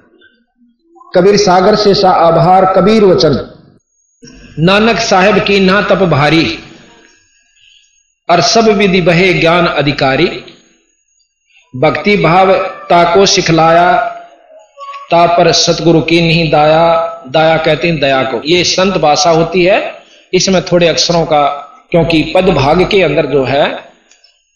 कबीर 1.14 1.36
सागर 1.36 1.74
से 1.74 1.94
सा 1.94 2.10
आभार 2.10 2.74
कबीर 2.76 3.04
वचन। 3.04 3.57
नानक 4.58 4.98
साहेब 5.00 5.38
की 5.44 5.58
ना 5.60 5.80
तप 5.82 6.02
भारी, 6.10 6.58
और 8.28 8.40
सब 8.42 8.68
विधि 8.78 9.00
बहे 9.02 9.32
ज्ञान 9.34 9.66
अधिकारी। 9.66 10.26
भक्ति 11.74 12.16
भाव 12.16 12.52
ताको 12.90 13.26
सिखलाया, 13.26 13.92
ता 15.10 15.26
पर 15.36 15.52
सतगुरु 15.54 16.00
की 16.02 16.20
नहीं 16.20 16.50
दाया 16.50 16.82
दाया 17.28 17.56
कहते 17.58 17.88
हैं 17.88 17.98
दया 18.00 18.22
को। 18.22 18.40
ये 18.46 18.64
संत 18.66 18.96
भाषा 18.98 19.30
होती 19.30 19.64
है, 19.64 19.78
इसमें 20.32 20.60
थोड़े 20.62 20.88
अक्षरों 20.88 21.24
का, 21.26 21.46
क्योंकि 21.90 22.22
पद 22.34 22.48
भाग 22.52 22.82
के 22.90 23.02
अंदर 23.02 23.26
जो 23.26 23.44
है, 23.44 23.64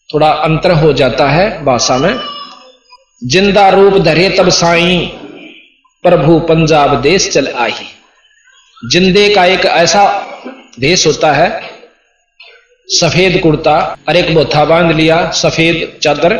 थोड़ा 0.09 0.31
अंतर 0.43 0.73
हो 0.75 0.93
जाता 0.93 1.29
है 1.31 1.65
भाषा 1.65 1.97
में। 1.99 2.15
ज़िंदा 3.23 3.69
रूप 3.71 4.03
धरे 4.05 4.29
तब 4.39 4.49
साई, 4.51 5.01
प्रभु 6.05 6.39
पंजाब 6.49 7.01
देश 7.03 7.31
चल 7.33 7.53
आई 7.57 7.87
जिंदे 8.83 9.29
का 9.35 9.45
एक 9.47 9.65
ऐसा 9.67 10.05
भेष 10.81 11.07
होता 11.07 11.33
है 11.33 11.51
सफ़ेद 12.89 13.41
कुर्ता 13.43 13.75
और 14.09 14.17
एक 14.17 14.35
बोथा 14.35 14.65
बाँध 14.65 14.91
लिया 14.97 15.19
सफ़ेद 15.33 15.99
चादर 16.03 16.35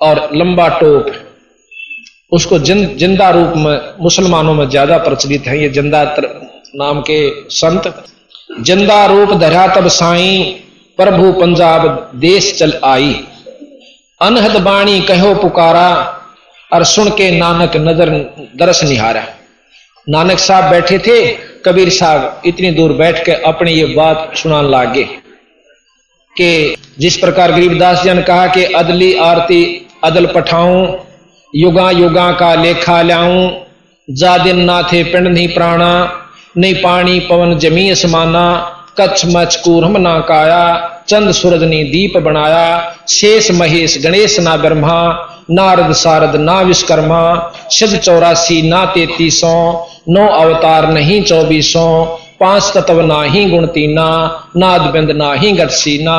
और 0.00 0.28
लंबा 0.34 0.68
टोप। 0.78 1.12
उसको 2.32 2.58
जिन, 2.58 2.84
ज़िंदा 2.98 3.30
रूप 3.30 3.52
में 3.56 3.94
मुसलमानों 4.00 4.54
में 4.54 4.68
ज़्यादा 4.70 4.98
प्रचलित 4.98 5.46
है 5.46 5.60
ये 5.62 5.68
ज़िंदा 5.70 6.02
नाम 6.76 7.00
के 7.00 7.18
संत। 7.50 7.92
ज़िंदा 8.60 9.04
रूप 9.06 9.32
धरा 9.40 9.66
तब 9.74 9.88
साई 9.90 10.38
प्रभु 10.98 11.32
पंजाब 11.32 12.10
देश 12.16 12.52
चल 12.58 12.78
आई। 12.84 13.12
अनहद 14.20 14.56
बाणी 14.62 15.00
कहो 15.00 15.34
पुकारा 15.34 15.90
और 16.70 16.84
सुन 16.84 17.10
के 17.10 17.30
नानक 17.30 17.76
नज़र 17.78 18.10
दरस 18.56 18.82
निहारा। 18.84 19.26
नानक 20.06 20.38
साहब 20.38 20.70
बैठे 20.70 20.98
थे 20.98 21.20
कबीर 21.64 21.88
साहब 21.90 22.42
इतनी 22.46 22.70
दूर 22.70 22.92
बैठ 22.92 23.24
के 23.24 23.32
अपनी 23.44 23.72
ये 23.72 23.86
बात 23.94 24.30
सुनाने 24.36 24.68
लागे 24.70 25.04
कि 26.36 26.76
जिस 26.98 27.16
प्रकार 27.16 27.52
गरीबदास 27.52 28.02
जी 28.04 28.12
ने 28.12 28.22
कहा 28.22 28.46
कि 28.46 28.64
अदली 28.74 29.12
आरती 29.20 29.62
अदल 30.04 30.26
पठाऊं, 30.26 30.86
युगा 31.52 31.90
युगा 31.90 32.30
का 32.32 32.54
लेखा 32.54 33.00
लाऊं 33.02 33.50
जा 34.08 34.36
दिन 34.38 34.60
ना 34.60 34.80
थे 34.82 35.02
पिंड 35.04 35.28
नहीं 35.28 35.48
प्राणा, 35.48 35.92
नहीं 36.56 36.74
पानी 36.74 37.18
पवन 37.20 37.58
जमी 37.58 37.94
समाना 37.94 38.44
कच्छ 38.98 39.24
मच 39.26 39.56
कूरम 39.56 39.96
ना 39.96 40.18
काया, 40.20 40.64
चंद 41.08 41.30
सूरज 41.32 41.62
ने 41.64 41.82
दीप 41.84 42.16
बनाया, 42.18 42.94
शेष 43.08 43.50
महेश 43.50 43.98
गणेश 44.04 44.38
ना 44.40 44.56
ब्रह्मा, 44.56 45.00
नारद 45.50 45.92
सारद 45.94 46.34
ना 46.40 46.60
विश्वकर्मा, 46.60 47.20
सिद्ध 47.70 47.96
चौरासी 47.96 48.60
ना 48.62 48.84
तैतीसों 48.86 49.58
नौ 50.08 50.26
अवतार 50.28 50.90
नहीं 50.92 51.22
चौबीसों, 51.22 52.04
पाँच 52.40 52.72
तत्व 52.74 53.00
ना 53.00 53.22
ही 53.24 53.44
गुण 53.50 53.66
तीना, 53.66 54.06
नाद 54.56 54.82
बिंद 54.92 55.10
ना 55.12 55.32
ही 55.32 55.52
गटसीना 55.52 56.18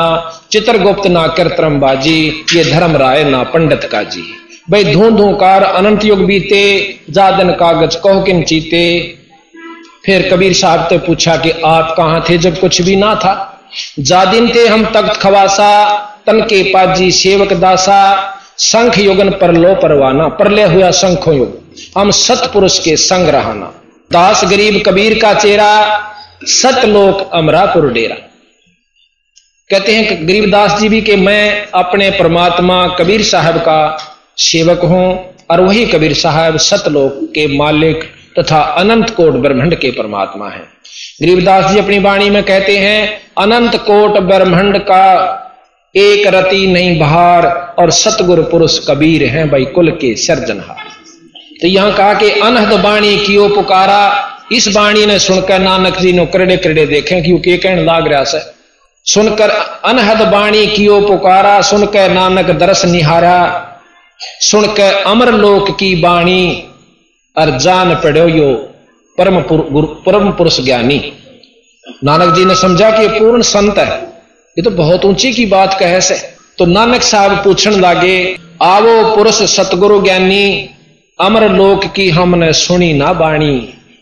चित्रगुप्त 0.51 1.07
ना 1.07 1.27
कृत्रम 1.27 1.79
बाजी 1.79 2.19
ये 2.55 2.63
धर्म 2.63 2.95
राय 2.95 3.23
ना 3.23 3.43
पंडित 3.43 3.83
का 3.83 4.03
जी 4.05 4.23
भाई 4.71 4.83
धू 4.83 5.31
कार 5.35 5.63
अनंत 5.63 6.03
युग 6.05 6.25
बीते 6.25 6.63
जादन 7.09 7.51
कागज़ 7.51 7.97
कहो 7.97 8.21
किन 8.21 8.43
चीते। 8.43 8.83
फिर 10.05 10.29
कबीर 10.31 10.53
साहब 10.53 10.87
ने 10.91 10.97
पूछा 10.97 11.35
कि 11.37 11.51
आप 11.65 11.93
कहाँ 11.97 12.23
थे 12.29 12.37
जब 12.37 12.59
कुछ 12.59 12.81
भी 12.81 12.95
ना 12.95 13.13
था? 13.15 13.33
जादिन 13.99 14.47
थे 14.55 14.65
हम 14.67 14.83
तख्त 14.85 15.19
खवासा, 15.21 15.71
तन 16.25 16.41
के 16.41 16.61
पाजी 16.63 17.11
सेवक 17.11 17.53
दासा, 17.53 17.99
शंख 18.59 18.97
युगन 18.99 19.29
पर 19.31 19.53
लो 19.53 19.73
परवाना 19.75 20.27
परले 20.37 20.63
हुआ 20.63 20.91
शंखो 20.91 21.33
युग। 21.33 21.57
हम 21.97 22.11
सतपुरुष 22.11 22.77
के 22.79 22.95
संग 22.97 23.29
रहना। 23.29 23.73
दास 24.11 24.43
गरीब 24.43 24.81
कबीर 24.85 25.17
का 25.21 25.33
चेहरा, 25.33 25.71
सतलोक 26.43 27.29
अमरापुर 27.33 27.91
डेरा। 27.93 28.15
कहते 29.69 29.95
हैं 29.95 30.27
गरीबदास 30.27 30.79
जी 30.79 30.89
भी 30.89 31.01
कि 31.01 31.15
मैं 31.15 31.67
अपने 31.73 32.09
परमात्मा 32.09 32.85
कबीर 32.99 33.23
साहब 33.23 33.57
का 33.57 33.81
सेवक 34.37 34.85
हूँ 34.85 35.07
और 35.51 35.61
वही 35.61 35.85
कबीर 35.85 36.13
साहब 36.13 36.57
सतलोक 36.57 37.19
के 37.35 37.47
मालिक 37.57 38.03
तथा 38.39 38.61
अनंत 38.77 39.09
कोट 39.09 39.33
ब्रह्मंड 39.33 39.75
के 39.75 39.91
परमात्मा 39.91 40.49
है। 40.49 40.63
गरीबदास 41.21 41.71
जी 41.71 41.79
अपनी 41.79 41.99
वाणी 41.99 42.29
में 42.29 42.43
कहते 42.43 42.77
हैं, 42.77 43.21
अनंत 43.37 43.75
कोट 43.87 44.19
ब्रह्मंड 44.19 44.77
का 44.81 45.05
एक 45.95 46.27
रति 46.27 46.65
नहीं 46.67 46.99
बहार 46.99 47.47
और 47.79 47.91
सतगुरु 47.91 48.43
पुरुष 48.43 48.79
कबीर 48.87 49.25
हैं 49.25 49.49
भाई 49.49 49.65
कुल 49.65 49.91
के 49.91 50.15
सर्जनहार। 50.17 50.87
तो 51.59 51.67
यहाँ 51.67 51.95
कहा 51.95 52.13
कि 52.13 52.29
अनहद 52.31 52.79
बाणी 52.79 53.15
कियो 53.17 53.47
पुकारा, 53.49 54.01
इस 54.51 54.67
बाणी 54.67 55.05
ने 55.05 55.17
सुनकर 55.19 55.59
नानक 55.59 55.97
जी 55.97 56.13
ने 56.13 56.25
करड़े 56.25 56.57
करड़े 56.57 56.85
देखे, 56.85 57.21
क्योंकि 57.21 57.57
कहने 57.57 57.83
लाग 57.83 58.07
रहा 58.07 58.23
से। 58.23 58.39
सुनकर 59.05 59.49
अनहद 59.85 60.21
बाणी 60.27 60.65
कियो 60.67 60.99
पुकारा, 61.01 61.61
सुनकर 61.61 62.11
नानक 62.11 62.49
दरस 62.59 62.85
निहारा। 62.85 63.65
सुनकर 64.19 65.03
अमर 65.07 65.31
लोक 65.33 65.69
की 65.79 65.95
बाणी 65.95 66.63
और 67.35 67.57
जान 67.57 67.93
पड़ो 67.95 68.27
यो 68.27 68.51
परम 69.17 69.41
परम 70.05 70.31
पुरुष 70.31 70.59
ज्ञानी। 70.61 71.01
नानक 72.03 72.33
जी 72.35 72.45
ने 72.45 72.55
समझा 72.55 72.89
कि 72.91 73.07
पूर्ण 73.09 73.41
संत 73.43 73.77
है। 73.77 73.99
ये 74.57 74.61
तो 74.61 74.69
बहुत 74.73 75.05
ऊँची 75.05 75.31
की 75.33 75.45
बात 75.45 75.77
कहे 75.79 76.01
से। 76.01 76.15
तो 76.57 76.65
नानक 76.65 77.01
साहब 77.03 77.43
पूछण 77.43 77.79
लागे, 77.81 78.17
आवो 78.61 79.15
पुरुष 79.15 79.41
सतगुरु 79.51 80.01
ज्ञानी 80.01 80.69
अमर 81.19 81.47
लोक 81.51 81.85
की 81.85 82.09
हमने 82.09 82.51
सुनी 82.55 82.93
ना 82.93 83.11
बाणी। 83.13 83.55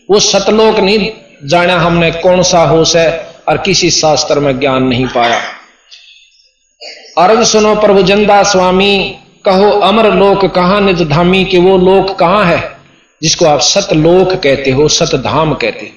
वो 0.08 0.18
सतलोक 0.20 0.78
नहीं 0.78 1.10
जाना 1.44 1.76
हमने 1.76 2.10
कौन 2.12 2.42
सा 2.42 2.62
होश 2.64 2.94
है 2.96 3.08
और 3.48 3.58
किसी 3.58 3.90
शास्त्र 3.90 4.40
में 4.40 4.58
ज्ञान 4.60 4.82
नहीं 4.84 5.06
पाया। 5.06 5.40
अर्ज़ 7.18 7.42
सुनो 7.44 7.74
प्रभु 7.76 8.02
जंदा 8.02 8.42
स्वामी, 8.42 9.14
कहो 9.44 9.70
अमर 9.80 10.12
लोक 10.14 10.44
कहाँ 10.54 10.80
निज 10.80 11.02
धामी 11.08 11.44
के 11.44 11.58
वो 11.58 11.76
लोक 11.78 12.18
कहाँ 12.18 12.44
है, 12.44 12.60
जिसको 13.22 13.44
आप 13.46 13.60
सतलोक 13.62 14.32
कहते 14.34 14.70
हो, 14.70 14.88
सतधाम 14.90 15.54
कहते 15.54 15.86
हो। 15.86 15.92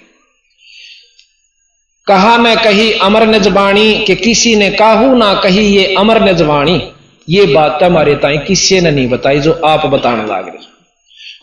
कहा 2.08 2.36
न 2.38 2.56
कही 2.56 2.92
अमर 3.00 3.28
नजवाणी 3.28 3.94
कि 4.06 4.16
किसी 4.16 4.56
ने 4.56 4.70
काहू 4.72 5.16
ना 5.16 5.34
कही 5.34 5.66
ये 5.68 5.94
अमर 5.96 6.22
नजवाणी 6.24 6.82
ये 7.28 7.46
बात 7.46 7.84
हमारे 7.84 8.16
ताई 8.16 8.38
किसी 8.38 8.82
ने 8.82 8.92
नहीं 8.92 9.08
बताई, 9.10 9.40
जो 9.40 9.52
आप 9.66 9.86
बताने 9.86 10.26
लाग 10.26 10.48
रहे 10.48 10.70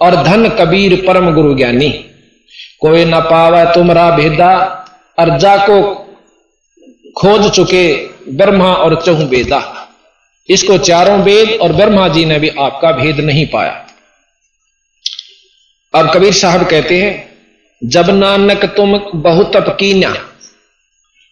और 0.01 0.15
धन 0.25 0.49
कबीर 0.59 0.95
परम 1.07 1.33
गुरु 1.35 1.55
ज्ञानी। 1.55 1.91
कोई 2.81 3.05
न 3.05 3.21
पावे 3.21 3.65
तुमरा 3.75 4.11
भेदा 4.11 4.53
और 5.19 5.37
जाको 5.39 5.81
खोज 7.17 7.51
चुके 7.51 7.85
ब्रह्मा 8.33 8.73
और 8.75 9.01
चहु 9.03 9.25
वेदा 9.27 9.61
इसको 10.49 10.77
चारों 10.81 11.19
वेद 11.19 11.59
और 11.63 11.73
ब्रह्मा 11.73 12.09
जी 12.09 12.25
ने 12.25 12.39
भी 12.39 12.49
आपका 12.59 12.93
भेद 12.93 13.21
नहीं 13.21 13.47
पाया। 13.47 13.73
अब 15.95 16.13
कबीर 16.15 16.33
साहब 16.33 16.69
कहते 16.71 17.01
हैं, 17.03 17.13
जब 17.83 18.11
नानक 18.11 18.65
तुम 18.77 18.99
बहुत 19.15 19.57
तप 19.57 19.77
कीना 19.81 20.15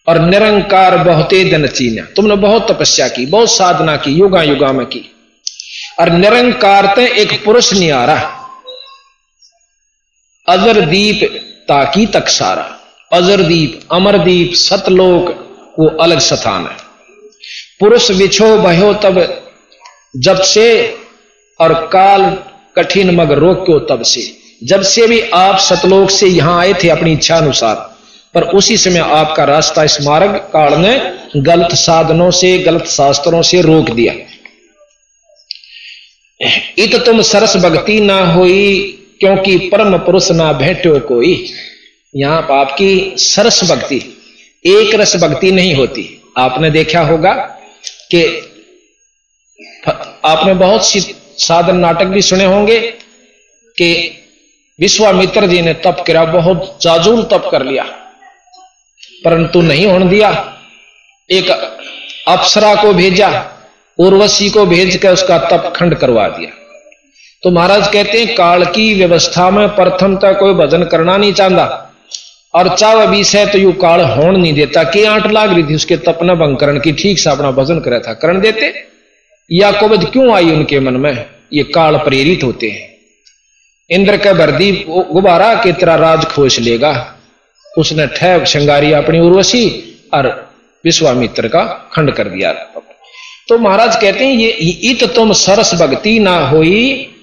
और 0.07 0.19
निरंकार 0.19 0.97
बहुते 1.03 1.43
दिन 1.43 1.67
चीना 1.67 2.03
तुमने 2.15 2.35
बहुत 2.37 2.71
तपस्या 2.71 3.07
की, 3.07 3.25
बहुत 3.25 3.51
साधना 3.51 3.95
की 3.97 4.11
युगा 4.11 4.41
युगा 4.43 4.71
में 4.71 4.85
की। 4.85 5.03
और 5.99 6.09
निरंकार 6.11 6.93
ते 6.95 7.07
एक 7.21 7.43
पुरुष 7.45 7.73
नहीं 7.73 7.91
आ 7.91 8.05
रहा 8.05 8.36
अजर 10.47 10.79
दीप 10.85 11.23
ताकि 11.67 12.05
तक 12.05 12.27
सारा। 12.27 12.73
अजरदीप, 13.13 13.79
अमरदीप, 13.91 14.53
सतलोक, 14.53 15.29
वो 15.79 15.87
अलग 15.87 16.19
स्थान 16.19 16.63
है। 16.63 16.77
पुरुष 17.79 18.11
विछो 18.11 18.57
भयो 18.57 18.93
तब 18.93 19.43
जब 20.17 20.41
से 20.41 20.95
और 21.59 21.73
काल 21.93 22.23
कठिन 22.75 23.15
मग 23.15 23.31
रोक 23.31 23.65
क्यों 23.65 23.79
तब 23.79 24.03
से। 24.03 24.21
जब 24.63 24.81
से 24.81 25.07
भी 25.07 25.19
आप 25.21 25.57
सतलोक 25.57 26.09
से 26.09 26.27
यहाँ 26.27 26.59
आए 26.59 26.73
थे 26.73 26.89
अपनी 26.89 27.13
इच्छा 27.13 27.37
अनुसार, 27.37 27.75
पर 28.33 28.43
उसी 28.43 28.77
समय 28.77 28.99
आपका 28.99 29.43
रास्ता 29.43 29.83
इस 29.83 30.01
मार्ग 30.01 30.35
काल 30.53 30.73
ने 30.73 30.97
गलत 31.41 31.73
साधनों 31.73 32.31
से, 32.31 32.57
गलत 32.57 32.85
शास्त्रों 32.87 33.41
से 33.41 33.61
रोक 33.61 33.89
दिया। 33.89 34.13
इत 36.79 36.95
तुम 36.95 37.21
सरस 37.21 37.55
भक्ति 37.57 37.99
ना 37.99 38.19
हुई 38.25 38.93
क्योंकि 39.19 39.57
परम 39.69 39.97
पुरुष 39.97 40.31
ना 40.31 40.53
भेटो 40.53 40.99
कोई। 40.99 41.53
यहाँ 42.15 42.47
आपकी 42.51 43.13
सरस 43.17 43.71
भक्ति, 43.71 43.95
एक 44.65 44.95
रस 44.95 45.15
भक्ति 45.15 45.51
नहीं 45.51 45.75
होती। 45.75 46.21
आपने 46.37 46.69
देखा 46.71 47.01
होगा 47.01 47.33
कि 48.11 48.25
आपने 50.25 50.53
बहुत 50.53 50.85
सी 50.85 50.99
साधन 51.37 51.75
नाटक 51.75 52.05
भी 52.05 52.21
सुने 52.21 52.45
होंगे 52.45 52.79
कि 53.77 54.17
विश्वामित्र 54.79 55.47
जी 55.47 55.61
ने 55.61 55.73
तप 55.73 56.03
किया, 56.07 56.25
बहुत 56.25 56.79
जाजूल 56.81 57.23
तप 57.23 57.49
कर 57.51 57.65
लिया। 57.65 57.83
परंतु 59.25 59.61
नहीं 59.61 59.85
होने 59.85 60.05
दिया। 60.05 60.59
एक 61.31 61.49
अप्सरा 62.27 62.75
को 62.75 62.93
भेजा, 62.93 63.29
उर्वशी 63.97 64.49
को 64.49 64.65
भेज 64.65 64.97
कर 64.97 65.13
उसका 65.13 65.37
तप 65.37 65.73
खंड 65.75 65.95
करवा 65.95 66.27
दिया। 66.27 66.56
तो 67.47 67.51
महाराज 67.51 67.87
कहते 67.87 68.19
हैं, 68.19 68.33
काल 68.35 68.63
की 68.65 68.93
व्यवस्था 68.93 69.49
में 69.49 69.67
प्रथम 69.75 70.15
तक 70.15 70.37
कोई 70.39 70.53
भजन 70.53 70.83
करना 70.83 71.15
नहीं 71.17 71.33
चाहता। 71.33 71.93
और 72.53 72.67
चाव 72.75 73.05
बीस 73.11 73.33
है 73.35 73.45
तो 73.51 73.57
यू 73.57 73.71
काल 73.73 74.01
होन 74.01 74.39
नहीं 74.41 74.53
देता। 74.53 74.83
के 74.83 75.05
आठ 75.05 75.31
लाग 75.31 75.53
रही 75.53 75.63
थी 75.63 75.75
उसके 75.75 75.97
तपना 75.99 76.33
भंग 76.33 76.57
करण 76.57 76.79
की? 76.79 76.91
ठीक 76.93 77.19
से 77.19 77.29
अपना 77.29 77.51
भजन 77.53 77.79
करा 77.79 77.99
था। 77.99 78.13
करण 78.15 78.41
देते? 78.41 78.73
या 79.51 79.71
कोविद 79.71 80.05
क्यों 80.11 80.35
आई 80.35 80.51
उनके 80.51 80.79
मन 80.79 80.97
में? 80.97 81.25
ये 81.53 81.63
काल 81.71 81.97
प्रेरित 81.99 82.43
होते 82.43 82.69
हैं। 82.69 82.89
इंद्र 83.89 84.17
का 84.17 84.33
बर्दी 84.35 84.71
गुब्बारा 84.89 85.53
के 85.55 85.71
तेरा 85.73 85.95
राज 85.97 86.25
खोज 86.25 86.59
लेगा। 86.59 86.93
उसने 87.65 88.07
ठह 88.17 88.45
शंगारी 88.45 88.91
अपनी 88.93 89.19
उर्वशी 89.21 89.65
और 90.13 90.33
विश्वामित्र 90.83 91.47
का 91.47 91.63
खंड 91.93 92.13
कर 92.13 92.29
दिया 92.29 92.53
तो 93.49 93.57
महाराज 93.59 93.95
कहते 93.95 94.25
हैं 94.25 94.33
ये 94.33 94.49
इत 94.91 95.11
तुम 95.15 95.33
सरस 95.39 95.73
भक्ति 95.81 96.19
ना 96.19 96.39
होई 96.47 97.13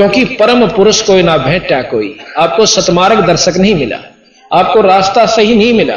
क्योंकि 0.00 0.24
परम 0.24 0.66
पुरुष 0.68 1.02
कोई 1.02 1.22
ना 1.22 1.36
भेटा 1.36 1.82
कोई। 1.82 2.16
आपको 2.38 2.66
सतमार्ग 2.66 3.26
दर्शक 3.26 3.56
नहीं 3.56 3.74
मिला। 3.74 3.96
आपको 4.52 4.80
रास्ता 4.80 5.26
सही 5.26 5.54
नहीं 5.54 5.72
मिला। 5.72 5.94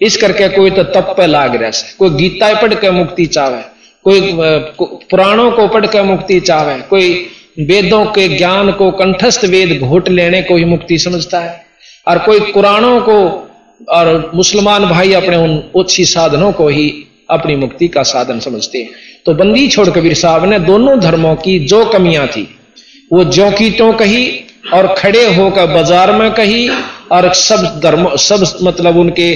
इस 0.00 0.16
करके 0.16 0.48
कोई 0.48 0.70
तो 0.70 0.82
तप 0.82 1.14
पे 1.16 1.26
लाग 1.26 1.56
रहा 1.56 1.66
है। 1.66 1.72
कोई 1.98 2.10
गीता 2.10 2.62
पढ़ 2.62 2.74
के 2.74 2.90
मुक्ति 2.90 3.26
चाहे, 3.26 3.62
कोई 4.04 4.36
पुराणों 4.82 5.50
को 5.50 5.68
पढ़ 5.68 5.86
के 5.86 6.02
मुक्ति 6.02 6.40
चाहे, 6.40 6.78
कोई 6.80 7.26
वेदों 7.60 8.04
के 8.04 8.28
ज्ञान 8.28 8.72
को 8.72 8.90
कंठस्थ 8.90 9.44
वेद 9.44 9.80
घोट 9.80 10.08
लेने 10.08 10.42
को 10.42 10.56
ही 10.56 10.64
मुक्ति 10.64 10.98
समझता 10.98 11.40
है। 11.40 11.66
और 12.08 12.18
कोई 12.18 12.40
कुरानों 12.40 13.00
को, 13.00 13.50
और 13.88 14.30
मुसलमान 14.34 14.84
भाई 14.84 15.12
अपने 15.12 15.36
उन 15.36 15.62
ओछी 15.74 16.04
साधनों 16.04 16.52
को 16.52 16.68
ही 16.68 17.04
अपनी 17.30 17.56
मुक्ति 17.56 17.88
का 17.88 18.02
साधन 18.02 18.40
समझते 18.40 18.78
हैं। 18.78 18.90
तो 19.26 19.34
बंदी 19.34 19.68
छोड़ 19.68 19.90
कबीर 19.90 20.14
साहब 20.14 20.44
ने 20.44 20.58
दोनों 20.58 21.00
धर्मों 21.00 21.34
की 21.34 21.58
जो 21.58 21.84
कमियाँ 21.84 22.28
थी 22.28 22.56
वो 23.10 23.24
ज्यो 23.26 23.50
की 23.50 23.70
तो 23.70 23.92
कही 23.94 24.26
और 24.74 24.86
खड़े 24.94 25.24
होकर 25.34 25.66
बाज़ार 25.66 26.12
में 26.12 26.30
कही 26.34 26.68
और 27.12 27.32
सब 27.34 27.80
धर्म, 27.82 28.08
सब 28.16 28.58
मतलब 28.62 28.96
उनके 28.96 29.32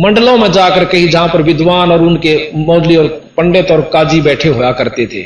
मंडलों 0.00 0.36
में 0.38 0.50
जाकर 0.52 0.84
कही 0.84 1.08
जहाँ 1.08 1.28
पर 1.28 1.42
विद्वान 1.42 1.92
और 1.92 2.02
उनके 2.02 2.34
मौलवी 2.56 2.96
और 2.96 3.06
पंडित 3.36 3.70
और 3.70 3.80
काजी 3.92 4.20
बैठे 4.20 4.48
हुआ 4.48 4.72
करते 4.72 5.06
थे। 5.06 5.24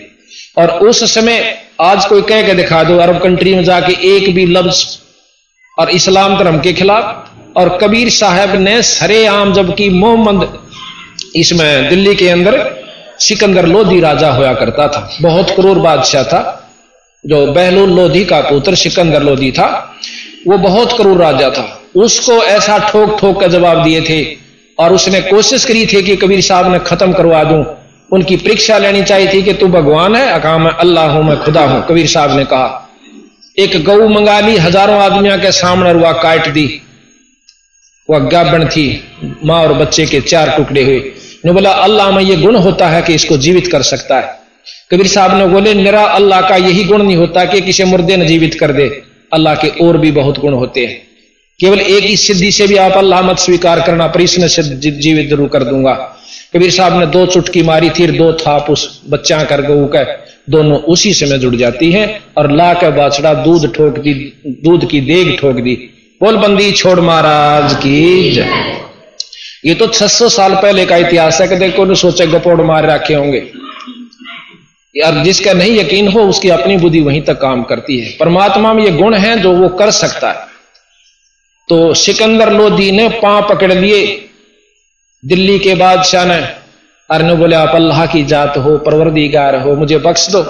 और 0.58 0.70
उस 0.80 1.02
समय 1.14 1.40
आज 1.80 2.04
कोई 2.06 2.22
कह 2.22 2.42
के 2.42 2.54
दिखा 2.54 2.82
दो, 2.84 2.96
अरब 2.98 3.22
कंट्री 3.22 3.54
में 3.54 3.64
जाके 3.64 3.92
एक 4.08 4.34
भी 4.34 4.46
लफ्ज 4.46 4.84
और 5.78 5.90
इस्लाम 5.90 6.38
धर्म 6.38 6.60
के 6.60 6.72
खिलाफ, 6.72 7.26
और 7.56 7.78
कबीर 7.78 8.10
साहब 8.10 8.54
ने 8.58 8.82
सरे 8.84 9.24
आम 9.28 9.52
जबकि 9.52 9.88
मोहम्मद 9.90 10.48
इसमें 11.36 11.88
दिल्ली 11.88 12.14
के 12.14 12.28
अंदर 12.28 12.58
सिकंदर 13.20 13.66
लोधी 13.66 14.00
राजा 14.00 14.30
होया 14.32 14.52
करता 14.54 14.86
था। 14.88 15.08
बहुत 15.22 15.50
क्रूर 15.50 15.78
बादशाह 15.80 16.24
था। 16.24 16.40
जो 17.24 17.46
बहलूल 17.46 17.90
लोधी 17.90 18.24
का 18.24 18.40
पुत्र, 18.40 18.74
सिकंदर 18.74 19.22
लोधी 19.22 19.50
था, 19.52 19.66
वो 20.48 20.58
बहुत 20.58 20.96
क्रूर 20.96 21.18
राजा 21.18 21.50
था। 21.50 21.64
उसको 21.96 22.32
ऐसा 22.32 22.78
ठोक 22.88 23.18
ठोक 23.20 23.40
का 23.40 23.46
जवाब 23.48 23.82
दिए 23.84 24.00
थे 24.00 24.22
और 24.78 24.92
उसने 24.92 25.20
कोशिश 25.22 25.64
करी 25.64 25.86
थी 25.86 26.02
कि 26.02 26.16
कबीर 26.16 26.40
साहब 26.42 26.72
ने 26.72 26.78
खत्म 26.78 27.12
करवा 27.12 27.42
दूँ। 27.44 27.64
उनकी 28.10 28.36
परीक्षा 28.36 28.78
लेनी 28.78 29.02
चाहिए 29.02 29.32
थी 29.32 29.42
कि 29.42 29.52
तू 29.52 29.66
भगवान 29.68 30.16
है 30.16 30.26
अका 30.30 30.56
मैं 30.58 30.70
अल्लाह 30.72 31.10
हूँ, 31.10 31.22
मैं 31.24 31.36
खुदा 31.36 31.64
हूँ, 31.64 31.86
कबीर 31.86 32.06
साहब 32.06 32.36
ने 32.36 32.44
कहा। 32.44 32.88
एक 33.58 33.84
गऊ 33.84 34.08
मंगा 34.08 34.38
ली 34.40 34.56
हज़ारों 34.56 34.98
आदमियों 35.00 35.38
के 35.38 35.52
सामने 35.52 35.92
रुआ 35.92 36.12
काट 36.12 36.48
दी। 36.48 36.80
वह 38.08 38.18
गाबन 38.28 38.66
थी, 38.66 38.88
माँ 39.44 39.62
और 39.62 39.72
बच्चे 39.74 40.06
के 40.06 40.20
चार 40.22 40.56
टुकड़े 40.56 40.82
हुए। 40.82 41.12
ने 41.44 41.52
बोला, 41.52 41.70
अल्लाह 41.70 42.10
में 42.10 42.22
यह 42.22 42.40
गुण 42.42 42.56
होता 42.56 42.88
है 42.88 43.02
कि 43.02 43.14
इसको 43.14 43.36
जीवित 43.36 43.66
कर 43.66 43.82
सकता 43.82 44.20
है। 44.20 44.39
कबीर 44.91 45.07
साहब 45.07 45.36
ने 45.38 45.47
बोले, 45.47 45.74
मेरा 45.76 46.03
अल्लाह 46.05 46.41
का 46.49 46.57
यही 46.59 46.84
गुण 46.84 47.03
नहीं 47.03 47.16
होता 47.16 47.45
कि 47.45 47.61
किसी 47.61 47.84
मुर्दे 47.84 48.16
ने 48.16 48.26
जीवित 48.26 48.55
कर 48.61 48.72
दे। 48.72 48.86
अल्लाह 49.32 49.55
के 49.57 49.68
और 49.80 49.99
भी 49.99 50.11
बहुत 50.12 50.38
गुण 50.38 50.55
होते 50.55 50.86
हैं। 50.86 50.97
केवल 51.61 51.80
एक 51.80 52.05
ही 52.05 52.16
सिद्धि 52.18 52.51
से 52.53 52.66
भी 52.66 52.76
आप 52.78 52.93
अल्लाह 52.95 53.22
मत 53.22 53.38
स्वीकार 53.38 53.80
करना, 53.80 54.07
पर 54.07 54.20
इसने 54.20 54.49
जीवित 54.49 55.28
ज़रूर 55.28 55.49
कर 55.49 55.64
दूँगा। 55.64 55.93
कबीर 56.55 56.70
साहब 56.70 56.99
ने 57.01 57.07
दो 57.09 57.24
चुटकी 57.26 57.62
मारी 57.62 57.91
थी 57.91 58.07
दो 58.09 58.32
थाप 58.36 58.70
उस 58.70 59.01
बच्चा 59.11 59.43
कर 59.45 59.62
गऊ 59.62 59.86
का 59.86 60.03
दोनों 60.51 60.78
उसी 60.88 61.12
समय 61.14 61.38
जुड़ 61.38 61.55
जाती 61.57 61.91
हैं 61.93 62.07
और 62.38 62.51
ला 62.53 62.72
के 62.74 62.91
बाछड़ा 62.91 63.34
दूध 63.36 63.72
ठोक 63.74 63.99
दी, 63.99 64.14
दूध 64.64 64.88
की 64.91 65.01
देग 65.03 65.36
ठोक 65.41 65.57
दी। 65.59 65.74
बोल, 66.20 66.36
बंदी 66.38 66.72
छोड़ 66.72 66.99
महाराज 67.01 67.74
की 67.76 67.99
ये 69.66 69.74
तो 69.74 69.86
600 69.88 70.28
साल 70.30 70.55
पहले 70.57 70.84
का 70.86 70.97
इतिहास 70.99 71.41
है 71.41 71.49
कि 71.49 71.57
देखो 71.57 71.95
सोचे 71.97 72.26
गपोड़ 72.28 72.61
मार 72.62 72.91
रखे 72.91 73.14
होंगे। 73.14 73.41
यार 74.97 75.24
जिसका 75.24 75.53
नहीं 75.53 75.80
यकीन 75.80 76.09
हो, 76.09 76.20
उसकी 76.20 76.49
अपनी 76.49 76.76
बुद्धि 76.76 77.01
वहीं 77.01 77.22
तक 77.22 77.41
काम 77.41 77.62
करती 77.62 78.01
है। 78.01 78.16
परमात्मा 78.20 78.72
में 78.72 78.84
ये 78.84 78.91
गुण 78.91 79.14
है 79.14 79.41
जो 79.41 79.53
वो 79.53 79.68
कर 79.68 79.91
सकता 79.91 80.32
है। 80.32 80.51
तो 81.68 81.95
सिकंदर 81.95 82.53
लोधी 82.53 82.93
ने 82.93 83.09
पाँव 83.09 83.49
पकड़ 83.49 83.72
लिए। 83.72 84.28
दिल्ली 85.24 85.59
के 85.59 85.74
बादशाह 85.74 86.24
ने 86.24 86.47
अरने 87.11 87.34
बोले, 87.34 87.57
आप 87.57 87.68
अल्लाह 87.68 88.07
की 88.07 88.24
जात 88.24 88.57
हो, 88.57 88.78
परवरदिगार 88.78 89.57
हो, 89.57 89.76
मुझे 89.76 89.99
बख्श 89.99 90.30
दो। 90.30 90.43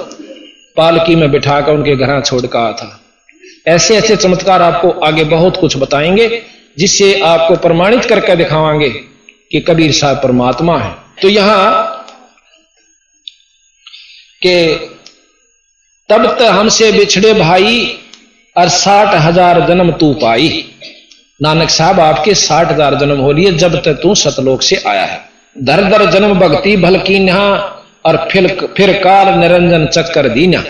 पालकी 0.77 1.15
में 1.15 1.31
बिठाकर 1.31 1.73
उनके 1.73 1.97
घर 1.97 2.21
छोड़ 2.21 2.47
कहा 2.47 2.73
था। 2.73 3.01
ऐसे 3.67 3.97
ऐसे 3.97 4.17
चमत्कार 4.17 4.63
आपको 4.63 4.91
आगे 4.91 5.25
बहुत 5.25 5.57
कुछ 5.57 5.77
बताएँगे, 5.77 6.43
जिससे 6.79 7.21
आपको 7.21 7.57
प्रमाणित 7.57 8.05
करके 8.05 8.37
दिखावांगे 8.37 8.89
कि 9.51 9.61
कबीर 9.61 9.93
साहब 9.93 10.17
परमात्मा 10.17 10.79
है। 10.79 10.95
तो 11.23 11.29
यहाँ 11.29 11.90
कि 14.43 14.55
तब 16.09 16.27
तक 16.29 16.43
हमसे 16.43 16.91
बिछड़े 16.93 17.33
भाई 17.33 17.99
और 18.57 18.69
साठ 18.69 19.15
हज़ार 19.17 19.61
जन्म 19.69 19.91
तू 19.93 20.13
पाई। 20.13 20.65
नानक 21.41 21.71
साहब, 21.71 22.01
आपके 22.01 22.35
साठ 22.35 22.73
हज़ार 22.73 22.95
जन्म 22.95 23.19
हो 23.19 23.33
लिए, 23.33 23.53
जब 23.53 23.75
तक 23.83 24.01
तू 24.03 24.15
सतलोक 24.15 24.63
से 24.63 24.77
आया 24.87 25.05
है। 25.05 25.21
दर 25.57 25.83
दर 25.85 26.11
जन्म 26.11 26.35
भक्ति 26.39 26.77
भल 26.77 26.99
की 26.99 27.19
नहा 27.19 27.49
और 28.05 28.17
फिर 28.33 28.49
फिर 28.77 28.93
काल 28.93 29.39
निरंजन 29.39 29.87
चक्कर 29.87 30.29
दी 30.29 30.41
दीना 30.41 30.61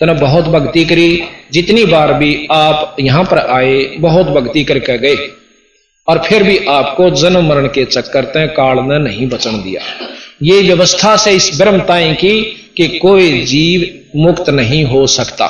तेना 0.00 0.12
बहुत 0.12 0.44
भक्ति 0.44 0.84
करी, 0.84 1.22
जितनी 1.52 1.84
बार 1.84 2.12
भी 2.12 2.48
आप 2.50 2.96
यहाँ 3.00 3.24
पर 3.24 3.38
आए, 3.38 3.82
बहुत 3.98 4.26
भक्ति 4.26 4.64
करके 4.64 4.98
गए। 4.98 5.16
और 6.08 6.18
फिर 6.18 6.42
भी 6.42 6.58
आपको 6.68 7.10
जन्म 7.10 7.48
मरण 7.48 7.66
के 7.66 7.84
चक्कर 7.84 8.24
तय 8.24 8.46
काल 8.46 8.78
ने 8.78 8.98
नहीं 8.98 9.26
बचन 9.28 9.62
दिया। 9.62 9.82
ये 10.42 10.60
व्यवस्था 10.62 11.16
से 11.16 11.30
इस 11.30 11.50
ब्रह्मताएँ 11.58 12.14
की 12.14 12.32
कि 12.76 12.88
कोई 12.98 13.40
जीव 13.44 13.86
मुक्त 14.18 14.50
नहीं 14.50 14.84
हो 14.84 15.06
सकता। 15.06 15.46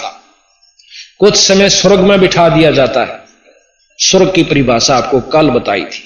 कुछ 1.18 1.36
समय 1.36 1.68
स्वर्ग 1.68 2.00
में 2.00 2.18
बिठा 2.20 2.48
दिया 2.48 2.70
जाता 2.70 3.04
है। 3.04 3.20
स्वर्ग 3.98 4.32
की 4.34 4.42
परिभाषा 4.42 4.96
आपको 4.96 5.20
कल 5.30 5.50
बताई 5.50 5.84
थी। 5.84 6.02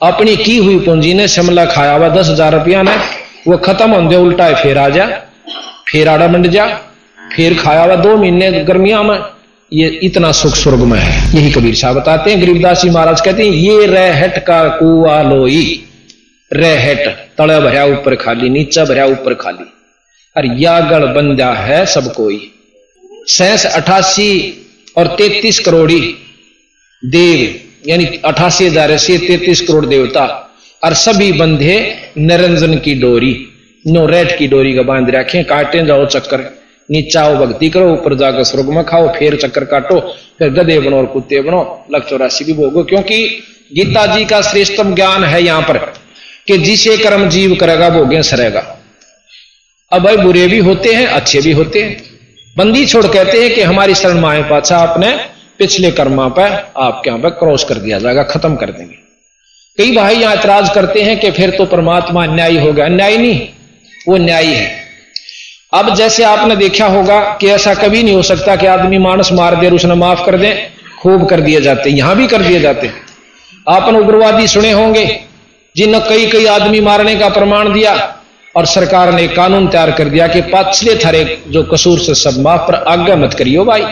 अपनी 0.00 0.36
की 0.36 0.56
हुई 0.56 0.78
पूंजी 0.78 1.14
ने 1.14 1.28
शिमला 1.28 1.64
खाया 1.66 1.92
हुआ 1.92 2.08
दस 2.08 2.28
हज़ार 2.28 2.54
रुपया 2.54 2.82
ने, 2.82 2.96
वो 3.46 3.56
खत्म 3.58 3.90
होंगे 3.90 4.16
उल्टा 4.16 4.44
है, 4.44 4.62
फिर 4.62 4.78
आ 4.78 4.88
जा, 4.88 5.06
फिर 5.88 6.08
आड़ा 6.08 6.28
मंड 6.28 6.46
जा, 6.46 6.66
फिर 7.18 7.58
खाया 7.58 7.82
हुआ 7.82 7.96
दो 7.96 8.16
महीने 8.16 8.50
गर्मिया 8.64 9.02
में। 9.02 9.18
ये 9.72 9.88
इतना 10.02 10.30
सुख 10.32 10.54
स्वर्ग 10.56 10.80
में 10.80 10.98
है। 10.98 11.14
यही 11.34 11.50
कबीर 11.52 11.74
साहब 11.74 11.96
बताते 11.96 12.30
हैं 12.30 12.40
गरीबदास 12.42 12.82
जी 12.82 12.90
महाराज 12.90 13.20
कहते 13.20 13.42
हैं, 13.42 13.50
ये 13.50 13.86
रहट 13.86 14.38
का 14.38 14.62
कुआ 14.68 15.20
लोई, 15.22 15.64
रहट 16.50 17.08
तले 17.38 17.58
भरा 17.60 17.84
ऊपर 17.86 18.14
खाली, 18.16 18.48
नीचा 18.48 18.84
भरा 18.84 19.06
ऊपर 19.06 19.34
खाली। 19.34 19.72
और 20.36 20.46
यागड़ 20.60 21.04
बंदा 21.04 21.52
है 21.52 21.84
सब 21.86 22.12
कोई। 22.14 22.52
सैंस 23.28 23.66
अठासी 23.66 24.32
और 24.96 25.06
तैतीस 25.06 25.58
करोड़ी 25.58 26.00
देव, 27.02 27.60
यानी 27.88 28.04
अठासी 28.24 28.66
हज़ार 28.66 28.96
से 28.96 29.18
तैतीस 29.18 29.60
करोड़ 29.60 29.86
देवता, 29.86 30.24
और 30.82 30.94
सभी 30.94 31.32
बंधे 31.32 31.78
निरंजन 32.18 32.78
की 32.78 32.94
डोरी, 32.94 33.46
नो 33.84 34.06
रेट 34.06 34.38
की 34.38 34.48
डोरी 34.48 34.74
का 34.74 34.82
बाँध 34.82 35.10
रखे, 35.10 35.42
काटे, 35.42 35.86
जाओ 35.86 36.06
चक्कर, 36.06 36.40
नीचा 36.90 37.22
आओ, 37.22 37.46
भक्ति 37.46 37.68
करो, 37.68 37.92
ऊपर 37.92 38.14
जाकर 38.14 38.44
स्वर्ग 38.44 38.68
में 38.68 38.84
खाओ, 38.84 39.08
फिर 39.18 39.36
चक्कर 39.36 39.64
काटो, 39.64 40.00
फिर 40.38 40.48
गधे 40.48 40.78
बनो 40.80 40.96
और 40.96 41.06
कुत्ते 41.06 41.40
बनो, 41.40 41.86
लख 41.94 42.08
चौरासी 42.08 42.44
भी 42.44 42.52
भोगो, 42.52 42.84
क्योंकि 42.84 43.26
गीता 43.74 44.06
जी 44.06 44.24
का 44.24 44.40
श्रेष्ठतम 44.40 44.94
ज्ञान 44.94 45.24
है 45.24 45.42
यहाँ 45.42 45.62
पर, 45.62 45.78
कि 46.46 46.58
जिसे 46.58 46.96
कर्म 46.96 47.28
जीव 47.28 47.54
करेगा 47.54 47.88
वो 47.88 48.04
भोगे 48.04 48.22
सरेगा। 48.22 48.75
अब 49.92 50.02
भाई 50.02 50.16
बुरे 50.16 50.46
भी 50.46 50.58
होते 50.58 50.92
हैं, 50.94 51.06
अच्छे 51.06 51.40
भी 51.40 51.52
होते 51.52 51.82
हैं। 51.82 51.96
बंदी 52.56 52.84
छोड़ 52.86 53.06
कहते 53.06 53.42
हैं 53.42 53.54
कि 53.54 53.62
हमारी 53.62 53.94
शरण 53.94 54.18
माए 54.20 54.42
पाचा 54.42 54.76
आपने, 54.76 55.10
पिछले 55.58 55.90
कर्मा 55.90 56.28
पर 56.28 56.72
आपके 56.76 57.10
यहाँ 57.10 57.22
पर 57.22 57.30
क्रॉस 57.30 57.64
कर 57.64 57.74
दिया 57.74 57.98
जाएगा, 57.98 58.22
खत्म 58.22 58.56
कर 58.56 58.70
देंगे। 58.70 58.94
कई 59.78 59.94
भाई 59.96 60.16
यहाँ 60.16 60.34
ऐतराज 60.34 60.70
करते 60.74 61.02
हैं 61.02 61.18
कि 61.20 61.30
फिर 61.30 61.50
तो 61.50 61.64
परमात्मा 61.66 62.24
न्यायी 62.26 62.56
हो 62.56 62.72
गया। 62.72 62.88
न्याय 62.88 63.16
नहीं, 63.16 63.48
वो 64.08 64.16
न्यायी 64.16 64.52
है। 64.54 64.70
अब 65.74 65.94
जैसे 65.94 66.24
आपने 66.24 66.56
देखा 66.56 66.86
होगा 66.86 67.20
कि 67.40 67.48
ऐसा 67.48 67.74
कभी 67.74 68.02
नहीं 68.02 68.14
हो 68.14 68.22
सकता 68.22 68.56
कि 68.56 68.66
आदमी 68.66 68.98
मानस 68.98 69.32
मार 69.32 69.56
दे 69.56 69.66
और 69.66 69.74
उसने 69.74 69.94
माफ़ 69.94 70.24
कर 70.26 70.38
दे, 70.38 70.52
खूब 71.00 71.28
कर 71.28 71.40
दिए 71.40 71.60
जाते, 71.60 71.90
यहाँ 71.90 72.16
भी 72.16 72.26
कर 72.26 72.42
दिए 72.42 72.60
जाते। 72.60 72.90
आपने 73.68 73.98
उग्रवादी 73.98 74.46
सुने 74.48 74.72
होंगे 74.72 75.06
जिन 75.76 75.98
कई 76.00 76.26
कई 76.26 76.46
आदमी 76.48 76.80
मारने 76.80 77.16
का 77.16 77.28
प्रमाण 77.28 77.72
दिया 77.72 77.94
और 78.56 78.66
सरकार 78.66 79.12
ने 79.12 79.28
कानून 79.28 79.68
तैयार 79.68 79.90
कर 79.90 80.04
दिया 80.04 80.28
कि 80.28 80.40
पिछले 80.40 80.94
थरे 80.96 81.42
जो 81.48 81.62
कसूर 81.62 81.98
से 81.98 82.14
सब 82.14 82.40
माफ़ 82.40 82.60
पर 82.60 82.74
आज्ञा 82.74 83.16
मत 83.16 83.34
करियो 83.34 83.64
भाई। 83.64 83.82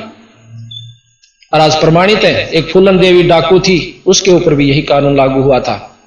और 1.53 1.61
आज 1.61 1.81
प्रमाणित 1.81 2.25
है, 2.25 2.49
एक 2.49 2.71
फूलन 2.71 2.99
देवी 2.99 3.23
डाकू 3.23 3.61
थी, 3.61 4.03
उसके 4.07 4.31
ऊपर 4.31 4.55
भी 4.55 4.69
यही 4.71 4.83
कानून 4.83 5.17
लागू 5.17 5.43
हुआ 5.43 5.61
था। 5.61 5.99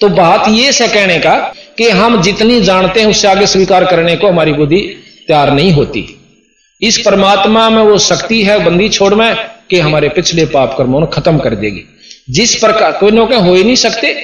तो 0.00 0.08
बात 0.08 0.48
यह 0.48 0.72
से 0.72 0.88
कहने 0.88 1.18
का 1.18 1.54
कि 1.78 1.88
हम 1.88 2.22
जितनी 2.22 2.60
जानते 2.60 3.00
हैं, 3.00 3.06
उससे 3.06 3.28
आगे 3.28 3.46
स्वीकार 3.46 3.84
करने 3.84 4.16
को 4.16 4.28
हमारी 4.28 4.52
बुद्धि 4.52 4.80
तैयार 5.28 5.52
नहीं 5.52 5.72
होती। 5.72 6.20
इस 6.82 6.98
परमात्मा 6.98 7.70
में 7.70 7.82
वो 7.82 7.98
शक्ति 7.98 8.42
है, 8.42 8.64
बंदी 8.64 8.88
छोड़ 8.88 9.14
में, 9.14 9.36
कि 9.70 9.78
हमारे 9.78 10.08
पिछले 10.08 10.46
पाप 10.46 10.74
कर्मों 10.78 11.00
को 11.00 11.06
खत्म 11.06 11.38
कर 11.38 11.54
देगी। 11.54 11.82
जिस 12.30 12.56
प्रकार 12.56 12.92
कोई 12.92 13.10
नौके 13.10 13.36
हो 13.36 13.54
ही 13.54 13.64
नहीं 13.64 13.76
सकते 13.76 14.14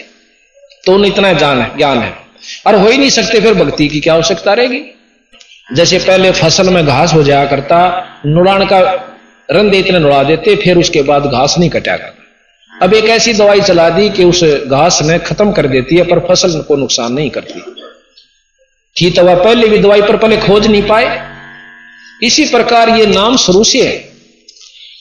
तो 0.86 1.04
इतना 1.04 1.32
जान 1.32 1.60
है 1.60 1.76
ज्ञान 1.76 1.98
है। 1.98 2.27
और 2.66 2.74
हो 2.74 2.88
ही 2.88 2.98
नहीं 2.98 3.10
सकते 3.10 3.40
फिर 3.40 3.54
भक्ति 3.54 3.88
की 3.88 4.00
क्या 4.00 4.14
आवश्यकता 4.14 4.52
रहेगी? 4.52 4.80
जैसे 5.74 5.98
पहले 5.98 6.30
फ़सल 6.30 6.68
में 6.70 6.86
घास 6.86 7.12
हो 7.14 7.22
जाया 7.22 7.46
करता 7.46 7.78
नुड़ान 8.26 8.64
का 8.66 8.80
रंधे 9.48 9.78
इतने 9.78 9.98
नुड़ा 9.98 10.22
देते 10.22 10.54
फिर 10.56 10.78
उसके 10.78 11.02
बाद 11.02 11.26
घास 11.26 11.54
नहीं 11.58 11.70
कटा 11.70 11.96
करता। 11.96 12.84
अब 12.84 12.94
एक 12.94 13.04
ऐसी 13.04 13.32
दवाई 13.32 13.60
चला 13.60 13.88
दी 13.90 14.08
कि 14.10 14.24
उस 14.24 14.42
घास 14.44 14.98
ने 15.02 15.18
खत्म 15.18 15.52
कर 15.52 15.66
देती 15.66 15.96
है 15.96 16.04
पर 16.04 16.18
फ़सल 16.20 16.60
को 16.60 16.76
नुकसान 16.76 17.12
नहीं 17.12 17.30
करती। 17.30 17.60
थी 18.96 19.10
तो 19.10 19.24
वह 19.24 19.42
पहले 19.44 19.68
भी 19.68 19.78
दवाई 19.78 20.02
पर 20.02 20.16
पहले 20.16 20.36
खोज 20.36 20.66
नहीं 20.66 20.82
पाए। 20.82 21.18
इसी 22.22 22.44
प्रकार 22.44 22.88
ये 22.88 23.06
नाम 23.06 23.36
शुरू 23.36 23.64
से 23.64 23.82
है। 23.82 23.96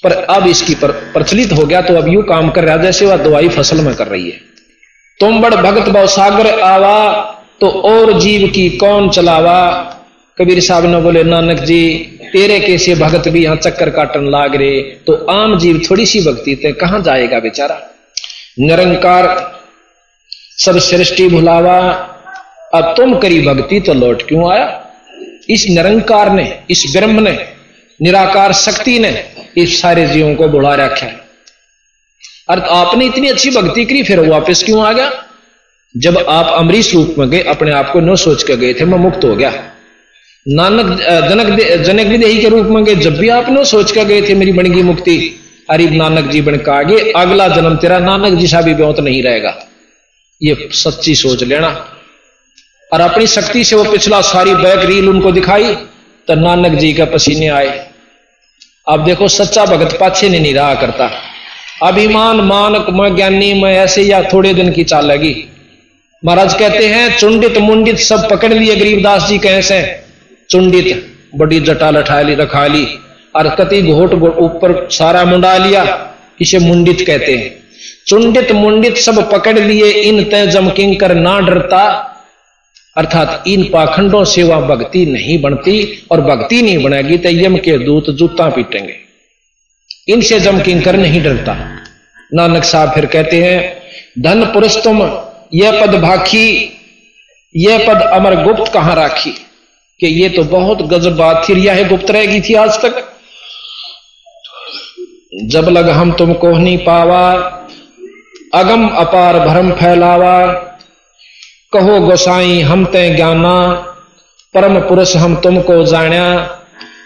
पर 0.04 0.12
अब 0.12 0.48
इसकी 0.48 0.76
पर, 0.76 0.92
प्रचलित 0.92 1.52
हो 1.52 1.66
गया 1.66 1.82
तो 1.82 1.96
अब 1.96 2.08
यू 2.08 2.22
काम 2.24 2.50
कर 2.50 2.64
रहा 2.64 2.78
जैसे 2.78 3.06
वह 3.06 3.18
दवाई 3.18 3.50
फ़सल 3.50 3.82
में 3.82 3.94
कर 3.96 4.08
रही 4.08 4.30
है। 4.30 4.40
तुम 5.20 5.42
बड़ 5.42 5.54
भगत 5.56 5.90
बहु 5.90 6.08
सागर 6.08 6.60
आवा 6.60 7.34
तो 7.62 7.68
और 7.68 8.20
जीव 8.20 8.48
की 8.48 8.70
कौन 8.70 9.10
चलावा? 9.10 9.60
कबीर 10.38 10.60
साहब 10.62 10.86
ने 10.86 11.02
बोले, 11.02 11.24
नानक 11.24 11.60
जी, 11.60 11.98
तेरे 12.34 12.60
कैसे 12.60 12.96
भगत 12.96 13.28
भी 13.28 13.44
यहाँ 13.44 13.56
चक्कर 13.56 13.90
काटन 13.90 14.30
लाग 14.30 14.56
रहे 14.56 14.82
तो 14.82 15.14
आम 15.26 15.58
जीव 15.60 15.82
थोड़ी 15.90 16.06
सी 16.06 16.20
भक्ति 16.22 16.56
ते 16.56 16.72
कहाँ 16.72 17.02
जाएगा 17.02 17.40
बेचारा? 17.40 17.82
निरंकार, 18.60 19.26
सब 20.58 20.80
सृष्टि 20.80 21.28
भुलावा, 21.28 21.80
अब 22.74 22.94
तुम 22.98 23.18
करी 23.20 23.42
भक्ति 23.42 23.80
तो 23.80 23.94
लौट 23.94 24.28
क्यों 24.28 24.52
आया? 24.52 24.68
इस 25.50 25.66
निरंकार 25.70 26.32
ने, 26.34 26.60
इस 26.70 26.84
ब्रह्म 26.98 27.24
ने, 27.24 27.38
निराकार 28.02 28.54
शक्ति 28.54 29.00
ने, 29.00 29.12
इस 29.58 29.82
सारे 29.82 30.08
जीवों 30.08 30.36
को 30.36 30.48
बुला 30.48 30.74
रखा 30.76 31.06
है। 31.06 31.20
और 32.50 32.60
आपने 32.60 33.06
इतनी 33.06 33.28
अच्छी 33.28 33.50
भक्ति 33.50 33.86
करी, 33.86 34.04
फिर 34.04 34.20
वापस 34.20 34.64
क्यों 34.64 34.86
आ 34.86 34.92
गया? 34.94 35.24
जब 35.98 36.18
आप 36.30 36.48
अमरीश 36.56 36.94
रूप 36.94 37.16
में 37.18 37.30
गए 37.30 37.42
अपने 37.48 37.72
आप 37.72 37.92
को 37.92 38.00
न 38.00 38.16
सोच 38.16 38.44
कर 38.44 38.56
गए 38.56 38.74
थे 38.74 38.86
मैं 38.86 38.98
मुक्त 38.98 39.24
हो 39.24 39.36
गया। 39.36 39.52
नानक 40.46 40.86
जनक 41.30 41.48
जनक 41.84 42.08
विदेही 42.08 42.40
के 42.42 42.50
रूप 42.50 42.66
में 42.66 42.84
गए 42.84 42.96
जब 42.96 43.18
भी 43.18 43.30
आप 43.30 43.50
न 43.50 43.64
सोच 43.64 43.92
के 43.92 44.06
गए 44.06 44.22
थे 44.30 44.34
मेरी 44.36 44.52
बनेगी 44.52 44.82
मुक्ति। 44.82 45.18
अरीब 45.70 45.94
नानक 45.94 46.30
जी 46.32 46.42
बन 46.42 46.58
का 46.58 46.74
आगे 46.74 46.98
अगला 47.12 47.48
जन्म 47.48 47.76
तेरा 47.76 48.00
नानक 48.00 48.38
जी 48.40 48.48
सा 48.48 48.62
भी 48.62 48.74
ब्योत 48.74 49.00
नहीं 49.00 49.24
रहेगा। 49.24 49.56
ये 50.42 50.70
सच्ची 50.74 51.16
सोच 51.16 51.44
लेना। 51.44 51.70
और 52.92 53.02
अपनी 53.02 53.28
शक्ति 53.28 53.64
से 53.64 53.76
वो 53.76 53.84
पिछला 53.84 54.22
सारी 54.22 54.56
बैक 54.56 54.86
रील 54.86 55.10
उनको 55.10 55.32
दिखाई 55.32 55.74
तो 56.28 56.36
नानक 56.36 56.78
जी 56.80 56.94
का 56.94 57.06
पसीने 57.06 57.48
आए। 57.48 57.90
अब 58.88 59.06
देखो 59.06 59.28
सच्चा 59.28 59.66
भगत 59.66 59.98
पाछे 60.00 60.30
नहीं, 60.30 60.42
नहीं 60.42 60.54
रहा 60.54 60.74
करता। 60.76 61.10
अभिमान 61.84 62.36
मानक 62.36 62.86
मैं 62.90 63.16
ज्ञानी 63.16 63.54
मैं 63.54 63.74
ऐसे 63.78 64.04
या 64.04 64.22
थोड़े 64.24 64.54
दिन 64.54 64.72
की 64.72 64.84
चाल 64.84 65.06
लगी। 65.06 65.36
महाराज 66.24 66.54
कहते 66.54 66.86
हैं, 66.88 67.18
चुंडित 67.18 67.58
मुंडित 67.58 67.98
सब 68.00 68.28
पकड़ 68.30 68.52
लिए 68.54 68.76
गरीबदास 68.76 69.28
जी 69.30 69.38
कैसे 69.40 69.82
चुंडित, 70.50 70.88
बड़ी 71.36 71.60
जटा 71.60 71.90
लठा 71.90 72.22
ली 72.22 72.36
रखा 72.36 72.66
ली 72.68 72.86
और 73.36 73.50
कति 73.56 73.82
घोट 73.84 74.14
ऊपर 74.14 74.88
सारा 74.92 75.24
मुंडा 75.26 75.56
लिया, 75.58 75.84
इसे 76.42 76.60
मुंडित 76.60 77.04
कहते 77.08 77.36
हैं। 77.36 77.56
चुंडित 78.08 78.52
मुंडित 78.52 78.98
सब 78.98 79.30
पकड़ 79.32 79.58
लिए, 79.60 79.92
इन 79.92 80.24
तय 80.24 80.48
जमकिंग 80.48 80.96
कर 81.00 81.14
ना 81.16 81.40
डरता। 81.40 81.84
अर्थात 82.96 83.44
इन 83.48 83.64
पाखंडों 83.64 84.24
से 84.26 84.44
वह 84.44 84.68
भक्ति 84.68 85.06
नहीं 85.06 85.42
बनती, 85.42 86.06
और 86.12 86.22
भक्ति 86.22 86.62
नहीं 86.62 86.84
बनेगी 86.84 87.18
तो 87.18 87.30
यम 87.30 87.58
के 87.58 87.78
दूत 87.78 88.10
जूता 88.12 88.50
पीटेंगे। 88.50 88.96
इनसे 90.10 90.40
जम 90.40 90.62
किंकर 90.62 90.98
नहीं 90.98 91.24
डरता। 91.24 91.58
नानक 92.34 92.64
साहब 92.64 92.94
फिर 92.94 93.06
कहते 93.06 93.44
हैं, 93.44 93.82
धन 94.20 94.46
पुरुष 94.46 94.84
तुम 94.84 95.02
यह 95.54 95.86
पद 95.86 95.96
भाखी, 95.96 96.74
यह 97.56 97.78
पद 97.88 98.02
अमर 98.02 98.36
गुप्त 98.44 98.74
कहाँ 98.74 98.96
राखी? 98.96 99.32
कि 100.00 100.08
ये 100.08 100.30
तो 100.30 100.44
बहुत 100.44 100.82
गजब 100.82 101.18
बात 101.18 101.46
थी 101.50 101.54
यह 101.54 101.88
गुप्त 101.88 102.12
रहेगी 102.12 102.42
थी 102.42 102.54
आज 102.54 102.82
तक। 102.82 103.14
जब 105.44 105.70
लग 105.70 105.90
हम 105.90 106.12
तुमको 106.12 106.50
नहीं 106.50 106.78
पावा, 106.78 107.32
अगम 108.54 108.88
अपार 108.88 109.40
भरम 109.40 109.72
फैलावा। 109.72 110.46
कहो 111.74 112.00
गोसाई, 112.00 112.62
हम 112.62 112.86
ते 112.86 113.16
ज्ञाना, 113.16 113.70
परम 114.54 114.80
पुरुष 114.80 115.16
हम 115.16 115.36
तुमको 115.36 115.84
जाण्या। 115.84 116.60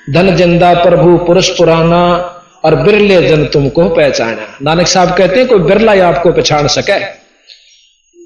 धन 0.09 0.35
ज़िंदा 0.35 0.73
प्रभु 0.73 1.17
पुरुष 1.17 1.49
पुराना, 1.49 2.37
और 2.65 2.75
बिरले 2.75 3.27
जन 3.27 3.45
तुमको 3.45 3.89
पहचाना। 3.89 4.57
नानक 4.61 4.87
साहब 4.87 5.17
कहते 5.17 5.39
हैं, 5.39 5.47
कोई 5.47 5.59
बिरला 5.59 5.91
ही 5.91 5.99
आपको 5.99 6.31
पहचान 6.31 6.67
सके। 6.67 7.20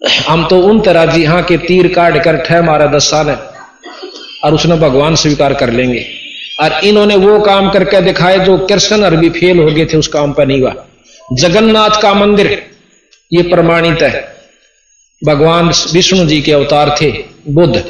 हम 0.06 0.48
तो 0.48 0.60
उन 0.62 0.80
तरह 0.82 1.06
जी 1.06 1.24
हाँ 1.24 1.42
के 1.44 1.58
तीर 1.58 1.88
काट 1.88 2.24
कर 2.24 2.38
ठह 2.38 2.62
मारा 2.62 2.86
दस 2.88 3.10
साल 3.12 3.30
है, 3.30 3.36
और 4.44 4.54
उसने 4.54 4.76
भगवान 4.76 5.16
स्वीकार 5.16 5.54
कर 5.54 5.70
लेंगे। 5.70 6.06
और 6.62 6.74
इन्होंने 6.84 7.16
वो 7.16 7.40
काम 7.40 7.70
करके 7.70 8.02
दिखाए 8.02 8.40
जो 8.40 8.58
कृष्ण 8.58 9.02
अरबी 9.02 9.30
फेल 9.30 9.60
हो 9.60 9.66
गए 9.66 9.86
थे, 9.86 9.98
उस 9.98 10.08
काम 10.08 10.34
पर 10.34 10.48
नहीं 10.48 10.62
हुआ। 10.62 10.74
जगन्नाथ 11.34 12.02
का 12.02 12.14
मंदिर, 12.14 12.62
ये 13.34 13.42
प्रमाणित 13.42 14.02
है। 14.02 14.36
भगवान 15.22 15.72
विष्णु 15.94 16.26
जी 16.26 16.42
के 16.42 16.52
अवतार 16.52 16.96
थे, 17.02 17.12
बुद्ध। 17.50 17.84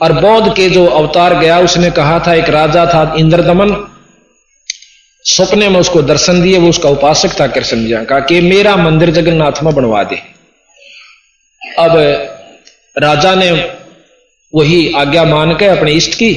और 0.00 0.12
बौद्ध 0.12 0.54
के 0.56 0.68
जो 0.70 0.86
अवतार 0.86 1.38
गया, 1.38 1.58
उसने 1.58 1.90
कहा 1.90 2.18
था, 2.26 2.34
एक 2.34 2.48
राजा 2.48 2.86
था 2.86 3.14
इंद्रदमन। 3.18 3.76
सपने 5.24 5.68
में 5.68 5.80
उसको 5.80 6.02
दर्शन 6.02 6.42
दिए, 6.42 6.58
वो 6.58 6.68
उसका 6.68 6.88
उपासक 6.88 7.40
था 7.40 7.46
कृष्ण 7.46 7.84
जी 7.86 7.94
का, 8.06 8.20
कि 8.20 8.40
मेरा 8.40 8.76
मंदिर 8.76 9.10
जगन्नाथ 9.10 9.62
में 9.62 9.74
बनवा 9.74 10.02
दे। 10.02 10.31
अब 11.62 11.96
राजा 12.98 13.34
ने 13.34 13.50
वही 14.54 14.92
आज्ञा 14.92 15.24
मान 15.24 15.52
के 15.52 15.66
अपने 15.66 15.92
इष्ट 15.92 16.14
की 16.14 16.32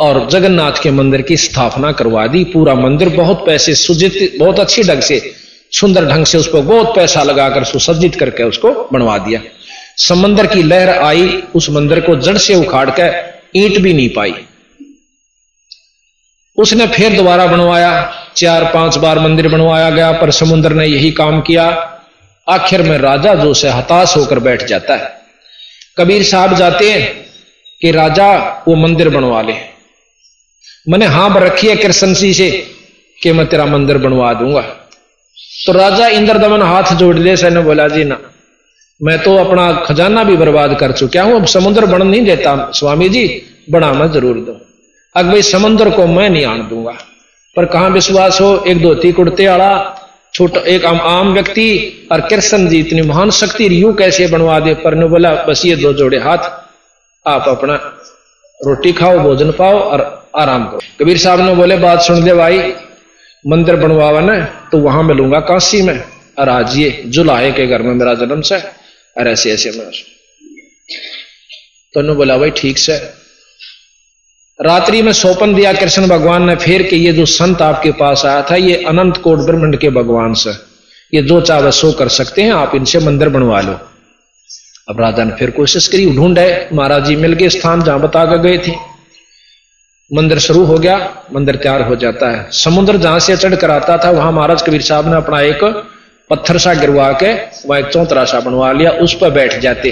और 0.00 0.28
जगन्नाथ 0.30 0.82
के 0.82 0.90
मंदिर 0.90 1.22
की 1.22 1.36
स्थापना 1.36 1.92
करवा 1.92 2.26
दी। 2.26 2.44
पूरा 2.44 2.74
मंदिर 2.74 3.08
बहुत 3.08 3.46
पैसे 3.46 3.74
सुजित, 3.74 4.38
बहुत 4.38 4.60
अच्छी 4.60 4.82
ढंग 4.82 5.00
से, 5.00 5.32
सुंदर 5.72 6.04
ढंग 6.04 6.26
से 6.26 6.38
उसको 6.38 6.62
बहुत 6.62 6.96
पैसा 6.96 7.22
लगाकर 7.22 7.64
सुसज्जित 7.64 8.14
करके 8.14 8.42
उसको 8.42 8.88
बनवा 8.92 9.18
दिया। 9.18 9.40
समंदर 9.96 10.46
की 10.46 10.62
लहर 10.62 10.88
आई, 10.88 11.42
उस 11.54 11.70
मंदिर 11.70 12.00
को 12.00 12.16
जड़ 12.16 12.36
से 12.38 12.54
उखाड़ 12.54 12.90
कर 12.90 13.34
ईंट 13.56 13.78
भी 13.78 13.94
नहीं 13.94 14.08
पाई। 14.08 14.34
उसने 16.56 16.86
फिर 16.86 17.16
दोबारा 17.16 17.46
बनवाया, 17.46 18.14
चार 18.36 18.64
पाँच 18.64 18.96
बार 18.96 19.18
मंदिर 19.18 19.48
बनवाया 19.48 19.90
गया, 19.90 20.12
पर 20.12 20.30
समुद्र 20.30 20.72
ने 20.72 20.86
यही 20.86 21.10
काम 21.10 21.40
किया। 21.40 21.90
आखिर 22.46 22.82
में 22.82 22.96
राजा 22.98 23.34
जो 23.34 23.52
से 23.54 23.68
हताश 23.68 24.16
होकर 24.16 24.38
बैठ 24.38 24.62
जाता 24.62 24.96
है। 24.96 25.12
कबीर 25.98 26.22
साहब 26.22 26.54
जाते 26.54 26.90
हैं 26.92 27.12
कि 27.80 27.90
राजा 27.90 28.32
वो 28.68 28.74
मंदिर 28.76 29.08
बनवा 29.08 29.42
ले। 29.42 29.54
मैंने 30.88 31.06
हाँ 31.06 31.28
पर 31.30 31.42
रखी 31.42 31.68
है 31.68 31.76
कृष्ण 31.76 32.14
सी 32.14 32.32
से 32.34 32.50
कि 33.18 33.32
मैं 33.32 33.46
तेरा 33.46 33.66
मंदिर 33.66 33.98
बनवा 33.98 34.32
दूँगा। 34.32 34.60
तो 35.66 35.72
राजा 35.72 36.08
इंद्र 36.08 36.38
दमन 36.38 36.62
हाथ 36.62 36.94
जोड़ 36.94 37.16
ले 37.18 37.36
सैने 37.36 37.60
बोला, 37.60 37.88
जी 37.88 38.04
ना, 38.04 38.18
मैं 39.00 39.18
तो 39.22 39.36
अपना 39.36 39.72
खजाना 39.86 40.24
भी 40.24 40.36
बर्बाद 40.36 40.76
कर 40.80 40.92
चुका 40.92 41.22
हूँ, 41.22 41.36
अब 41.36 41.46
समुद्र 41.46 41.86
बन 41.86 42.06
नहीं 42.06 42.24
देता। 42.24 42.70
स्वामी 42.74 43.08
जी 43.08 43.26
बना 43.70 43.92
मैं 43.92 44.10
ज़रूर 44.12 44.36
दो। 44.36 44.60
अब 45.14 45.26
भाई 45.26 45.42
समुद्र 45.42 45.90
को 45.90 46.06
मैं 46.06 46.28
नहीं 46.30 46.44
आन 46.44 46.68
दूँगा। 46.68 46.96
पर 47.56 47.64
कहा 47.64 47.86
विश्वास 47.88 48.40
हो? 48.40 48.64
एक 48.66 48.82
धोती 48.82 49.12
कुर्ते 49.12 49.48
वाला 49.48 49.74
छोटा 50.34 50.60
एक 50.66 50.84
आम, 50.84 50.98
आम 50.98 51.32
व्यक्ति 51.32 52.08
और 52.12 52.20
कृष्ण 52.20 52.68
जी 52.68 52.78
इतनी 52.80 53.02
महान 53.02 53.30
शक्ति 53.30 53.66
यू 53.82 53.92
कैसे 53.94 54.26
बनवा 54.26 54.58
दे? 54.60 54.74
पर 54.74 54.94
बोला 55.06 55.34
बस 55.44 55.64
ये 55.66 55.76
दो 55.76 55.92
जोड़े 55.92 56.18
हाथ 56.18 56.50
आप 57.26 57.48
अपना 57.48 57.74
रोटी 58.60 58.92
खाओ 58.92 59.18
भोजन 59.18 59.50
पाओ 59.50 59.78
और 59.80 60.00
आराम 60.36 60.64
करो। 60.64 60.80
कबीर 61.00 61.18
साहब 61.18 61.40
ने 61.40 61.54
बोले 61.54 61.76
बात 61.76 62.00
सुन 62.02 62.24
दे 62.24 62.34
भाई 62.34 62.58
मंदिर 63.44 63.76
बनवावा 63.76 64.20
ना 64.20 64.34
तो 64.72 64.78
वहाँ 64.78 65.02
मिलूँगा 65.02 65.40
काशी 65.40 65.82
में 65.82 65.98
और 66.38 66.48
आज 66.48 66.76
ये 66.78 66.90
जुलाहे 67.06 67.50
के 67.52 67.66
घर 67.66 67.82
में 67.82 67.94
मेरा 67.94 68.14
जन्म 68.14 68.40
से 68.40 68.58
और 68.58 69.28
ऐसे 69.28 69.52
ऐसे 69.52 69.70
मैं। 69.70 69.90
तो 71.94 72.14
बोला 72.14 72.38
भाई 72.38 72.50
ठीक 72.50 72.78
से 72.78 72.96
रात्रि 74.60 75.00
में 75.02 75.12
सौपन 75.12 75.54
दिया 75.54 75.72
कृष्ण 75.72 76.06
भगवान 76.08 76.46
ने, 76.46 76.54
फिर 76.56 76.82
कि 76.82 76.96
ये 76.96 77.12
जो 77.12 77.24
संत 77.26 77.62
आपके 77.62 77.90
पास 77.92 78.24
आया 78.24 78.42
था, 78.42 78.56
ये 78.56 78.74
अनंत 78.84 79.16
कोट 79.16 79.38
ब्रह्मंड 79.38 79.76
के 79.76 79.90
भगवान 79.90 80.34
से, 80.34 80.50
ये 81.12 81.22
जो 81.22 81.40
चाहे 81.40 81.70
सो 81.72 81.92
कर 81.92 82.08
सकते 82.08 82.42
हैं, 82.42 82.52
आप 82.52 82.74
इनसे 82.74 82.98
मंदिर 82.98 83.28
बनवा 83.28 83.60
लो। 83.60 83.78
अब 84.88 85.00
राजा 85.00 85.24
ने 85.24 85.34
फिर 85.36 85.50
कोशिश 85.50 85.88
करी, 85.88 86.06
ढूंढे 86.16 86.68
महाराज 86.72 87.04
जी 87.04 87.16
मिल 87.16 87.32
गए 87.32 87.48
स्थान 87.48 87.82
जहाँ 87.82 88.00
बता 88.00 88.24
कर 88.26 88.38
गए 88.38 88.58
थे। 88.58 88.72
मंदिर 90.10 90.38
शुरू 90.38 90.64
हो 90.64 90.78
गया, 90.78 90.98
मंदिर 91.34 91.56
तैयार 91.56 91.82
हो 91.82 91.96
जाता 91.96 92.30
है। 92.30 92.50
समुद्र 92.52 92.96
जहाँ 92.96 93.18
से 93.18 93.36
चढ़ 93.36 93.54
कर 93.54 93.70
आता 93.70 93.96
था, 93.98 94.10
वहाँ 94.10 94.32
महाराज 94.32 94.62
कबीर 94.62 94.82
साहब 94.82 95.08
ने 95.08 95.16
अपना 95.16 95.40
एक 95.40 95.64
पत्थर 96.30 96.58
सा 96.58 96.74
गिरवा 96.74 97.12
के, 97.12 97.32
वहाँ 97.68 97.80
एक 97.80 97.86
चौतरा 97.86 98.24
सा 98.24 98.40
बनवा 98.40 98.72
लिया, 98.72 98.90
उस 98.90 99.14
पर 99.14 99.30
बैठ 99.30 99.58
जाते। 99.60 99.90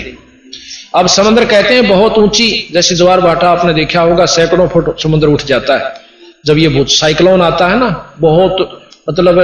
अब 0.95 1.07
समुद्र 1.07 1.45
कहते 1.45 1.75
हैं, 1.75 1.89
बहुत 1.89 2.19
ऊँची, 2.19 2.69
जैसे 2.73 2.95
ज्वार 2.95 3.21
बाटा 3.21 3.51
आपने 3.51 3.75
देखा 3.75 4.01
होगा, 4.01 4.27
सैकड़ों 4.27 4.69
फुट 4.69 4.99
समुद्र 5.01 5.29
उठ 5.29 5.43
जाता 5.45 5.77
है। 5.77 5.93
जब 6.45 6.59
ये 6.59 6.85
साइक्लोन 6.91 7.43
आता 7.43 7.69
है 7.69 7.79
ना, 7.79 8.15
बहुत 8.21 8.81
मतलब 9.09 9.39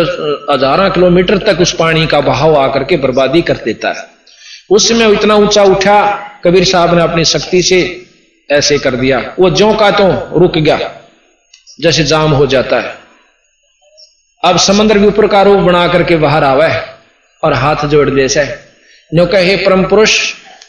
हजारा 0.50 0.88
किलोमीटर 0.88 1.38
तक 1.46 1.60
उस 1.60 1.72
पानी 1.74 2.06
का 2.06 2.20
बहाव 2.20 2.56
आकर 2.56 2.84
के 2.84 2.96
बर्बादी 2.96 3.42
कर 3.42 3.56
देता 3.64 3.88
है। 3.90 4.06
उस 4.70 4.88
समय 4.88 5.12
इतना 5.12 5.34
ऊँचा 5.36 5.62
उठा, 5.64 6.00
कबीर 6.44 6.64
साहब 6.64 6.94
ने 6.94 7.02
अपनी 7.02 7.24
शक्ति 7.24 7.62
से 7.62 7.80
ऐसे 8.48 8.78
कर 8.78 8.96
दिया। 8.96 9.18
वो 9.38 9.50
ज्यो 9.50 9.72
का 9.74 9.90
तो 9.90 10.38
रुक 10.38 10.58
गया, 10.58 10.78
जैसे 11.80 12.04
जाम 12.04 12.30
हो 12.32 12.46
जाता 12.46 12.80
है। 12.80 12.96
अब 14.42 14.56
समंदर 14.58 14.98
के 14.98 15.06
ऊपर 15.06 15.26
का 15.26 15.42
रूप 15.42 15.60
बना 15.60 15.86
करके 15.88 16.16
बाहर 16.18 16.44
आवे 16.44 16.68
और 17.42 17.52
हाथ 17.54 17.86
जोड़ 17.86 18.08
दे 18.10 18.28
से 18.28 18.44
नो 19.10 19.26
कहे, 19.26 19.56
परम 19.56 19.84
पुरुष 19.84 20.12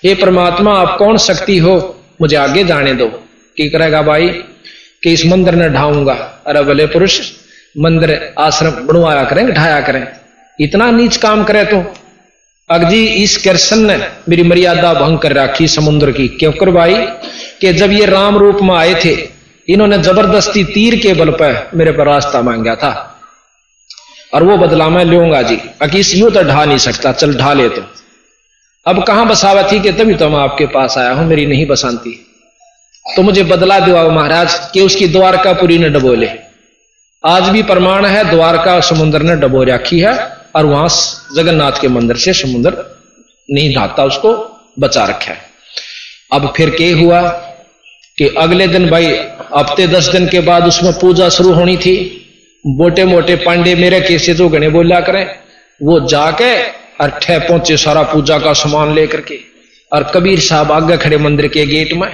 हे 0.06 0.16
परमात्मा, 0.16 0.74
आप 0.74 0.98
कौन 0.98 1.18
शक्ति 1.18 1.58
हो? 1.58 2.00
मुझे 2.22 2.36
आगे 2.36 2.64
जाने 2.64 2.94
दो। 2.94 3.06
की 3.58 3.70
करेगा 3.70 4.02
भाई? 4.02 4.28
कि 5.04 5.14
इस 5.14 5.26
मंदिर 5.26 5.54
ने 5.54 5.70
ढाऊँगा। 5.70 6.44
अरे 6.48 6.62
भले 6.62 6.86
पुरुष, 6.86 7.32
मंदिर 7.80 8.34
आश्रम 8.40 8.72
बनवाया 8.72 9.24
करें, 9.24 9.52
ढाया 9.52 9.82
करें। 9.82 10.08
इतना 10.60 10.92
नीच 10.92 11.18
काम 11.18 11.44
करे 11.44 11.64
तो। 11.64 11.94
अगजी 12.70 13.06
इस 13.06 13.38
कृष्ण 13.38 13.76
ने 13.78 13.98
मेरी 14.30 14.44
मर्यादा 14.44 14.94
भंग 14.94 15.20
कर 15.20 15.34
रखी 15.34 15.68
समुद्र 15.68 16.12
की। 16.12 16.28
क्यों 16.28 16.52
कर 16.52 16.70
भाई? 16.70 16.94
कि 17.62 17.74
जब 17.74 17.92
ये 17.92 18.06
राम 18.06 18.38
रूप 18.38 18.60
में 18.62 18.76
आए 18.76 18.96
थे, 19.06 19.30
इन्होंने 19.70 19.98
ज़बरदस्ती 19.98 20.64
तीर 20.64 20.96
के 20.96 21.14
बल 21.14 21.30
पर 21.30 21.72
मेरे 21.76 21.92
पर 21.92 22.06
रास्ता 22.06 22.42
मांगा 22.42 22.76
था। 22.76 23.22
और 24.34 24.44
वो 24.44 24.58
बदला 24.58 24.90
मैं 24.90 25.06
लूँगा 25.06 25.42
जी। 25.42 25.62
अकीस 25.82 26.16
यू 26.16 26.30
तो 26.30 26.44
ढा 26.44 26.66
नहीं 26.66 26.78
सकता। 26.78 27.12
चल, 27.12 27.36
ढा 27.36 27.54
ले 27.54 27.70
तो। 27.70 27.82
अब 28.90 29.04
कहाँ 29.04 29.28
बसावा 29.28 29.62
थी 29.64 29.80
कि 29.80 29.92
तभी 29.94 30.14
तो 30.16 30.30
मैं 30.30 30.40
आपके 30.40 30.66
पास 30.68 30.98
आया 30.98 31.12
हूँ, 31.12 31.26
मेरी 31.28 31.46
नहीं 31.46 31.66
बसानती 31.68 32.12
तो 33.06 33.22
मुझे 33.24 33.44
बदला 33.46 33.80
दिवा 33.80 34.04
महाराज 34.10 34.60
कि 34.74 34.82
उसकी 34.82 35.08
द्वारकापुरी 35.08 35.78
ने 35.78 35.90
डबोले। 35.90 36.30
आज 37.24 37.50
भी 37.50 37.62
प्रमाण 37.64 38.06
है, 38.06 38.24
द्वारका 38.30 38.80
समुद्र 38.82 39.22
ने 39.22 39.36
डबो 39.38 39.64
रखी 39.66 40.00
है, 40.00 40.14
और 40.56 40.66
वहाँ 40.66 40.88
जगन्नाथ 41.36 41.82
के 41.82 41.88
मंदिर 41.90 42.18
से 42.18 42.34
समुद्र 42.36 42.86
नहीं 43.50 43.76
ढाता 43.76 44.04
उसको 44.04 44.32
बचा 44.80 45.06
रखा 45.06 45.32
है। 45.32 45.42
अब 46.32 46.52
फिर 46.58 46.70
क्या 46.72 46.96
हुआ 46.98 47.22
कि 48.18 48.28
अगले 48.38 48.68
दिन 48.68 48.90
भाई, 48.90 49.14
हफ़्ते 49.56 49.88
दस 49.88 50.10
दिन 50.10 50.28
के 50.28 50.40
बाद 50.42 50.68
उसमें 50.68 50.92
पूजा 51.00 51.30
शुरू 51.30 51.54
होनी 51.54 51.78
थी। 51.78 51.96
मोटे 52.66 53.06
मोटे 53.06 53.36
पांडे 53.38 53.76
मेरे 53.76 54.02
कैसे 54.02 54.34
तो 54.34 54.50
गणे 54.50 54.70
बोला 54.72 55.00
करें, 55.02 55.26
वो 55.82 56.00
जाके 56.08 56.52
और 57.00 57.10
ठह 57.22 57.40
पहुँचे 57.40 57.78
सारा 57.78 58.02
पूजा 58.06 58.38
का 58.40 58.54
सामान 58.56 58.94
लेकर 58.94 59.22
के। 59.22 59.40
और 59.92 60.04
कबीर 60.14 60.40
साहब 60.42 60.72
आगे 60.72 60.98
खड़े 60.98 61.18
मंदिर 61.18 61.48
के 61.48 61.66
गेट 61.68 61.94
में। 61.94 62.10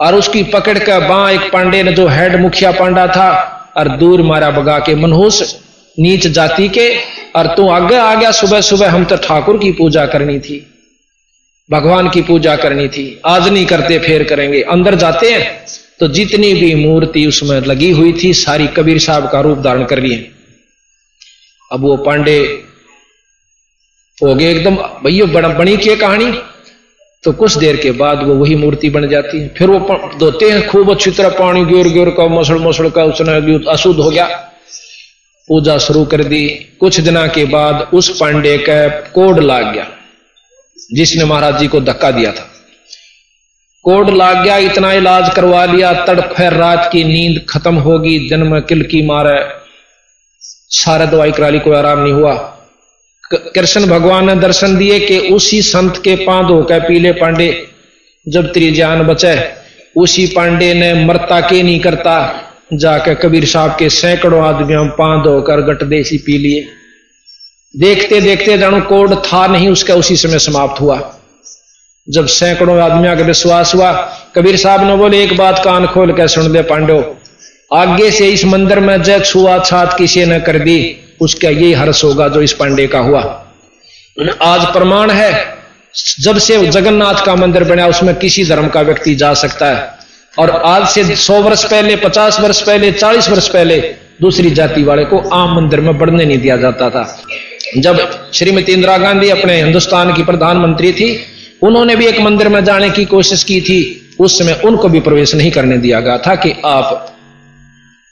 और 0.00 0.14
उसकी 0.14 0.42
पकड़ 0.50 0.78
कर 0.78 1.08
बां 1.08 1.32
एक 1.32 1.50
पांडे 1.52 1.82
ने 1.82 1.92
जो 1.92 2.06
हेड 2.08 2.36
मुखिया 2.40 2.72
पांडा 2.72 3.06
था, 3.08 3.30
और 3.76 3.88
दूर 3.96 4.22
मारा 4.22 4.50
बगा 4.50 4.78
के 4.78 4.94
मनहूस, 4.96 5.42
नीच 5.96 6.26
जाति 6.28 6.68
के। 6.68 6.88
और 7.32 7.46
तू 7.56 7.68
आगे 7.70 7.96
आ 7.96 8.14
गया 8.14 8.30
सुबह 8.32 8.60
सुबह 8.62 8.90
हम 8.90 9.04
तो 9.04 9.16
ठाकुर 9.18 9.58
की 9.58 9.70
पूजा 9.72 10.04
करनी 10.06 10.38
थी, 10.40 10.58
भगवान 11.68 12.10
की 12.10 12.22
पूजा 12.22 12.54
करनी 12.56 12.88
थी। 12.88 13.06
आज 13.26 13.48
नहीं 13.48 13.64
करते, 13.66 13.98
फेर 13.98 14.24
करेंगे। 14.24 14.60
अंदर 14.62 14.94
जाते 14.96 15.32
हैं 15.32 15.64
तो 16.00 16.08
जितनी 16.10 16.52
भी 16.54 16.74
मूर्ति 16.76 17.26
उसमें 17.26 17.60
लगी 17.62 17.90
हुई 17.90 18.12
थी, 18.14 18.32
सारी 18.34 18.66
कबीर 18.68 18.98
साहब 19.00 19.28
का 19.30 19.40
रूप 19.40 19.58
धारण 19.58 19.84
कर 19.84 20.00
लिए। 20.00 20.30
अब 21.70 21.80
वो 21.80 21.96
पांडे 21.98 22.38
हो 24.18 24.34
गए 24.34 24.50
एकदम, 24.50 24.76
भैया, 25.04 25.24
बड़ा 25.24 25.48
बनी 25.48 25.76
की 25.76 25.96
कहानी? 25.96 26.32
तो 27.24 27.32
कुछ 27.32 27.56
देर 27.58 27.76
के 27.76 27.90
बाद 27.90 28.22
वो 28.22 28.34
वही 28.34 28.54
मूर्ति 28.54 28.88
बन 28.90 29.08
जाती 29.08 29.40
है। 29.40 29.48
फिर 29.48 29.70
वो 29.70 29.78
धोते 30.18 30.50
हैं, 30.50 30.66
खूब 30.68 30.90
अच्छी 30.90 31.10
तरह 31.10 31.28
पानी 31.28 31.64
गिर 31.64 31.88
गिर 31.88 32.10
का 32.10 32.26
मसड़ 32.28 32.58
मसड़ 32.58 32.88
का, 32.88 33.04
उसने 33.04 33.72
अशुद्ध 33.72 34.00
हो 34.00 34.10
गया। 34.10 34.26
पूजा 35.48 35.76
शुरू 35.78 36.04
कर 36.04 36.24
दी। 36.24 36.48
कुछ 36.80 37.00
दिना 37.00 37.26
के 37.26 37.44
बाद 37.44 37.88
उस 37.94 38.08
पांडे 38.20 38.56
का 38.58 38.88
कोड 38.88 39.38
लाग 39.40 39.72
गया, 39.72 39.86
जिसने 40.92 41.24
महाराज 41.24 41.58
जी 41.58 41.66
को 41.66 41.80
धक्का 41.80 42.10
दिया 42.10 42.32
था। 42.32 42.48
कोड 43.84 44.10
लाग 44.10 44.42
गया, 44.44 44.56
इतना 44.56 44.92
इलाज 44.92 45.34
करवा 45.34 45.64
लिया 45.64 45.92
तड़फे 46.04 46.48
रात 46.50 46.88
की 46.92 47.04
नींद 47.04 47.44
खत्म 47.48 47.74
होगी, 47.76 48.28
जन्म 48.28 48.60
किल 48.60 48.82
की 48.82 49.02
मारे 49.02 49.38
सारा 50.70 51.04
दवाई 51.04 51.32
करा 51.32 51.48
ली, 51.48 51.58
कोई 51.58 51.76
आराम 51.76 52.02
नहीं 52.02 52.12
हुआ। 52.12 52.50
कृष्ण 53.34 53.86
भगवान 53.86 54.26
ने 54.26 54.34
दर्शन 54.36 54.76
दिए 54.76 55.00
कि 55.00 55.18
उसी 55.18 55.62
संत 55.62 55.96
के 55.96 56.14
पाँव 56.16 56.48
धोकर 56.48 56.80
पीले 56.80 57.12
पांडे, 57.12 57.66
जब 58.28 58.52
तेरी 58.52 58.72
जान 58.72 59.02
बचे, 59.02 59.48
उसी 59.96 60.26
पांडे 60.26 60.74
ने 60.74 61.04
मरता 61.04 61.40
के 61.40 61.62
नहीं 61.62 61.80
करता, 61.80 62.40
जाकर 62.72 63.14
कबीर 63.14 63.44
साहब 63.44 63.76
के 63.78 63.90
सैकड़ों 63.90 64.44
आदमियों 64.44 64.88
पाँव 64.88 65.22
धोकर 65.24 65.60
गट 65.60 65.82
देसी 65.82 66.18
पी 66.18 66.38
लिए। 66.38 66.66
देखते 67.76 68.20
देखते 68.20 68.58
जानो, 68.58 68.80
कोड 68.80 69.14
था 69.14 69.46
नहीं, 69.46 69.68
उसका 69.68 69.94
उसी 69.94 70.16
समय 70.16 70.38
समाप्त 70.38 70.80
हुआ। 70.80 71.14
जब 72.10 72.26
सैकड़ों 72.26 72.80
आदमियों 72.80 73.16
का 73.16 73.22
विश्वास 73.22 73.74
हुआ, 73.74 73.92
कबीर 74.34 74.56
साहब 74.56 74.86
ने 74.86 74.96
बोले, 74.96 75.24
एक 75.24 75.36
बात 75.36 75.64
कान 75.64 75.86
खोल 75.86 76.12
कर 76.12 76.28
सुन 76.28 76.52
दे 76.52 76.62
पांडो 76.62 77.16
आगे 77.72 78.10
से 78.10 78.28
इस 78.28 78.44
मंदिर 78.44 78.80
में 78.80 79.02
जय 79.02 79.20
छुआ 79.20 79.58
छात 79.58 79.98
किसी 79.98 80.24
ने 80.24 80.40
कर 80.40 80.58
दी, 80.58 80.96
उसका 81.20 81.48
यही 81.48 81.72
हर्ष 81.72 82.04
होगा 82.04 82.28
जो 82.28 82.42
इस 82.42 82.52
पांडे 82.52 82.86
का 82.86 82.98
हुआ। 82.98 83.44
आज 84.42 84.72
प्रमाण 84.72 85.10
है, 85.10 85.54
जब 86.20 86.38
से 86.38 86.66
जगन्नाथ 86.66 87.26
का 87.26 87.34
मंदिर 87.34 87.64
बना, 87.64 87.86
उसमें 87.86 88.14
किसी 88.14 88.44
धर्म 88.44 88.68
का 88.68 88.80
व्यक्ति 88.80 89.14
जा 89.14 89.34
सकता 89.34 89.66
है। 89.66 89.94
और 90.38 90.50
आज 90.50 90.88
से 90.88 91.16
सौ 91.16 91.42
वर्ष 91.42 91.64
पहले, 91.64 91.96
पचास 91.96 92.40
वर्ष 92.40 92.60
पहले, 92.60 92.92
चालीस 92.92 93.28
वर्ष 93.28 93.48
पहले, 93.48 93.80
दूसरी 94.20 94.50
जाति 94.50 94.82
वाले 94.82 95.04
को 95.04 95.18
आम 95.18 95.56
मंदिर 95.56 95.80
में 95.80 95.98
बढ़ने 95.98 96.24
नहीं 96.24 96.38
दिया 96.38 96.56
जाता 96.56 96.90
था। 96.90 97.22
जब 97.78 98.28
श्रीमती 98.32 98.72
इंदिरा 98.72 98.98
गांधी 98.98 99.30
अपने 99.30 99.56
हिंदुस्तान 99.56 100.14
की 100.14 100.22
प्रधानमंत्री 100.22 100.92
थी, 100.92 101.20
उन्होंने 101.62 101.96
भी 101.96 102.06
एक 102.06 102.20
मंदिर 102.20 102.48
में 102.48 102.64
जाने 102.64 102.90
की 102.90 103.04
कोशिश 103.04 103.44
की 103.44 103.60
थी, 103.60 104.10
उस 104.20 104.38
समय 104.38 104.60
उनको 104.64 104.88
भी 104.88 105.00
प्रवेश 105.00 105.34
नहीं 105.34 105.50
करने 105.50 105.78
दिया 105.78 106.00
गया 106.00 106.18
था 106.18 106.34
कि 106.34 106.54
आप 106.64 107.13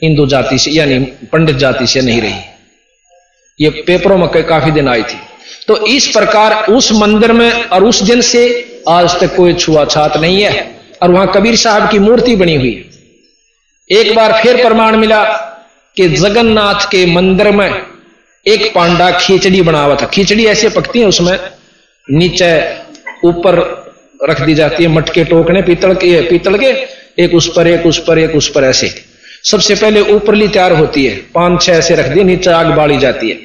हिंदू 0.03 0.27
जाति 0.27 0.59
से, 0.59 0.71
यानी 0.71 0.99
पंडित 1.33 1.57
जाति 1.57 1.87
से 1.87 2.01
नहीं 2.01 2.21
रही। 2.23 2.41
ये 3.61 3.71
पेपरों 3.87 4.17
में 4.19 4.29
काफ़ी 4.45 4.71
दिन 4.71 4.89
आई 4.89 5.03
थी। 5.03 5.19
तो 5.69 5.77
इस 5.87 6.07
प्रकार 6.09 6.73
उस 6.73 6.93
मंदिर 6.93 7.33
में 7.33 7.65
और 7.65 7.85
उस 7.85 8.03
दिन 8.03 8.21
से 8.21 8.43
आज 8.89 9.19
तक 9.21 9.35
कोई 9.37 9.55
छुआछात 9.55 10.17
नहीं 10.17 10.43
है 10.43 10.81
और 11.03 11.11
वहाँ 11.11 11.33
कबीर 11.33 11.57
साहब 11.57 11.91
की 11.91 11.99
मूर्ति 11.99 12.37
बनी 12.37 12.55
हुई 12.55 12.91
एक 13.91 14.15
बार 14.15 14.33
फिर 14.43 14.57
प्रमाण 14.57 14.97
मिला 14.97 15.23
कि 15.97 16.09
जगन्नाथ 16.09 16.87
के 16.91 17.05
मंदिर 17.07 17.51
में 17.51 17.71
एक 18.47 18.73
पांडा 18.75 19.11
खिचड़ी 19.11 19.63
बना 19.63 19.83
हुआ 19.83 19.97
था। 19.97 20.07
खिचड़ी 20.07 20.47
ऐसे 20.47 20.69
पकती 20.69 21.01
है 21.01 21.07
उसमें 21.07 21.39
नीचे 22.11 22.53
ऊपर 23.25 23.59
रख 24.31 24.41
दी 24.41 24.55
जाती 24.55 24.83
है, 24.83 24.89
मटके 24.89 25.25
टोकने, 25.25 25.63
पीतल 25.63 25.95
के 25.95 26.21
पीतल 26.21 26.59
के, 26.59 26.71
एक 27.23 27.35
उस 27.35 27.53
पर, 27.57 27.67
एक 27.67 27.87
उस 27.87 27.99
पर, 28.09 28.19
एक 28.19 28.37
उस 28.37 28.51
पर 28.55 28.65
ऐसे। 28.65 29.12
सबसे 29.45 29.75
पहले 29.75 30.01
ऊपरली 30.13 30.49
तैयार 30.49 30.73
होती 30.73 31.05
है। 31.05 31.15
पाँच, 31.35 31.63
छह 31.63 31.73
ऐसे 31.73 31.95
रख 31.95 32.07
दिए 32.07 32.25
नीचे 32.25 32.51
आग 32.51 32.67
बाड़ी 32.77 32.99
जाती 32.99 33.31
है। 33.31 33.39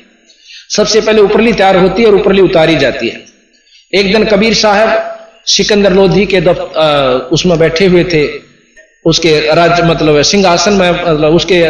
सबसे 0.70 1.02
पहले 1.02 1.22
ऊपरली 1.22 1.54
तैयार 1.54 1.76
होती 1.78 2.02
है 2.02 2.08
और 2.08 2.16
ऊपरली 2.16 2.41
उतारी 2.41 2.76
जाती 2.76 3.08
है। 3.10 3.26
एक 3.93 4.12
दिन 4.14 4.26
कबीर 4.26 4.54
साहब 4.54 5.14
सिकंदर 5.48 5.93
लोधी 5.93 6.26
के 6.26 6.41
दफ 6.41 6.60
उसमें 7.32 7.58
बैठे 7.60 7.86
हुए 7.86 8.04
थे। 8.04 8.26
उसके 9.06 9.39
राज्य 9.56 9.84
मतलब 9.84 10.22
सिंहासन 10.24 10.74
में 10.74 10.89
मतलब 10.91 11.34
उसके 11.34 11.62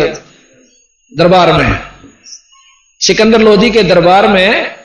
दरबार 1.12 1.52
में। 1.54 1.78
सिकंदर 3.02 3.42
लोधी 3.42 3.70
के 3.72 3.84
दरबार 3.84 4.28
में 4.28 4.76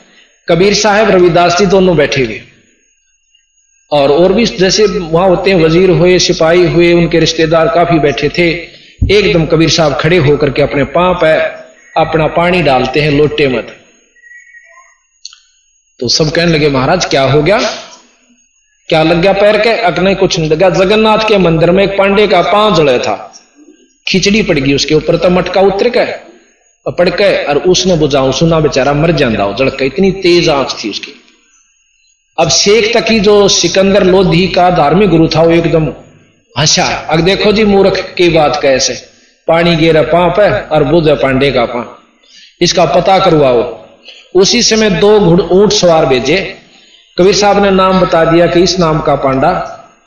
कबीर 0.47 0.73
साहब, 0.73 1.09
रविदास 1.11 1.57
जी 1.59 1.65
दोनों 1.65 1.95
बैठे 1.97 2.23
हुए। 2.23 2.41
और 3.91 4.11
और 4.11 4.33
भी 4.33 4.45
जैसे 4.45 4.85
वहाँ 4.85 5.27
होते 5.29 5.51
हैं, 5.51 5.57
वज़ीर 5.57 5.89
हुए, 5.89 6.17
सिपाही 6.19 6.65
हुए, 6.67 6.91
उनके 6.93 7.19
रिश्तेदार 7.19 7.67
काफ़ी 7.67 7.99
बैठे 7.99 8.29
थे। 8.29 8.51
एकदम 9.11 9.45
कबीर 9.45 9.69
साहब 9.69 9.97
खड़े 9.99 10.17
होकर 10.17 10.49
के 10.49 10.61
अपने 10.61 10.83
पाँव 10.91 11.13
पे 11.21 11.31
अपना 12.01 12.27
पानी 12.27 12.61
डालते 12.61 12.99
हैं, 12.99 13.11
लोटे 13.11 13.47
मत। 13.47 13.75
तो 15.99 16.07
सब 16.07 16.31
कहने 16.31 16.51
लगे, 16.51 16.69
महाराज, 16.69 17.05
क्या 17.05 17.23
हो 17.23 17.41
गया? 17.43 17.59
क्या 18.89 19.03
लग 19.03 19.21
गया 19.21 19.33
पैर 19.33 19.57
के? 19.57 19.69
अकने 19.81 20.13
कुछ 20.15 20.37
नहीं 20.39 20.49
लगा। 20.49 20.69
जगन्नाथ 20.69 21.27
के 21.27 21.37
मंदिर 21.37 21.71
में 21.71 21.83
एक 21.83 21.97
पांडे 21.97 22.27
का 22.27 22.41
पाँव 22.41 22.75
जड़े 22.75 22.97
था। 22.99 23.15
खिचड़ी 24.07 24.41
पड़ 24.41 24.57
गई 24.59 24.73
उसके 24.73 24.95
ऊपर 24.95 25.17
तो 25.17 25.29
मटका 25.29 25.61
उतर 25.61 25.89
के 25.89 26.05
पड़ 26.85 27.09
के, 27.09 27.43
और 27.45 27.57
उसने 27.57 27.95
बुझाऊ, 27.95 28.31
सुना 28.31 28.59
बेचारा 28.59 28.93
मर 28.93 29.11
जाता 29.11 29.51
जड़ 29.55 29.69
के 29.69 29.85
इतनी 29.85 30.11
तेज 30.21 30.49
आँख 30.49 30.77
थी 30.83 30.89
उसकी। 30.89 31.13
अब 32.37 32.49
शेख 32.49 32.97
तकी 32.97 33.19
जो 33.19 33.47
सिकंदर 33.47 34.03
लोधी 34.03 34.47
का 34.47 34.69
धार्मिक 34.69 35.09
गुरु 35.09 35.27
था, 35.27 35.41
वो 35.41 35.51
एकदम 35.51 35.85
हंसा 36.59 36.85
अब 36.85 37.19
देखो 37.19 37.51
जी, 37.51 37.63
मूर्ख 37.63 38.15
की 38.17 38.29
बात 38.29 38.59
कैसे? 38.61 38.93
पानी 39.47 39.75
गेरा 39.75 40.01
पाप 40.01 40.39
है 40.39 40.61
और 40.61 40.83
बुध 40.83 41.09
पांडे 41.09 41.51
का 41.51 41.65
पाप। 41.65 41.99
इसका 42.61 42.85
पता 42.85 43.19
करवाओ। 43.19 43.85
उसी 44.35 44.63
समय 44.63 44.89
दो 44.89 45.19
घुड़ 45.19 45.41
ऊँट 45.41 45.71
सवार 45.71 46.05
भेजे। 46.05 46.57
कबीर 47.17 47.35
साहब 47.35 47.63
ने 47.63 47.71
नाम 47.71 48.01
बता 48.01 48.25
दिया 48.25 48.47
कि 48.47 48.59
इस 48.59 48.79
नाम 48.79 48.99
का 48.99 49.15
पांडा 49.15 49.51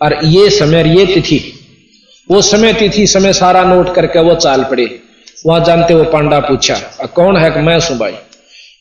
और 0.03 0.24
ये 0.24 0.51
समय 0.51 0.99
ये 0.99 1.14
तिथि। 1.14 1.53
वो 2.30 2.42
समय 2.42 2.72
तिथि, 2.72 3.07
समय 3.07 3.32
सारा 3.32 3.62
नोट 3.62 3.94
करके 3.94 4.18
वो 4.18 4.34
चाल 4.34 4.64
पड़े। 4.64 5.01
वहाँ 5.47 5.64
जानते 5.64 5.94
वो 5.94 6.05
पांडा 6.05 6.40
पूछा 6.40 6.74
कौन 7.14 7.36
है? 7.36 7.62
मैं 7.62 7.80
सु 7.80 7.94
भाई। 7.94 8.12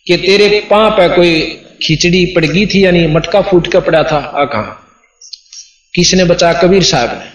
कि 0.08 0.18
तेरे 0.18 0.68
पां 0.70 0.92
है, 0.92 1.10
कोई 1.10 1.62
खिचड़ी 1.88 2.26
पड़ 2.26 2.46
गई 2.46 2.66
थी 2.66 2.86
यानी 2.86 3.08
मटका 3.08 3.42
फूट 3.42 3.72
के 3.72 3.80
पड़ा 3.80 4.04
था? 4.04 4.18
आ 4.18 4.44
कहा? 4.44 4.88
किसने 5.96 6.24
बचा 6.24 6.54
कबीर 6.54 6.84
साहब 6.84 7.10
ने। 7.10 7.35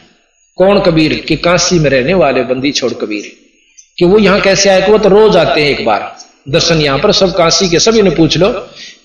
कौन 0.59 0.81
कबीर 0.81 1.15
कि 1.29 1.37
काशी 1.37 1.79
में 1.79 1.91
रहने 1.91 2.15
वाले 2.15 2.43
बंदी 2.43 2.73
छोड़ 2.73 2.93
कबीर 2.93 3.31
कि 3.99 4.05
वो 4.05 4.19
यहाँ 4.19 4.41
कैसे 4.41 4.69
आए? 4.69 4.83
कि 4.83 4.93
वो 4.93 4.99
तो 4.99 5.09
रोज 5.09 5.37
आते 5.37 5.63
हैं 5.63 5.71
एक 5.71 5.85
बार। 5.85 6.17
दर्शन 6.49 6.81
यहाँ 6.81 6.99
पर, 6.99 7.13
सब 7.13 7.37
काशी 7.37 7.69
के 7.69 7.79
सभी 7.79 8.03
ने 8.03 8.11
पूछ 8.11 8.37
लो। 8.39 8.49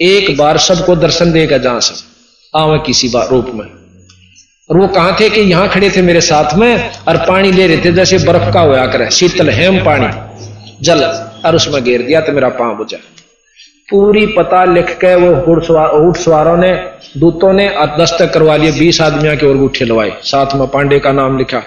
एक 0.02 0.38
बार 0.38 0.58
सबको 0.58 0.96
दर्शन 0.96 1.32
देगा 1.32 1.58
जहाँ 1.58 1.80
सब 1.80 2.60
आवे 2.60 2.78
किसी 2.86 3.10
बार 3.10 3.30
रूप 3.30 3.52
में। 3.54 3.66
और 4.70 4.78
वो 4.78 4.88
कहा 4.88 5.18
थे 5.20 5.30
कि 5.30 5.42
यहाँ 5.42 5.70
खड़े 5.70 5.90
थे 5.90 6.02
मेरे 6.02 6.22
साथ 6.22 6.54
में 6.54 6.92
और 7.08 7.18
पानी 7.18 7.52
ले 7.52 7.68
रहे 7.68 7.78
थे, 7.78 7.92
जैसे 7.92 8.18
बर्फ़ 8.18 8.54
का 8.54 8.60
होया 8.60 8.86
करे 8.88 9.10
शीतल 9.12 9.50
हेम 9.50 9.80
पानी। 9.80 10.08
जल, 10.82 11.04
और 11.46 11.56
उसमें 11.56 11.84
घेर 11.84 12.02
दिया 12.02 12.22
तो 12.22 12.32
मेरा 12.32 12.50
पाँव 12.50 12.76
बुझा। 12.78 12.98
पूरी 13.90 14.26
पता 14.28 14.64
लिख 14.66 14.92
के 14.96 15.14
वो 15.16 15.30
ऊट 15.48 16.18
सवारों 16.18 16.56
ने, 16.58 16.72
दूतों 17.18 17.52
ने 17.54 17.68
दस्तक 18.00 18.34
करवा 18.34 18.56
लिए 18.56 18.72
बीस 18.72 19.02
आदमियों 19.02 19.36
के 19.38 19.46
और 19.46 19.58
गुठे 19.58 19.86
लवाए। 19.86 20.12
साथ 20.24 20.56
में 20.56 20.68
पांडे 20.68 21.00
का 21.00 21.12
नाम 21.12 21.38
लिखा 21.38 21.62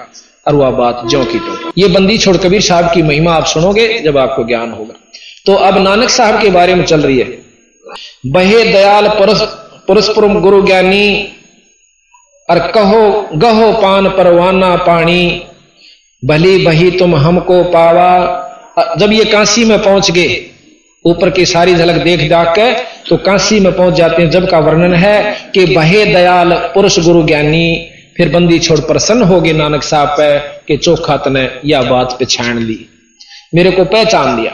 अरुआ 0.46 0.70
बात 0.72 1.02
ज्यो 1.06 1.24
की 1.24 1.38
तो 1.38 1.72
ये 1.78 1.88
बंदी 1.88 2.16
छोड़ 2.18 2.36
कबीर 2.36 2.60
साहब 2.62 2.92
की 2.94 3.02
महिमा 3.02 3.32
आप 3.32 3.44
सुनोगे, 3.44 3.86
जब 3.98 4.18
आपको 4.18 4.44
ज्ञान 4.44 4.72
होगा। 4.72 4.94
तो 5.46 5.54
अब 5.54 5.78
नानक 5.78 6.08
साहब 6.10 6.40
के 6.42 6.50
बारे 6.50 6.74
में 6.74 6.84
चल 6.84 7.00
रही 7.00 7.18
है। 7.18 7.26
बहे 8.26 8.64
दयाल 8.64 9.08
परस्पुरम 9.88 10.40
गुरु 10.40 10.62
ज्ञानी 10.62 11.28
और 12.48 12.58
कहो, 12.68 13.28
गहो 13.36 13.72
पान 13.82 14.08
परवाना 14.08 14.74
पानी 14.82 15.42
भली 16.22 16.64
बही 16.64 16.90
तुम 16.90 17.16
हमको 17.16 17.62
पावा। 17.70 18.94
जब 18.98 19.12
ये 19.12 19.24
काशी 19.24 19.64
में 19.64 19.82
पहुँच 19.82 20.10
गए 20.10 20.28
ऊपर 21.04 21.30
की 21.30 21.44
सारी 21.46 21.74
झलक 21.74 22.02
देख 22.02 22.28
दाख 22.30 22.48
के 22.58 22.72
तो 23.08 23.16
काशी 23.16 23.60
में 23.60 23.72
पहुँच 23.72 23.94
जाते 23.94 24.22
हैं 24.22 24.30
जब 24.30 24.48
का 24.50 24.58
वर्णन 24.58 24.94
है 24.94 25.50
कि 25.54 25.64
बहे 25.66 26.04
दयाल 26.04 26.52
पुरुष 26.74 26.98
गुरु 26.98 27.22
ज्ञानी, 27.22 27.90
फिर 28.16 28.28
बंदी 28.28 28.58
छोड़ 28.58 28.78
प्रसन्न 28.80 29.22
हो 29.22 29.40
गए 29.40 29.52
नानक 29.52 29.82
साहब 29.82 30.08
पे 30.08 30.38
कि 30.66 30.76
चोखा 30.76 31.16
तने 31.16 31.48
यह 31.64 31.82
बात 31.82 32.12
पहचान 32.12 32.58
ली। 32.58 32.78
मेरे 33.54 33.70
को 33.70 33.84
पहचान 33.84 34.40
लिया। 34.40 34.52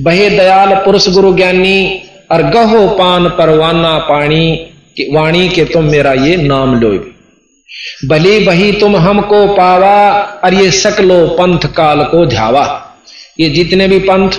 बहे 0.00 0.28
दयाल 0.30 0.74
पुरुष 0.74 1.08
गुरु 1.08 1.32
ज्ञानी, 1.36 2.02
और 2.32 2.42
गहो 2.42 2.88
पान 2.88 3.28
परवाना 3.28 3.96
पानी 3.98 4.66
वाणी 5.12 5.48
के 5.48 5.64
तुम 5.64 5.84
मेरा 5.84 6.12
ये 6.12 6.36
नाम 6.36 6.74
लो 6.80 6.90
भली 8.08 8.38
बही 8.38 8.72
तुम 8.72 8.96
हमको 8.96 9.46
पावा, 9.46 9.96
और 10.44 10.54
ये 10.54 10.70
सकलो 10.70 11.26
पंथ 11.28 11.66
काल 11.74 12.04
को 12.04 12.26
ध्यावा। 12.26 12.64
ये 13.40 13.48
जितने 13.48 13.88
भी 13.88 13.98
पंथ 13.98 14.30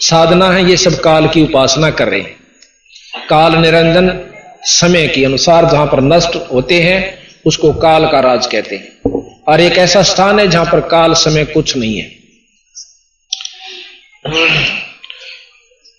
साधना 0.00 0.50
है, 0.50 0.70
ये 0.70 0.76
सब 0.76 1.00
काल 1.00 1.28
की 1.28 1.42
उपासना 1.42 1.90
कर 1.90 2.08
रहे 2.08 2.20
हैं। 2.20 2.36
काल 3.28 3.56
निरंजन 3.56 4.10
समय 4.62 5.06
के 5.08 5.24
अनुसार 5.24 5.70
जहाँ 5.70 5.86
पर 5.86 6.00
नष्ट 6.00 6.36
होते 6.52 6.80
हैं, 6.82 7.18
उसको 7.46 7.72
काल 7.72 8.06
का 8.06 8.20
राज 8.20 8.46
कहते 8.46 8.76
हैं। 8.76 9.12
और 9.48 9.60
एक 9.60 9.78
ऐसा 9.78 10.02
स्थान 10.02 10.38
है 10.40 10.48
जहाँ 10.48 10.64
पर 10.64 10.80
काल 10.80 11.14
समय 11.14 11.44
कुछ 11.44 11.76
नहीं 11.76 11.96
है। 11.96 12.16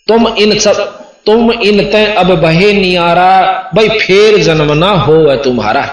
तुम 0.07 0.27
इन 0.27 0.57
सब, 0.59 0.81
तुम 1.25 1.51
इन 1.51 1.91
तय 1.91 2.05
अब 2.05 2.33
बहे 2.41 2.73
नियारा, 2.73 3.71
भाई 3.75 3.89
फेर 3.89 4.37
जन्म 4.43 4.73
ना 4.73 4.89
हो 4.89 5.35
तुम्हारा। 5.35 5.83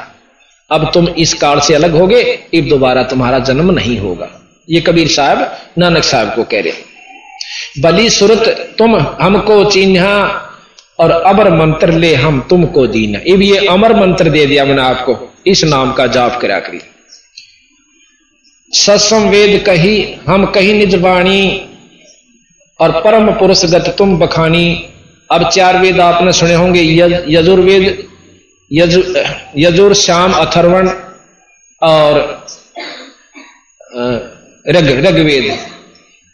अब 0.70 0.90
तुम 0.94 1.08
इस 1.08 1.34
काल 1.34 1.60
से 1.60 1.74
अलग 1.74 1.96
होगे 1.96 2.22
अब 2.22 2.68
दोबारा 2.68 3.02
तुम्हारा 3.02 3.38
जन्म 3.38 3.70
नहीं 3.70 3.98
होगा। 3.98 4.28
ये 4.70 4.80
कबीर 4.80 5.08
साहब, 5.08 5.58
नानक 5.78 6.04
साहब 6.04 6.34
को 6.34 6.44
कह 6.44 6.60
रहे 6.60 6.72
बली 7.78 8.08
सुरत, 8.10 8.74
तुम 8.78 8.96
हमको 8.96 9.64
चिन्हा 9.70 10.16
और 10.98 11.10
अमर 11.10 11.50
मंत्र 11.54 11.92
ले, 11.94 12.14
हम 12.16 12.40
तुमको 12.50 12.86
दीना। 12.88 13.18
अब 13.32 13.42
ये 13.42 13.66
अमर 13.68 13.94
मंत्र 13.96 14.30
दे 14.30 14.44
दिया 14.46 14.64
मैंने 14.64 14.82
आपको, 14.82 15.16
इस 15.46 15.64
नाम 15.64 15.92
का 15.92 16.06
जाप 16.08 16.40
करा 16.40 16.58
करी। 16.60 16.80
सत्सम 18.72 19.28
वेद 19.28 19.62
कही, 19.66 19.96
हम 20.28 20.46
कही 20.46 20.72
निजवाणी 20.74 21.42
और 22.80 22.90
परम 23.02 23.32
पुरुष 23.32 23.64
गत 23.64 23.94
तुम 23.98 24.18
बखानी। 24.18 24.66
अब 25.30 25.48
चार 25.50 25.78
वेद 25.78 26.00
आपने 26.00 26.32
सुने 26.32 26.54
होंगे 26.54 26.82
यजुर्वेद 27.30 27.84
यजुर 29.56 29.94
श्याम, 29.94 30.32
अथर्वण, 30.34 30.88
और 31.82 32.18
रग 34.66 34.88
रगवेद 35.06 35.46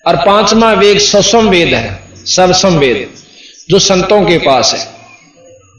और 0.06 0.16
पांचवा 0.16 0.72
वेद 0.72 0.98
सस्वम 0.98 1.48
वेद 1.48 1.74
है, 1.74 2.02
सर्वसम 2.26 2.78
वेद, 2.78 3.08
जो 3.70 3.78
संतों 3.78 4.22
के 4.22 4.38
पास 4.38 4.74
है। 4.74 5.02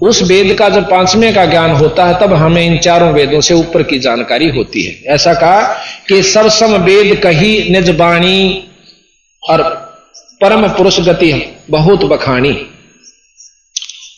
उस 0.02 0.22
वेद 0.22 0.58
का 0.58 0.70
जब 0.70 0.90
पाँचवें 0.90 1.34
का 1.36 1.46
ज्ञान 1.46 1.72
होता 1.72 2.06
है, 2.06 2.20
तब 2.20 2.34
हमें 2.34 2.66
इन 2.66 2.78
चारों 2.78 3.12
वेदों 3.14 3.42
से 3.42 3.54
ऊपर 3.54 3.84
की 3.84 4.00
जानकारी 4.00 4.50
होती 4.50 4.84
है। 4.84 5.14
ऐसा 5.14 5.34
कहा 5.34 5.62
कि 6.08 6.24
सर्वसम 6.24 6.76
वेद 6.76 7.20
कही 7.24 7.70
निज 7.70 7.90
बाणी 7.90 8.64
और 9.50 9.64
परम 10.42 10.68
पुरुष 10.68 11.00
गति 11.00 11.58
बहुत 11.70 12.04
बखानी। 12.04 12.68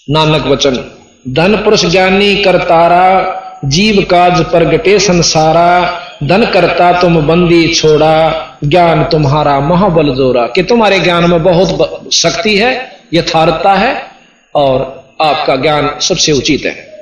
नानक 0.09 0.45
वचन, 0.45 0.91
धन 1.29 1.55
पुरुष 1.55 1.85
ज्ञानी 1.85 2.35
करतारा, 2.43 3.41
जीव 3.65 4.01
काज 4.01 4.41
प्रगटे 4.41 4.99
संसारा 4.99 6.01
धन 6.23 6.45
करता 6.45 7.01
तुम 7.01 7.27
बंदी 7.27 7.73
छोड़ा, 7.73 8.57
ज्ञान 8.63 9.03
तुम्हारा 9.03 9.59
महाबल 9.59 10.15
जोरा 10.15 10.47
कि 10.47 10.63
तुम्हारे 10.63 10.99
ज्ञान 10.99 11.29
में 11.29 11.43
बहुत 11.43 12.09
शक्ति 12.13 12.57
है, 12.57 12.91
यथार्थता 13.13 13.73
है, 13.73 14.05
और 14.55 15.03
आपका 15.21 15.55
ज्ञान 15.55 15.99
सबसे 15.99 16.31
उचित 16.31 16.65
है। 16.65 16.95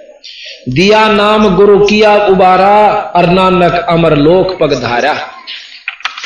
दिया 0.70 1.08
नाम 1.08 1.56
गुरु 1.56 1.86
किया 1.86 2.26
उबारा 2.26 2.88
और 3.16 3.26
नानक 3.26 3.86
अमर 3.90 4.16
लोक 4.16 4.60
पग 4.60 4.74
धारा। 4.74 5.16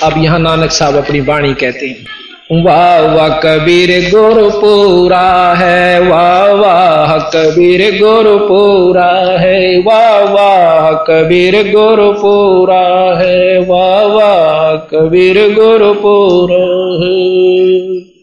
अब 0.04 0.24
यहाँ 0.24 0.40
नानक 0.40 0.72
साहब 0.72 0.96
अपनी 0.96 1.22
वाणी 1.22 1.54
कहते 1.54 1.88
हैं। 1.88 2.06
वाह 2.52 3.00
वाह, 3.00 3.30
कबीर 3.30 4.12
गुरुपुरा 4.16 5.54
है। 5.54 6.00
वाह 6.00 6.52
वाह, 6.52 7.18
कबीर 7.18 8.04
गुरुपुरा 8.04 9.38
है। 9.40 9.80
वाह 9.80 10.34
वाह, 10.34 10.92
कबीर 10.92 11.76
गुरुपुरा 11.76 13.20
है। 13.20 13.60
वाह 13.60 14.04
वाह, 14.04 14.76
कबीर 14.76 15.54
गुरुपुरा 15.54 16.64
है। 17.06 18.17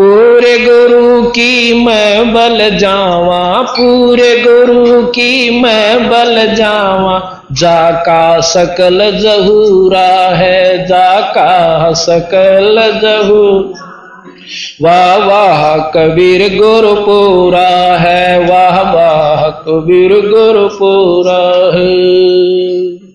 पूरे 0.00 0.58
गुरु 0.58 1.22
की 1.22 1.84
मैं 1.86 2.34
बल 2.34 2.76
जावा, 2.78 3.62
पूरे 3.62 4.36
गुरु 4.38 5.02
की 5.02 5.62
मैं 5.62 6.10
बल 6.10 6.54
जावा। 6.54 7.44
जाका 7.52 8.40
सकल 8.40 9.18
जहूरा 9.18 10.28
है 10.28 10.86
जाका 10.86 11.92
सकल 11.92 13.00
जहू। 13.02 13.74
वाह 14.82 15.16
वाह, 15.16 15.78
कबीर 15.78 16.62
गुरुपुरा 16.62 17.96
है, 17.96 18.38
वाह 18.38 18.80
वाह, 18.80 19.50
कबीर 19.50 20.12
गुरुपुरा 20.12 21.76
है। 21.78 23.07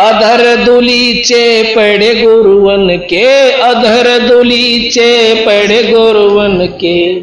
अधर 0.00 0.64
दुलीचे 0.64 1.62
पड़े 1.62 2.14
गुरुवन 2.14 2.96
के, 2.96 3.50
अधर 3.50 4.28
दुलीचे 4.28 5.34
पड़े 5.34 5.82
गुरुवन 5.82 6.66
के। 6.66 7.20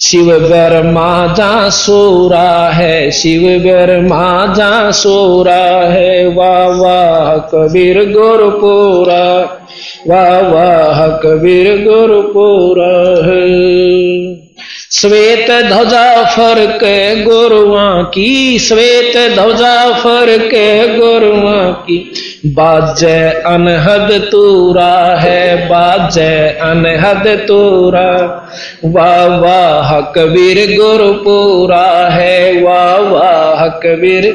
शिव 0.00 0.26
बर्मा 0.26 1.26
जा 1.26 1.68
सोरा 1.68 2.70
है, 2.70 3.10
शिव 3.10 3.42
बर्मा 3.42 4.54
जा 4.54 4.90
सोरा 4.90 5.88
है। 5.88 6.26
वाह 6.26 6.66
वाह, 6.66 7.36
कबीर 7.36 8.10
गुरुपुरा, 8.10 9.42
वाह 10.08 10.40
वाह, 10.40 11.08
कबीर 11.08 11.84
गुरुपुरा 11.88 13.26
है। 13.30 14.39
श्वेत 15.00 15.50
ध्वजा 15.50 16.24
फ़र्क 16.24 16.80
गुरुआ 17.28 18.02
की, 18.02 18.58
श्वेत 18.58 19.16
ध्वजा 19.34 19.92
फ़र्क 19.92 20.50
गुरुआ 20.98 21.70
की। 21.72 21.96
बाजय 22.46 23.42
अनहद 23.46 24.28
तूरा 24.32 25.20
है 25.20 25.68
बाजय 25.68 26.58
अनहद 26.60 27.28
तूरा। 27.48 28.10
वाह 28.84 29.26
वाह 29.36 30.00
कबीर 30.00 30.76
गुरुपुरा 30.76 32.08
है, 32.08 32.62
वाह 32.62 32.96
वाह 32.96 33.66
कबीर 33.68 34.28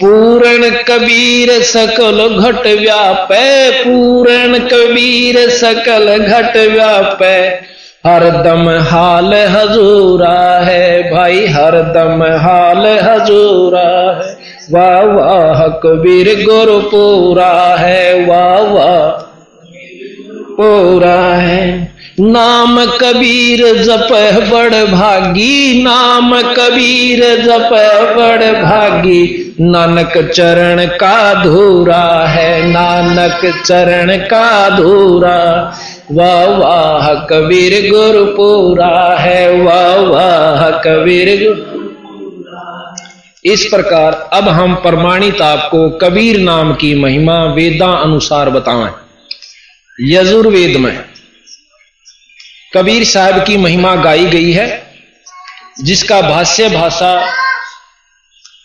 पूरण 0.00 0.70
कबीर 0.70 1.62
सकल 1.62 2.18
घट 2.38 2.66
व्यापै, 2.80 3.70
पूरण 3.70 4.58
कबीर 4.58 5.48
सकल 5.50 6.18
घट 6.18 6.56
व्यापै। 6.56 7.65
हरदम 8.06 8.68
हाल 8.88 9.34
हजूरा 9.50 10.38
है 10.60 11.02
भाई 11.10 11.46
हरदम 11.46 12.22
हाल 12.42 12.86
हजूरा 13.02 13.88
है। 14.12 14.34
वाह 14.72 15.00
वाह 15.08 15.66
कबीर 15.82 16.28
गुरु 16.44 16.78
पूरा 16.86 17.52
है, 17.78 18.26
वाह 18.26 18.60
वाह, 18.72 19.08
पूरा 20.56 21.20
है। 21.36 21.94
नाम 22.20 22.78
कबीर 23.00 23.62
जप 23.82 24.08
बड़ 24.50 24.84
भागी, 24.90 25.82
नाम 25.82 26.30
कबीर 26.52 27.24
जप 27.42 27.68
बड़ 28.16 28.52
भागी। 28.62 29.42
नानक 29.60 30.16
चरण 30.30 30.84
का 30.94 31.18
धूरा 31.42 32.04
है, 32.28 32.50
नानक 32.68 33.44
चरण 33.66 34.16
का 34.24 34.68
धूरा 34.70 35.38
वाह 36.12 36.44
वाह 36.44 37.14
कबीर 37.14 37.72
गुरुपुरा 37.90 39.16
है 39.16 39.62
वाह 39.62 39.94
वाह 39.94 40.70
कबीर 40.70 41.28
इस 43.44 43.64
प्रकार 43.66 44.12
अब 44.32 44.48
हम 44.48 44.74
प्रमाणित 44.74 45.40
आपको 45.42 45.90
कबीर 45.98 46.38
नाम 46.40 46.74
की 46.74 46.94
महिमा 46.94 47.44
वेदा 47.44 47.90
अनुसार 47.92 48.50
बताएँ। 48.50 48.92
यजुर्वेद 50.10 50.76
में 50.76 51.04
कबीर 52.74 53.04
साहब 53.04 53.44
की 53.44 53.56
महिमा 53.56 53.94
गाई 53.96 54.26
गई 54.26 54.52
है, 54.52 54.66
जिसका 55.84 56.20
भाष्य 56.20 56.68
भाषा 56.68 57.12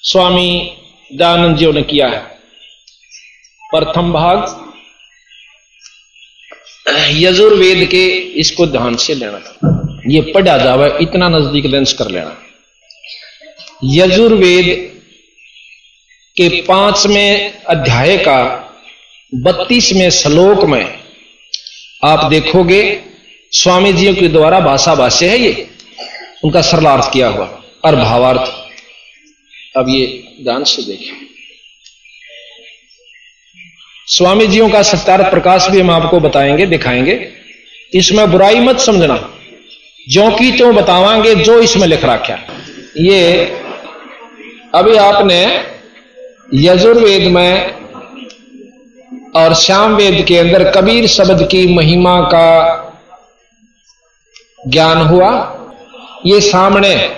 स्वामी 0.03 0.77
दयानंद 1.11 1.57
जी 1.57 1.71
ने 1.71 1.81
किया 1.81 2.07
है। 2.07 2.19
प्रथम 3.75 4.11
भाग 4.13 4.70
यजुर्वेद 6.85 7.87
के 7.87 8.05
इसको 8.41 8.65
ध्यान 8.67 8.95
से 8.95 9.13
लेना। 9.13 9.41
ये 10.07 10.21
पढ़ा 10.31 10.57
जावा, 10.57 10.87
इतना 11.01 11.29
नज़दीक 11.29 11.65
लेंस 11.65 11.93
कर 11.93 12.09
लेना। 12.11 12.37
यजुर्वेद 13.83 14.67
के 16.37 16.49
पाँचवें 16.61 17.53
अध्याय 17.69 18.17
का, 18.17 18.39
बत्तीसवें 19.33 20.09
श्लोक 20.09 20.63
में 20.65 20.85
आप 22.03 22.29
देखोगे 22.29 22.81
स्वामी 23.51 23.93
जी 23.93 24.13
के 24.15 24.27
द्वारा 24.27 24.59
भाषा 24.59 24.95
भाष्य 24.95 25.29
है 25.29 25.39
ये। 25.39 25.67
उनका 26.43 26.61
सरलार्थ 26.61 27.11
किया 27.13 27.27
हुआ 27.27 27.45
और 27.85 27.95
भावार्थ 27.95 29.77
अब 29.77 29.89
ये 29.89 30.05
ध्यान 30.43 30.63
से 30.63 30.83
देखिए 30.83 31.27
स्वामी 34.07 34.47
जियों 34.47 34.69
का 34.69 34.81
सत्यार्थ 34.81 35.31
प्रकाश 35.31 35.67
भी 35.69 35.79
हम 35.79 35.91
आपको 35.91 36.19
बताएँगे, 36.19 36.65
दिखाएँगे। 36.65 37.29
इसमें 37.93 38.31
बुराई 38.31 38.59
मत 38.59 38.79
समझना। 38.79 39.15
जो 40.09 40.29
की 40.31 40.51
त्यों 40.51 40.75
बतावांगे, 40.75 41.35
जो 41.35 41.59
इसमें 41.59 41.87
लिख 41.87 42.05
रखा 42.05 42.39
ये 42.97 43.43
अभी 44.75 44.95
आपने 44.97 45.63
यजुर्वेद 46.53 47.31
में 47.31 47.75
और 49.35 49.53
श्याम 49.53 49.95
वेद 49.95 50.25
के 50.27 50.37
अंदर 50.37 50.71
कबीर 50.71 51.07
शब्द 51.07 51.47
की 51.51 51.73
महिमा 51.73 52.21
का 52.21 52.47
ज्ञान 54.67 54.97
हुआ। 54.97 55.29
ये 56.25 56.41
सामने, 56.41 57.09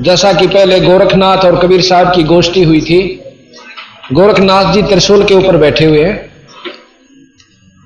जैसा 0.00 0.32
कि 0.32 0.46
पहले 0.46 0.80
गोरखनाथ 0.80 1.38
और 1.38 1.58
कबीर 1.60 1.82
साहब 1.82 2.14
की 2.14 2.22
गोष्ठी 2.22 2.62
हुई 2.62 2.80
थी 2.80 3.20
गोरखनाथ 4.12 4.72
जी 4.72 4.82
त्रिशूल 4.82 5.24
के 5.24 5.34
ऊपर 5.34 5.56
बैठे 5.56 5.84
हुए 5.84 6.04
हैं 6.04 6.32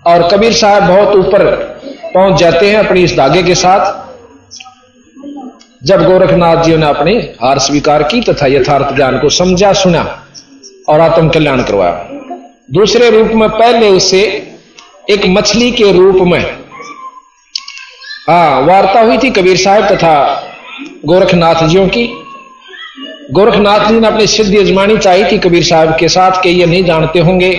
और 0.06 0.28
कबीर 0.28 0.52
साहब 0.52 0.82
बहुत 0.82 1.16
ऊपर 1.16 1.44
पहुँच 2.14 2.40
जाते 2.40 2.70
हैं 2.70 2.78
अपनी 2.78 3.02
इस 3.04 3.16
धागे 3.16 3.42
के 3.42 3.54
साथ। 3.54 4.06
जब 5.84 6.04
गोरखनाथ 6.06 6.62
जी 6.64 6.76
ने 6.76 6.86
अपनी 6.86 7.14
हार 7.42 7.58
स्वीकार 7.58 8.02
की 8.02 8.20
तथा 8.20 8.46
यथार्थ 8.46 8.94
ज्ञान 8.96 9.18
को 9.18 9.28
समझा, 9.28 9.72
सुना 9.72 10.24
और 10.88 11.00
आत्म 11.00 11.28
कल्याण 11.28 11.62
करवाया। 11.62 12.08
दूसरे 12.72 13.10
रूप 13.10 13.30
में 13.32 13.48
पहले 13.48 13.88
उसे 13.88 14.22
एक 15.10 15.26
मछली 15.26 15.70
के 15.72 15.92
रूप 15.92 16.16
में 16.22 16.40
हाँ 18.28 18.60
वार्ता 18.62 19.00
हुई 19.00 19.18
थी 19.18 19.30
कबीर 19.30 19.56
साहब 19.56 19.88
तथा 19.88 20.14
गोरखनाथ 21.04 21.66
जियों 21.68 21.88
की। 21.88 22.17
गोरखनाथ 23.30 23.88
जी 23.88 24.00
ने 24.00 24.06
अपनी 24.06 24.26
सिद्धि 24.26 24.56
अजमानी 24.56 24.98
चाहिए 24.98 25.32
थी 25.32 25.38
कबीर 25.38 25.64
साहब 25.64 25.96
के 26.00 26.08
साथ 26.08 26.42
के 26.42 26.48
ये 26.48 26.66
नहीं 26.66 26.84
जानते 26.84 27.18
होंगे। 27.18 27.52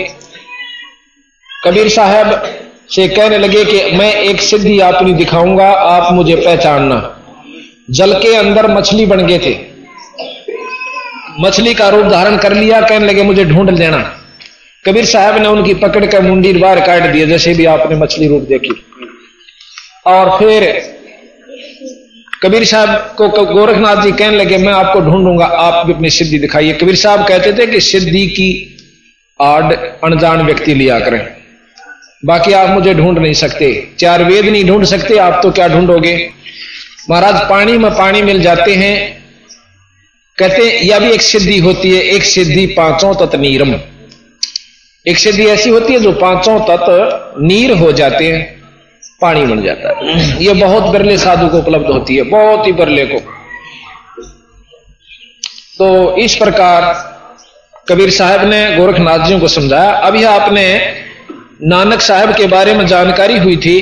कबीर 1.66 1.90
साहब 1.90 2.56
से 2.90 3.08
कहने 3.08 3.38
लगे 3.38 3.66
कि 3.66 3.98
मैं 3.98 4.14
एक 4.14 4.42
सिद्धि 4.42 4.80
अपनी 4.80 5.14
दिखाऊँगा, 5.14 5.72
आप 5.72 6.14
मुझे 6.14 6.36
पहचानना। 6.36 7.16
जल 7.90 8.14
के 8.14 8.36
अंदर 8.36 8.68
मछली 8.68 9.06
बन 9.06 9.28
गए 9.28 9.40
थे। 9.40 9.58
मछली 11.40 11.74
का 11.74 11.90
रूप 11.90 12.06
धारण 12.06 12.38
कर 12.38 12.54
लिया, 12.54 12.82
कहने 12.82 13.06
लगे 13.06 13.24
मुझे 13.24 13.46
ढूंढ 13.46 13.70
लेना। 13.70 13.98
कबीर 14.86 15.06
साहब 15.06 15.38
ने 15.38 15.48
उनकी 15.48 15.74
पकड़ 15.74 16.06
कर 16.06 16.22
मुंडी 16.22 16.54
बाहर 16.54 16.80
काट 16.80 17.04
दिया, 17.04 17.26
जैसे 17.26 17.54
भी 17.54 17.66
आपने 17.66 17.96
मछली 17.96 18.28
रूप 18.28 18.42
देखी। 18.42 18.86
और 20.06 20.40
फिर 20.40 20.64
कबीर 22.44 22.64
साहब 22.64 23.16
को 23.18 23.28
गोरखनाथ 23.28 24.04
जी 24.04 24.12
कहने 24.12 24.38
लगे, 24.38 24.58
मैं 24.58 24.74
आपको 24.74 25.00
ढूंढूँगा, 25.00 25.46
आप 25.46 25.88
भी 25.88 25.94
अपनी 25.94 26.10
सिद्धि 26.10 26.40
दिखाइए। 26.40 26.74
कबीर 26.74 26.96
साहब 26.96 27.28
कहते 27.28 27.54
थे 27.54 27.68
कि 27.68 27.82
सिद्धि 27.82 28.28
की 28.28 28.78
आड़ 29.42 29.74
अनजान 30.04 30.42
व्यक्ति 30.42 30.74
लिया 30.74 31.00
करें। 31.00 31.28
बाकी 32.26 32.54
आप 32.54 32.70
मुझे 32.70 32.94
ढूंढ 32.94 33.20
नहीं 33.20 33.34
सकते। 33.34 33.88
चार 34.00 34.24
वेद 34.24 34.46
नहीं 34.46 34.66
ढूंढ 34.66 34.86
सकते, 34.86 35.18
आप 35.18 35.40
तो 35.44 35.52
क्या 35.52 35.68
ढूंढोगे? 35.68 36.30
महाराज, 37.10 37.50
पानी 37.50 37.78
में 37.78 37.92
पानी 37.92 38.22
मिल 38.22 38.42
जाते 38.42 38.76
हैं। 38.76 39.24
कहते 40.38 40.64
हैं, 40.64 40.82
यह 40.82 41.00
भी 41.00 41.12
एक 41.12 41.22
सिद्धि 41.22 41.60
होती 41.60 41.92
है, 41.92 42.02
एक 42.02 42.24
सिद्धि 42.24 42.66
पाँचों 42.66 43.14
तत् 43.16 43.36
नीरम। 43.36 43.76
एक 45.08 45.18
सिद्धि 45.18 45.46
ऐसी 45.46 45.70
होती 45.70 45.94
है 45.94 46.00
जो 46.00 46.12
पाँचों 46.12 46.60
तत्व 46.60 47.44
नीर 47.46 47.72
हो 47.72 47.92
जाते 47.92 48.32
हैं। 48.32 48.59
पानी 49.22 49.46
बन 49.46 49.62
जाता 49.64 49.90
है। 49.90 50.44
यह 50.44 50.54
बहुत 50.62 50.92
बिरले 50.92 51.18
साधु 51.18 51.48
को 51.48 51.58
उपलब्ध 51.58 51.86
होती 51.86 52.16
है, 52.16 52.24
बहुत 52.24 52.68
ही 52.68 52.72
बिरले 52.72 53.06
को। 53.06 53.20
तो 55.80 56.18
इस 56.18 56.36
प्रकार 56.36 56.94
कबीर 57.90 58.10
साहब 58.10 58.44
ने 58.46 58.76
गोरखनाथ 58.76 59.26
जी 59.28 59.40
को 59.40 59.48
समझाया। 59.48 59.92
अभी 59.92 60.24
आपने 60.24 60.66
नानक 61.64 62.02
साहब 62.02 62.36
के 62.36 62.48
बारे 62.48 62.74
में 62.74 62.86
जानकारी 62.88 63.38
हुई 63.38 63.56
थी 63.58 63.80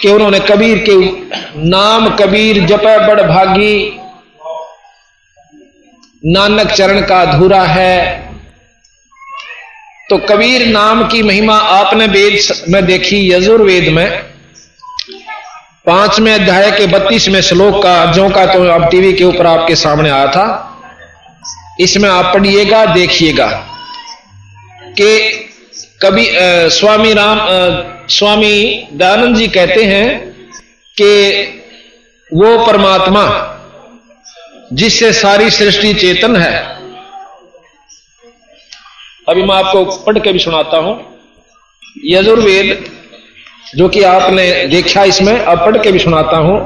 कि 0.00 0.08
उन्होंने 0.08 0.38
कबीर 0.40 0.78
के 0.88 0.96
नाम 1.60 2.08
कबीर 2.16 2.64
जप 2.66 2.84
बड़ 3.08 3.20
भागी, 3.22 4.00
नानक 6.26 6.70
चरण 6.70 7.00
का 7.00 7.20
अधूरा 7.22 7.62
है। 7.62 8.29
तो 10.10 10.16
कबीर 10.18 10.66
नाम 10.66 11.02
की 11.08 11.22
महिमा 11.22 11.54
आपने 11.54 12.06
वेद 12.06 12.38
में 12.68 12.84
देखी 12.86 13.18
यजुर्वेद 13.32 13.88
में। 13.88 14.08
पाँचवें 15.86 16.32
अध्याय 16.32 16.70
के 16.70 16.86
बत्तीसवें 16.86 17.40
श्लोक 17.40 17.82
का 17.82 17.94
जो 18.12 18.28
का 18.28 18.44
तो 18.46 18.64
अब 18.70 18.88
टीवी 18.90 19.12
के 19.12 19.24
ऊपर 19.24 19.46
आपके 19.46 19.74
सामने 19.74 20.10
आया 20.10 20.26
था। 20.26 20.46
इसमें 21.80 22.08
आप 22.10 22.34
पढ़िएगा 22.34 22.84
देखिएगा 22.86 23.46
कि 24.98 25.30
कभी 26.02 26.26
आ, 26.28 26.68
स्वामी 26.68 27.12
राम 27.14 27.40
आ, 27.40 27.46
स्वामी 28.08 28.88
दयानंद 28.92 29.36
जी 29.36 29.48
कहते 29.48 29.84
हैं 29.84 30.18
कि 30.96 31.12
वो 32.32 32.66
परमात्मा 32.66 33.24
जिससे 34.72 35.12
सारी 35.12 35.50
सृष्टि 35.50 35.94
चेतन 35.94 36.36
है 36.36 36.79
अभी 39.30 39.42
मैं 39.42 39.54
आपको 39.54 39.84
पढ़ 39.84 40.18
के 40.18 40.32
भी 40.32 40.38
सुनाता 40.38 40.76
हूँ। 40.76 40.94
यजुर्वेद, 42.04 42.84
जो 43.76 43.88
कि 43.88 44.02
आपने 44.02 44.66
देखा 44.66 45.04
इसमें, 45.04 45.32
अब 45.32 45.58
पढ़ 45.58 45.76
के 45.78 45.92
भी 45.92 45.98
सुनाता 45.98 46.36
हूँ। 46.36 46.56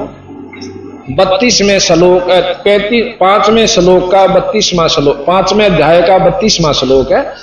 बत्तीसवें 1.09 1.79
श्लोक 1.79 2.29
पैंतीस 2.63 3.13
पाँचवें 3.19 3.67
श्लोक 3.67 4.11
का 4.11 4.25
बत्तीसवां 4.27 4.87
श्लोक, 4.87 5.23
पाँचवें 5.27 5.65
अध्याय 5.65 6.01
का 6.01 6.17
बत्तीसवा 6.17 6.71
श्लोक 6.71 7.11
है। 7.11 7.35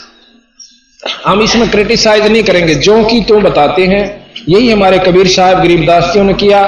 हम 1.25 1.43
इसमें 1.43 1.71
क्रिटिसाइज 1.71 2.27
नहीं 2.27 2.43
करेंगे। 2.43 2.75
जो 2.75 3.05
की 3.05 3.21
तो 3.21 3.41
बताते 3.41 3.87
हैं, 3.87 4.05
यही 4.49 4.71
हमारे 4.71 4.99
कबीर 4.99 5.29
साहब 5.29 5.63
गरीबदास 5.63 6.13
जी 6.15 6.21
ने 6.21 6.35
किया 6.35 6.63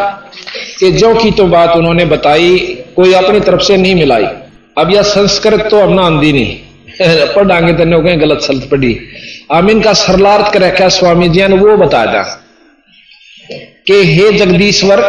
कि 0.79 0.93
जो 0.93 1.15
की 1.15 1.31
तो 1.31 1.47
बात 1.47 1.77
उन्होंने 1.77 2.05
बताई, 2.05 2.59
कोई 2.97 3.13
अपनी 3.13 3.41
तरफ़ 3.41 3.61
से 3.61 3.77
नहीं 3.77 3.95
मिलाई। 3.95 4.25
अब 4.79 4.93
यह 4.93 5.03
संस्कृत 5.03 5.69
तो 5.71 5.79
अपना 5.79 6.03
आंदी 6.03 6.33
नहीं। 6.33 6.64
पढ़ांगे 7.01 7.73
तो 7.73 8.01
गए 8.01 8.17
गलत 8.17 8.41
सलत 8.41 8.69
पढ़ी। 8.71 8.99
हम 9.53 9.71
इनका 9.71 9.93
सरलार्थ 9.93 10.53
कर 10.53 10.61
रखा 10.61 10.89
स्वामी 10.89 11.29
जी 11.29 11.47
ने 11.49 11.57
वो 11.57 11.77
बता 11.77 12.05
दा 12.07 12.23
कि 13.87 14.03
हे 14.05 14.33
जगदीश्वर, 14.33 15.03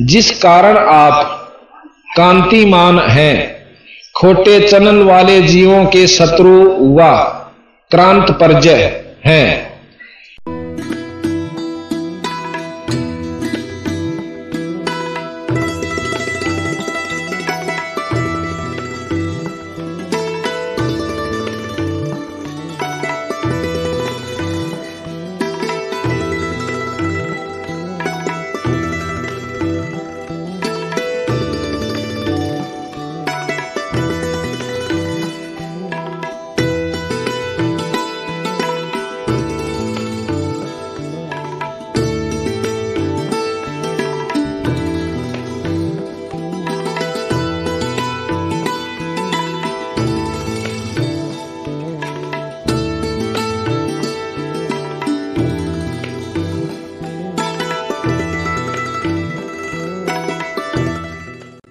जिस 0.00 0.30
कारण 0.38 0.76
आप 0.78 1.34
कांतिमान 2.16 2.98
हैं, 2.98 3.66
खोटे 4.16 4.60
चनन 4.68 5.02
वाले 5.02 5.40
जीवों 5.42 5.84
के 5.86 6.06
शत्रु 6.06 6.54
व 6.96 7.08
क्रांत 7.90 8.30
परजय 8.30 8.84
हैं। 9.26 9.67